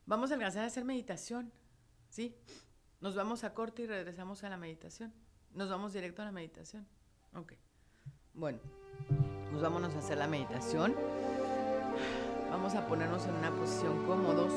Vamos 0.06 0.30
a 0.30 0.36
alcanzar 0.36 0.66
a 0.66 0.68
hacer 0.68 0.86
meditación, 0.86 1.52
¿sí? 2.10 2.38
Nos 3.02 3.16
vamos 3.16 3.44
a 3.44 3.56
corte 3.56 3.82
y 3.82 3.88
regresamos 3.88 4.44
a 4.44 4.50
la 4.50 4.58
meditación. 4.58 5.12
Nos 5.52 5.68
vamos 5.68 5.94
directo 5.94 6.22
a 6.22 6.26
la 6.26 6.32
meditación. 6.32 6.88
Ok. 7.34 7.54
Bueno, 8.36 8.60
nos 9.56 9.62
vámonos 9.62 9.96
a 9.96 10.00
hacer 10.00 10.18
la 10.18 10.28
meditación. 10.28 10.94
Vamos 12.52 12.76
a 12.76 12.86
ponernos 12.88 13.26
en 13.26 13.36
una 13.36 13.52
posición 13.52 14.06
cómodos, 14.06 14.55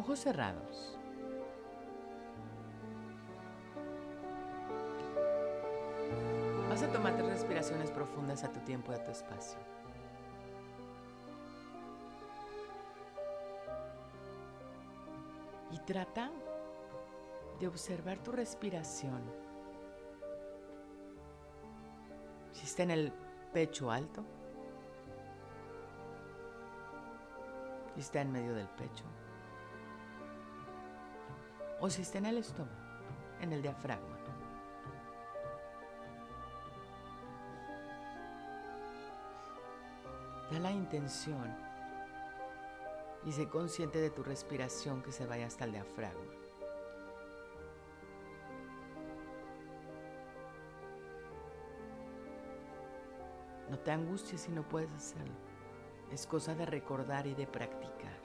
Ojos 0.00 0.20
cerrados. 0.20 0.98
Vas 6.70 6.82
a 6.82 6.90
tomar 6.90 7.16
tres 7.16 7.28
respiraciones 7.28 7.90
profundas 7.90 8.42
a 8.42 8.50
tu 8.50 8.60
tiempo 8.60 8.92
y 8.92 8.94
a 8.94 9.04
tu 9.04 9.10
espacio. 9.10 9.60
Y 15.70 15.78
trata 15.80 16.30
de 17.58 17.68
observar 17.68 18.18
tu 18.20 18.32
respiración 18.32 19.20
Si 22.52 22.64
está 22.64 22.84
en 22.84 22.90
el 22.90 23.12
pecho 23.52 23.90
alto, 23.90 24.24
si 27.94 28.00
está 28.00 28.22
en 28.22 28.32
medio 28.32 28.54
del 28.54 28.68
pecho, 28.68 29.04
o 31.80 31.88
si 31.88 32.02
está 32.02 32.18
en 32.18 32.26
el 32.26 32.38
estómago, 32.38 32.76
en 33.40 33.52
el 33.52 33.62
diafragma. 33.62 34.20
Da 40.50 40.58
la 40.58 40.72
intención 40.72 41.56
y 43.24 43.30
sé 43.30 43.48
consciente 43.48 44.00
de 44.00 44.10
tu 44.10 44.24
respiración 44.24 45.00
que 45.00 45.12
se 45.12 45.24
vaya 45.24 45.46
hasta 45.46 45.64
el 45.64 45.72
diafragma. 45.72 46.32
No 53.70 53.78
te 53.78 53.92
angusties 53.92 54.40
si 54.40 54.50
no 54.50 54.68
puedes 54.68 54.92
hacerlo. 54.92 55.34
Es 56.10 56.26
cosa 56.26 56.56
de 56.56 56.66
recordar 56.66 57.28
y 57.28 57.34
de 57.34 57.46
practicar. 57.46 58.19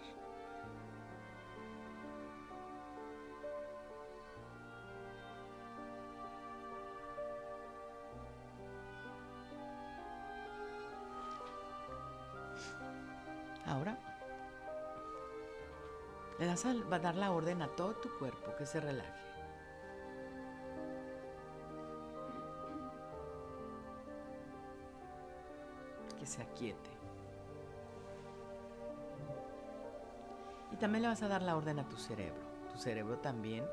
Das 16.56 16.66
a, 16.66 16.99
dar 16.99 17.16
la 17.16 17.32
orden 17.34 17.62
a 17.62 17.68
todo 17.68 17.95
tu 17.95 18.10
cuerpo 18.18 18.56
que 18.58 18.66
se 18.66 18.80
relaje. 18.80 19.12
Que 26.18 26.26
se 26.26 26.41
aquiete. 26.41 26.89
Y 30.72 30.78
también 30.78 31.01
le 31.01 31.10
vas 31.10 31.22
a 31.24 31.28
dar 31.28 31.41
la 31.41 31.58
orden 31.58 31.80
a 31.80 31.89
tu 31.89 31.97
cerebro. 31.97 32.41
Tu 32.72 32.78
cerebro 32.78 33.18
también 33.18 33.66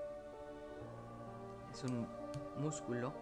es 1.71 1.85
un 1.85 2.09
músculo 2.59 3.13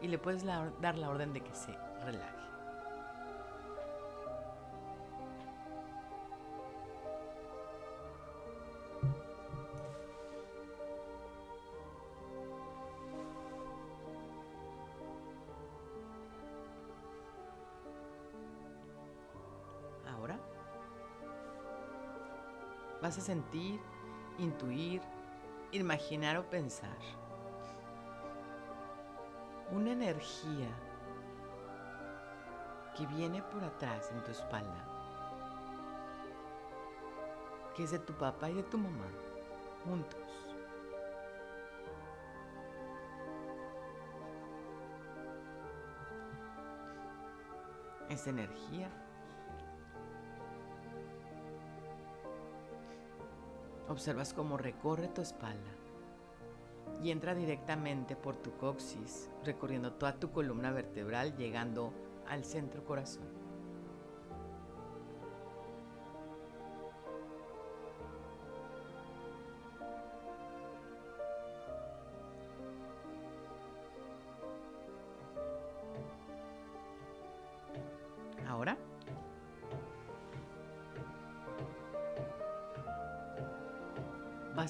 y 0.00 0.08
le 0.08 0.18
puedes 0.18 0.44
dar 0.44 0.98
la 0.98 1.10
orden 1.10 1.32
de 1.32 1.40
que 1.42 1.54
se 1.54 1.72
relaje. 2.04 2.53
Sentir, 23.20 23.80
intuir, 24.38 25.00
imaginar 25.72 26.36
o 26.36 26.44
pensar 26.48 26.98
una 29.70 29.92
energía 29.92 30.68
que 32.96 33.06
viene 33.06 33.42
por 33.42 33.64
atrás 33.64 34.10
en 34.12 34.22
tu 34.22 34.30
espalda, 34.30 34.84
que 37.74 37.82
es 37.82 37.90
de 37.90 37.98
tu 37.98 38.12
papá 38.12 38.50
y 38.50 38.54
de 38.54 38.62
tu 38.62 38.78
mamá, 38.78 39.08
juntos. 39.84 40.20
Esa 48.08 48.30
energía 48.30 48.90
Observas 53.94 54.34
cómo 54.34 54.56
recorre 54.56 55.06
tu 55.06 55.22
espalda 55.22 55.70
y 57.00 57.12
entra 57.12 57.32
directamente 57.32 58.16
por 58.16 58.34
tu 58.34 58.50
coxis, 58.56 59.30
recorriendo 59.44 59.92
toda 59.92 60.18
tu 60.18 60.32
columna 60.32 60.72
vertebral, 60.72 61.36
llegando 61.36 61.92
al 62.26 62.44
centro 62.44 62.84
corazón. 62.84 63.43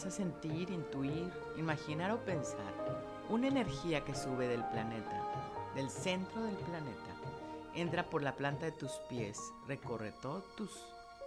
A 0.07 0.11
sentir, 0.11 0.71
intuir, 0.71 1.33
imaginar 1.57 2.13
o 2.13 2.19
pensar 2.25 2.73
una 3.29 3.49
energía 3.49 4.05
que 4.05 4.15
sube 4.15 4.49
del 4.49 4.65
planeta, 4.65 5.73
del 5.75 5.89
centro 5.89 6.43
del 6.43 6.57
planeta, 6.57 7.15
entra 7.75 8.09
por 8.09 8.23
la 8.23 8.37
planta 8.37 8.67
de 8.67 8.73
tus 8.73 8.93
pies, 9.09 9.41
recorre 9.67 10.13
todas 10.13 10.45
tus 10.57 10.71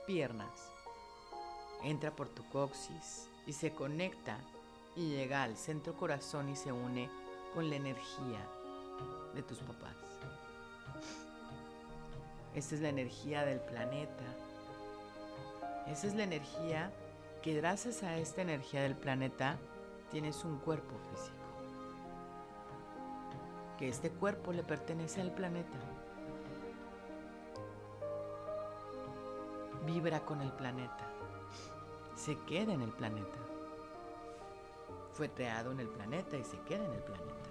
piernas, 0.05 0.71
entra 1.83 2.15
por 2.15 2.29
tu 2.29 2.47
coxis 2.49 3.29
y 3.45 3.53
se 3.53 3.73
conecta 3.73 4.37
y 4.95 5.09
llega 5.09 5.43
al 5.43 5.57
centro 5.57 5.95
corazón 5.95 6.49
y 6.49 6.55
se 6.55 6.71
une 6.71 7.09
con 7.53 7.69
la 7.69 7.75
energía 7.75 8.47
de 9.33 9.41
tus 9.43 9.57
papás. 9.59 9.95
Esta 12.53 12.75
es 12.75 12.81
la 12.81 12.89
energía 12.89 13.45
del 13.45 13.59
planeta. 13.59 14.23
Esa 15.87 16.07
es 16.07 16.15
la 16.15 16.23
energía 16.23 16.91
que 17.47 17.53
gracias 17.53 18.03
a 18.03 18.17
esta 18.17 18.41
energía 18.41 18.81
del 18.81 18.93
planeta 18.93 19.57
tienes 20.11 20.43
un 20.43 20.57
cuerpo 20.57 20.97
físico. 21.09 21.37
Que 23.77 23.87
este 23.87 24.09
cuerpo 24.09 24.51
le 24.51 24.63
pertenece 24.63 25.21
al 25.21 25.31
planeta. 25.31 25.77
Vibra 29.85 30.25
con 30.25 30.41
el 30.41 30.51
planeta. 30.51 31.09
Se 32.17 32.37
queda 32.39 32.73
en 32.73 32.81
el 32.81 32.91
planeta. 32.91 33.37
Fue 35.13 35.29
creado 35.29 35.71
en 35.71 35.79
el 35.79 35.87
planeta 35.87 36.35
y 36.35 36.43
se 36.43 36.59
queda 36.63 36.83
en 36.83 36.91
el 36.91 37.01
planeta. 37.01 37.49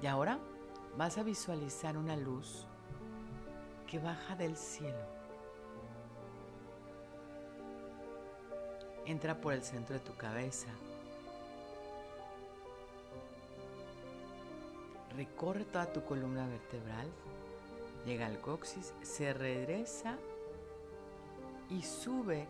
Y 0.00 0.06
ahora 0.06 0.38
vas 0.96 1.18
a 1.18 1.22
visualizar 1.22 1.98
una 1.98 2.16
luz 2.16 2.66
que 3.86 3.98
baja 3.98 4.36
del 4.36 4.56
cielo. 4.56 5.19
Entra 9.06 9.40
por 9.40 9.52
el 9.52 9.62
centro 9.62 9.94
de 9.94 10.00
tu 10.00 10.14
cabeza. 10.14 10.68
Recorre 15.16 15.64
toda 15.64 15.92
tu 15.92 16.04
columna 16.04 16.46
vertebral, 16.46 17.08
llega 18.06 18.26
al 18.26 18.40
coxis, 18.40 18.94
se 19.02 19.32
regresa 19.32 20.16
y 21.68 21.82
sube 21.82 22.46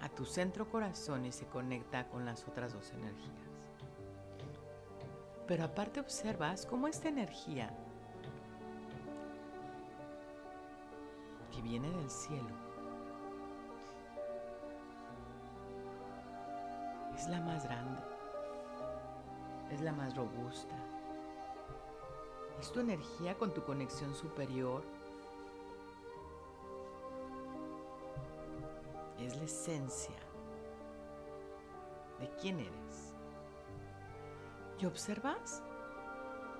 a 0.00 0.08
tu 0.08 0.24
centro 0.24 0.70
corazón 0.70 1.26
y 1.26 1.32
se 1.32 1.46
conecta 1.46 2.08
con 2.08 2.24
las 2.24 2.46
otras 2.46 2.72
dos 2.72 2.90
energías. 2.90 3.34
Pero 5.46 5.64
aparte 5.64 5.98
observas 5.98 6.66
cómo 6.66 6.88
esta 6.88 7.08
energía 7.08 7.70
que 11.52 11.62
viene 11.62 11.90
del 11.90 12.10
cielo 12.10 12.67
es 17.18 17.26
la 17.26 17.40
más 17.40 17.64
grande, 17.64 18.00
es 19.72 19.80
la 19.80 19.92
más 19.92 20.14
robusta. 20.14 20.76
Es 22.60 22.70
tu 22.70 22.78
energía 22.78 23.36
con 23.36 23.52
tu 23.52 23.64
conexión 23.64 24.14
superior. 24.14 24.84
Es 29.18 29.36
la 29.36 29.44
esencia 29.44 30.14
de 32.20 32.30
quién 32.40 32.60
eres. 32.60 33.14
Y 34.78 34.86
observas 34.86 35.60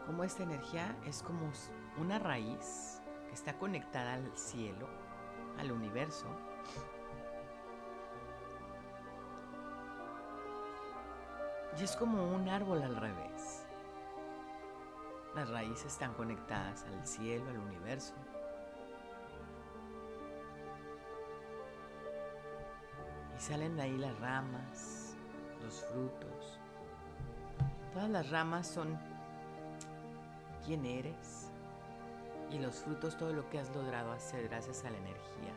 cómo 0.07 0.25
esta 0.25 0.43
energía 0.43 0.97
es 1.07 1.23
como 1.23 1.53
una 1.99 2.19
raíz 2.19 3.01
que 3.29 3.35
está 3.35 3.57
conectada 3.59 4.15
al 4.15 4.37
cielo, 4.37 4.89
al 5.57 5.71
universo, 5.71 6.27
Y 11.79 11.85
es 11.85 11.95
como 11.95 12.35
un 12.35 12.49
árbol 12.49 12.83
al 12.83 12.97
revés. 12.97 13.65
Las 15.37 15.49
raíces 15.49 15.93
están 15.93 16.13
conectadas 16.15 16.85
al 16.85 17.07
cielo, 17.07 17.49
al 17.51 17.59
universo. 17.59 18.15
Y 23.37 23.41
salen 23.41 23.77
de 23.77 23.83
ahí 23.83 23.97
las 23.97 24.19
ramas, 24.19 25.15
los 25.63 25.85
frutos. 25.85 26.59
Todas 27.93 28.11
las 28.11 28.29
ramas 28.31 28.67
son 28.67 28.99
quién 30.67 30.85
eres 30.85 31.49
y 32.51 32.59
los 32.59 32.81
frutos, 32.81 33.17
todo 33.17 33.33
lo 33.33 33.49
que 33.51 33.61
has 33.61 33.71
logrado 33.71 34.11
hacer 34.11 34.49
gracias 34.49 34.85
a 34.85 34.91
la 34.91 34.97
energía, 34.97 35.53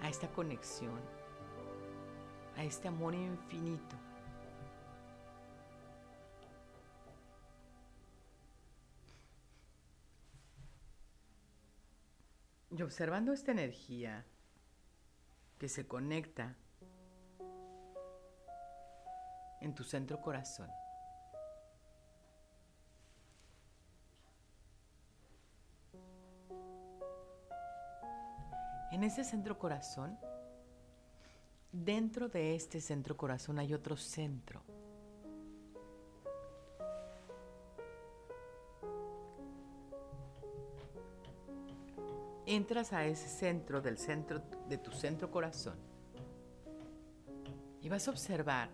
a 0.00 0.08
esta 0.08 0.28
conexión, 0.28 1.00
a 2.56 2.64
este 2.64 2.88
amor 2.88 3.14
infinito. 3.14 4.07
Y 12.78 12.82
observando 12.82 13.32
esta 13.32 13.50
energía 13.50 14.24
que 15.58 15.68
se 15.68 15.88
conecta 15.88 16.56
en 19.60 19.74
tu 19.74 19.82
centro 19.82 20.20
corazón. 20.20 20.70
En 28.92 29.02
ese 29.02 29.24
centro 29.24 29.58
corazón, 29.58 30.16
dentro 31.72 32.28
de 32.28 32.54
este 32.54 32.80
centro 32.80 33.16
corazón 33.16 33.58
hay 33.58 33.74
otro 33.74 33.96
centro. 33.96 34.62
Entras 42.50 42.94
a 42.94 43.04
ese 43.04 43.28
centro 43.28 43.82
del 43.82 43.98
centro 43.98 44.40
de 44.70 44.78
tu 44.78 44.90
centro 44.90 45.30
corazón 45.30 45.76
y 47.82 47.90
vas 47.90 48.08
a 48.08 48.10
observar 48.10 48.70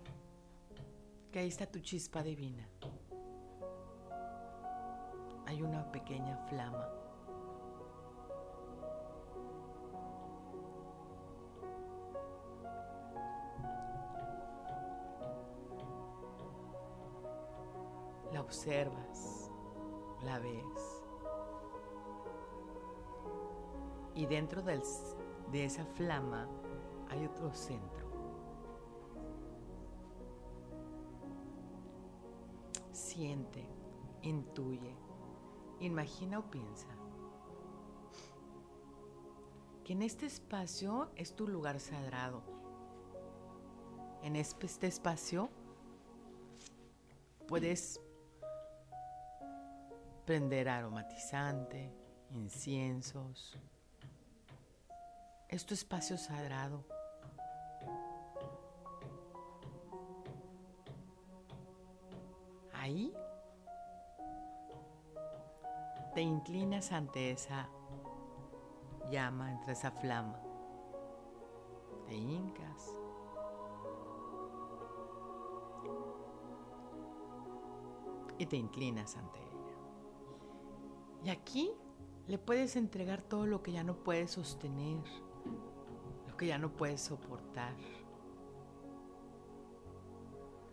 que 1.33 1.41
ahí 1.41 1.49
está 1.49 1.67
tu 1.67 1.81
chispa 1.81 2.23
divina. 2.23 2.69
Hay 5.47 5.61
una 5.61 5.91
pequeña 5.91 6.37
flama. 6.49 6.89
La 18.33 18.41
observas, 18.41 19.51
la 20.23 20.39
ves. 20.39 20.94
Y 24.15 24.27
dentro 24.27 24.63
de 24.63 25.65
esa 25.65 25.85
flama 25.85 26.49
hay 27.11 27.27
otro 27.27 27.53
centro. 27.53 28.05
Siente, 32.93 33.65
intuye, 34.23 34.95
imagina 35.81 36.39
o 36.39 36.43
piensa 36.51 36.87
que 39.85 39.93
en 39.93 40.03
este 40.03 40.27
espacio 40.27 41.11
es 41.15 41.37
tu 41.37 41.47
lugar 41.47 41.79
sagrado. 41.79 42.43
En 44.23 44.37
este 44.37 44.87
espacio 44.87 45.51
puedes 47.47 48.01
prender 50.25 50.71
aromatizante, 50.71 51.93
inciensos. 52.31 53.59
Es 55.55 55.65
tu 55.65 55.73
espacio 55.73 56.19
sagrado. 56.19 56.85
Ahí 62.73 63.15
te 66.13 66.23
inclinas 66.23 66.91
ante 66.91 67.31
esa 67.31 67.69
llama, 69.13 69.53
entre 69.53 69.75
esa 69.75 69.93
flama. 69.93 70.41
Te 72.09 72.17
hincas. 72.17 72.93
Y 78.39 78.47
te 78.47 78.57
inclinas 78.57 79.17
ante 79.17 79.39
ella. 79.39 81.27
Y 81.27 81.31
aquí 81.31 81.71
le 82.27 82.39
puedes 82.39 82.75
entregar 82.75 83.23
todo 83.23 83.47
lo 83.47 83.63
que 83.63 83.71
ya 83.71 83.85
no 83.85 83.95
puedes 84.03 84.33
sostener, 84.33 84.99
que 86.37 86.47
ya 86.47 86.59
no 86.59 86.71
puedes 86.71 87.01
soportar. 87.01 87.75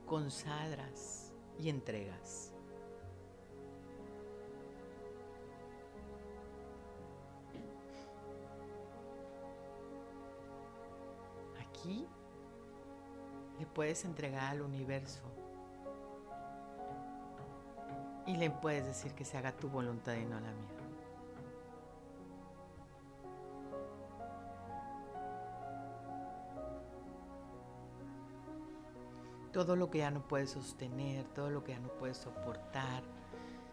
Consagras 0.06 1.32
y 1.60 1.70
entregas. 1.70 2.54
Aquí 11.60 12.08
le 13.60 13.66
puedes 13.66 14.06
entregar 14.06 14.52
al 14.52 14.62
universo 14.62 15.22
y 18.26 18.38
le 18.38 18.50
puedes 18.50 18.86
decir 18.86 19.14
que 19.14 19.26
se 19.26 19.38
haga 19.38 19.52
tu 19.52 19.70
voluntad 19.70 20.16
y 20.16 20.26
no 20.26 20.40
la 20.40 20.52
mía. 20.52 20.81
Todo 29.52 29.76
lo 29.76 29.90
que 29.90 30.00
ya 30.00 30.12
no 30.12 30.28
puedes 30.28 30.52
sostener, 30.52 31.26
todo 31.34 31.50
lo 31.50 31.64
que 31.64 31.74
ya 31.74 31.80
no 31.80 31.90
puedes 31.90 32.18
soportar, 32.18 33.04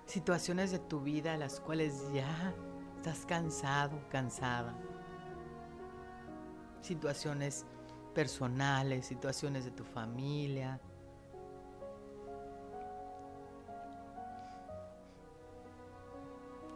situaciones 0.06 0.70
de 0.70 0.78
tu 0.78 1.00
vida 1.00 1.36
las 1.36 1.60
cuales 1.60 2.12
ya 2.12 2.54
estás 2.96 3.24
cansado, 3.26 3.98
cansada, 4.10 4.74
situaciones 6.80 7.64
personales, 8.14 9.06
situaciones 9.06 9.64
de 9.64 9.70
tu 9.70 9.84
familia. 9.84 10.80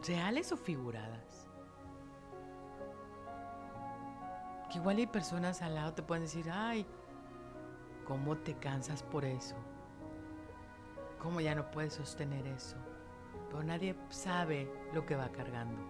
reales 0.07 0.53
o 0.53 0.57
figuradas. 0.57 1.49
Que 4.71 4.79
igual 4.79 4.97
hay 4.97 5.07
personas 5.07 5.63
al 5.63 5.75
lado 5.75 5.93
te 5.95 6.03
pueden 6.03 6.25
decir, 6.25 6.51
ay, 6.51 6.87
¿Cómo 8.13 8.37
te 8.37 8.53
cansas 8.53 9.03
por 9.03 9.25
eso? 9.25 9.55
¿Cómo 11.19 11.41
ya 11.41 11.55
no 11.55 11.71
puedes 11.71 11.95
sostener 11.95 12.47
eso? 12.47 12.77
Pero 13.49 13.63
nadie 13.63 13.97
sabe 14.11 14.71
lo 14.93 15.07
que 15.07 15.17
va 15.17 15.33
cargando. 15.33 15.81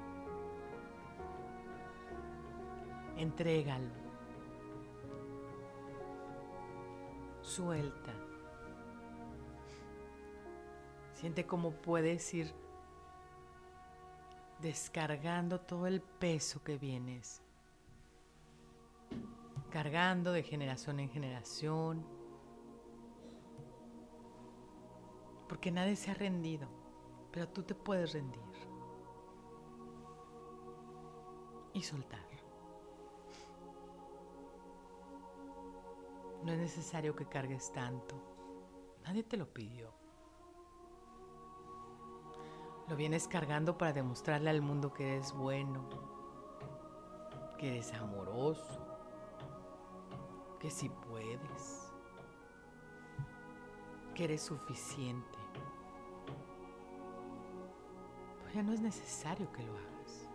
Entrégalo. 3.16 3.90
Suelta. 7.40 8.12
Siente 11.14 11.44
cómo 11.44 11.72
puedes 11.72 12.32
ir 12.34 12.54
descargando 14.60 15.58
todo 15.58 15.88
el 15.88 16.00
peso 16.00 16.62
que 16.62 16.78
vienes 16.78 17.42
cargando 19.72 20.32
de 20.32 20.42
generación 20.42 21.00
en 21.00 21.08
generación, 21.08 22.06
porque 25.48 25.70
nadie 25.70 25.96
se 25.96 26.10
ha 26.10 26.14
rendido, 26.14 26.68
pero 27.32 27.48
tú 27.48 27.62
te 27.62 27.74
puedes 27.74 28.12
rendir 28.12 28.42
y 31.72 31.82
soltar. 31.82 32.20
No 36.44 36.52
es 36.52 36.58
necesario 36.58 37.16
que 37.16 37.24
cargues 37.24 37.72
tanto, 37.72 38.14
nadie 39.04 39.22
te 39.22 39.38
lo 39.38 39.54
pidió. 39.54 39.94
Lo 42.88 42.96
vienes 42.96 43.26
cargando 43.26 43.78
para 43.78 43.94
demostrarle 43.94 44.50
al 44.50 44.60
mundo 44.60 44.92
que 44.92 45.14
eres 45.14 45.32
bueno, 45.32 45.88
que 47.56 47.68
eres 47.68 47.94
amoroso, 47.94 48.91
que 50.62 50.70
si 50.70 50.88
puedes, 50.88 51.92
que 54.14 54.22
eres 54.22 54.42
suficiente. 54.42 55.38
Pues 58.40 58.54
ya 58.54 58.62
no 58.62 58.72
es 58.72 58.80
necesario 58.80 59.50
que 59.50 59.64
lo 59.64 59.72
hagas. 59.72 60.28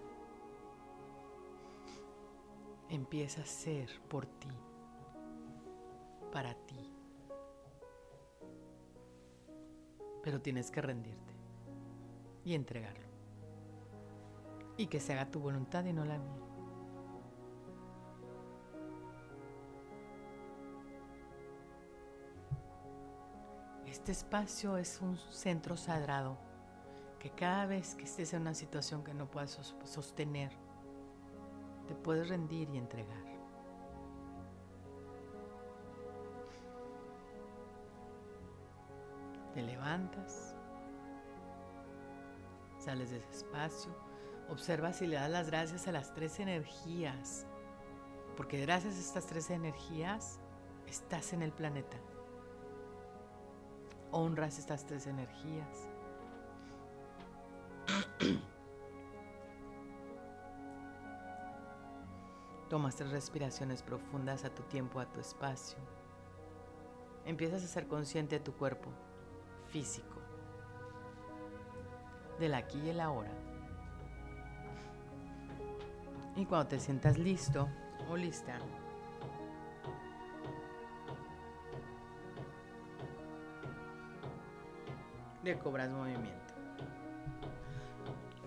Empieza 2.89 3.41
a 3.41 3.45
ser 3.45 4.01
por 4.09 4.25
ti, 4.25 4.49
para 6.33 6.53
ti. 6.53 6.93
Pero 10.23 10.41
tienes 10.41 10.69
que 10.71 10.81
rendirte 10.81 11.33
y 12.43 12.53
entregarlo. 12.53 13.07
Y 14.75 14.87
que 14.87 14.99
se 14.99 15.13
haga 15.13 15.31
tu 15.31 15.39
voluntad 15.39 15.85
y 15.85 15.93
no 15.93 16.03
la 16.03 16.17
mía. 16.17 16.46
Este 24.07 24.19
espacio 24.19 24.77
es 24.77 25.01
un 25.01 25.17
centro 25.17 25.75
sagrado 25.75 26.37
que 27.19 27.29
cada 27.29 27.65
vez 27.65 27.93
que 27.93 28.05
estés 28.05 28.33
en 28.33 28.43
una 28.43 28.53
situación 28.53 29.03
que 29.03 29.13
no 29.13 29.29
puedas 29.29 29.51
sos- 29.51 29.75
sostener, 29.83 30.53
te 31.89 31.93
puedes 31.93 32.29
rendir 32.29 32.69
y 32.69 32.77
entregar. 32.77 33.25
Te 39.53 39.61
levantas, 39.61 40.55
sales 42.79 43.09
de 43.09 43.17
ese 43.17 43.29
espacio, 43.29 43.93
observas 44.47 45.01
y 45.01 45.07
le 45.07 45.17
das 45.17 45.29
las 45.29 45.47
gracias 45.47 45.85
a 45.85 45.91
las 45.91 46.13
tres 46.13 46.39
energías, 46.39 47.45
porque 48.37 48.61
gracias 48.61 48.95
a 48.95 48.99
estas 48.99 49.25
tres 49.25 49.49
energías 49.49 50.39
estás 50.85 51.33
en 51.33 51.41
el 51.41 51.51
planeta. 51.51 51.97
Honras 54.11 54.59
estas 54.59 54.85
tres 54.85 55.07
energías. 55.07 55.89
Tomas 62.69 62.95
tres 62.95 63.11
respiraciones 63.11 63.81
profundas 63.81 64.43
a 64.43 64.49
tu 64.49 64.63
tiempo, 64.63 64.99
a 64.99 65.05
tu 65.05 65.19
espacio. 65.19 65.77
Empiezas 67.25 67.63
a 67.63 67.67
ser 67.67 67.87
consciente 67.87 68.39
de 68.39 68.43
tu 68.43 68.53
cuerpo 68.53 68.89
físico, 69.67 70.21
del 72.39 72.53
aquí 72.53 72.79
y 72.79 72.89
el 72.89 72.99
ahora. 72.99 73.31
Y 76.35 76.45
cuando 76.45 76.67
te 76.67 76.79
sientas 76.79 77.17
listo 77.17 77.67
o 78.09 78.15
lista, 78.15 78.59
recobras 85.47 85.89
movimiento. 85.89 86.53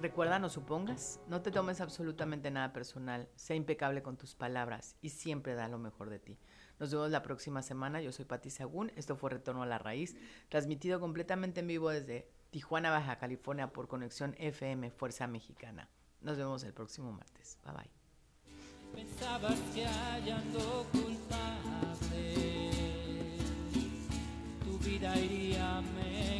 Recuerda, 0.01 0.39
no 0.39 0.49
supongas, 0.49 1.21
no 1.29 1.43
te 1.43 1.51
tomes 1.51 1.81
absolutamente 1.81 2.51
nada 2.51 2.73
personal, 2.73 3.29
sé 3.37 3.55
impecable 3.55 4.03
con 4.03 4.17
tus 4.17 4.35
palabras 4.35 4.97
y 5.03 5.11
siempre 5.11 5.55
da 5.55 5.69
lo 5.69 5.79
mejor 5.79 6.09
de 6.09 6.19
ti. 6.19 6.39
Nos 6.79 6.91
vemos 6.91 7.11
la 7.11 7.23
próxima 7.23 7.61
semana, 7.63 8.01
yo 8.01 8.11
soy 8.11 8.25
Pati 8.25 8.49
Sagún, 8.49 8.93
esto 8.97 9.17
fue 9.17 9.31
Retorno 9.31 9.63
a 9.63 9.67
la 9.67 9.79
Raíz, 9.79 10.17
transmitido 10.49 11.01
completamente 11.01 11.61
en 11.61 11.67
vivo 11.67 11.91
desde 11.91 12.31
Tijuana, 12.51 12.91
Baja 12.91 13.19
California 13.19 13.73
por 13.73 13.89
Conexión 13.89 14.35
FM 14.39 14.91
Fuerza 14.91 15.27
Mexicana. 15.27 15.91
Nos 16.23 16.39
vemos 16.39 16.65
el 16.65 16.73
próximo 16.73 17.13
martes, 17.13 17.59
bye 17.65 17.75
bye. 17.75 17.91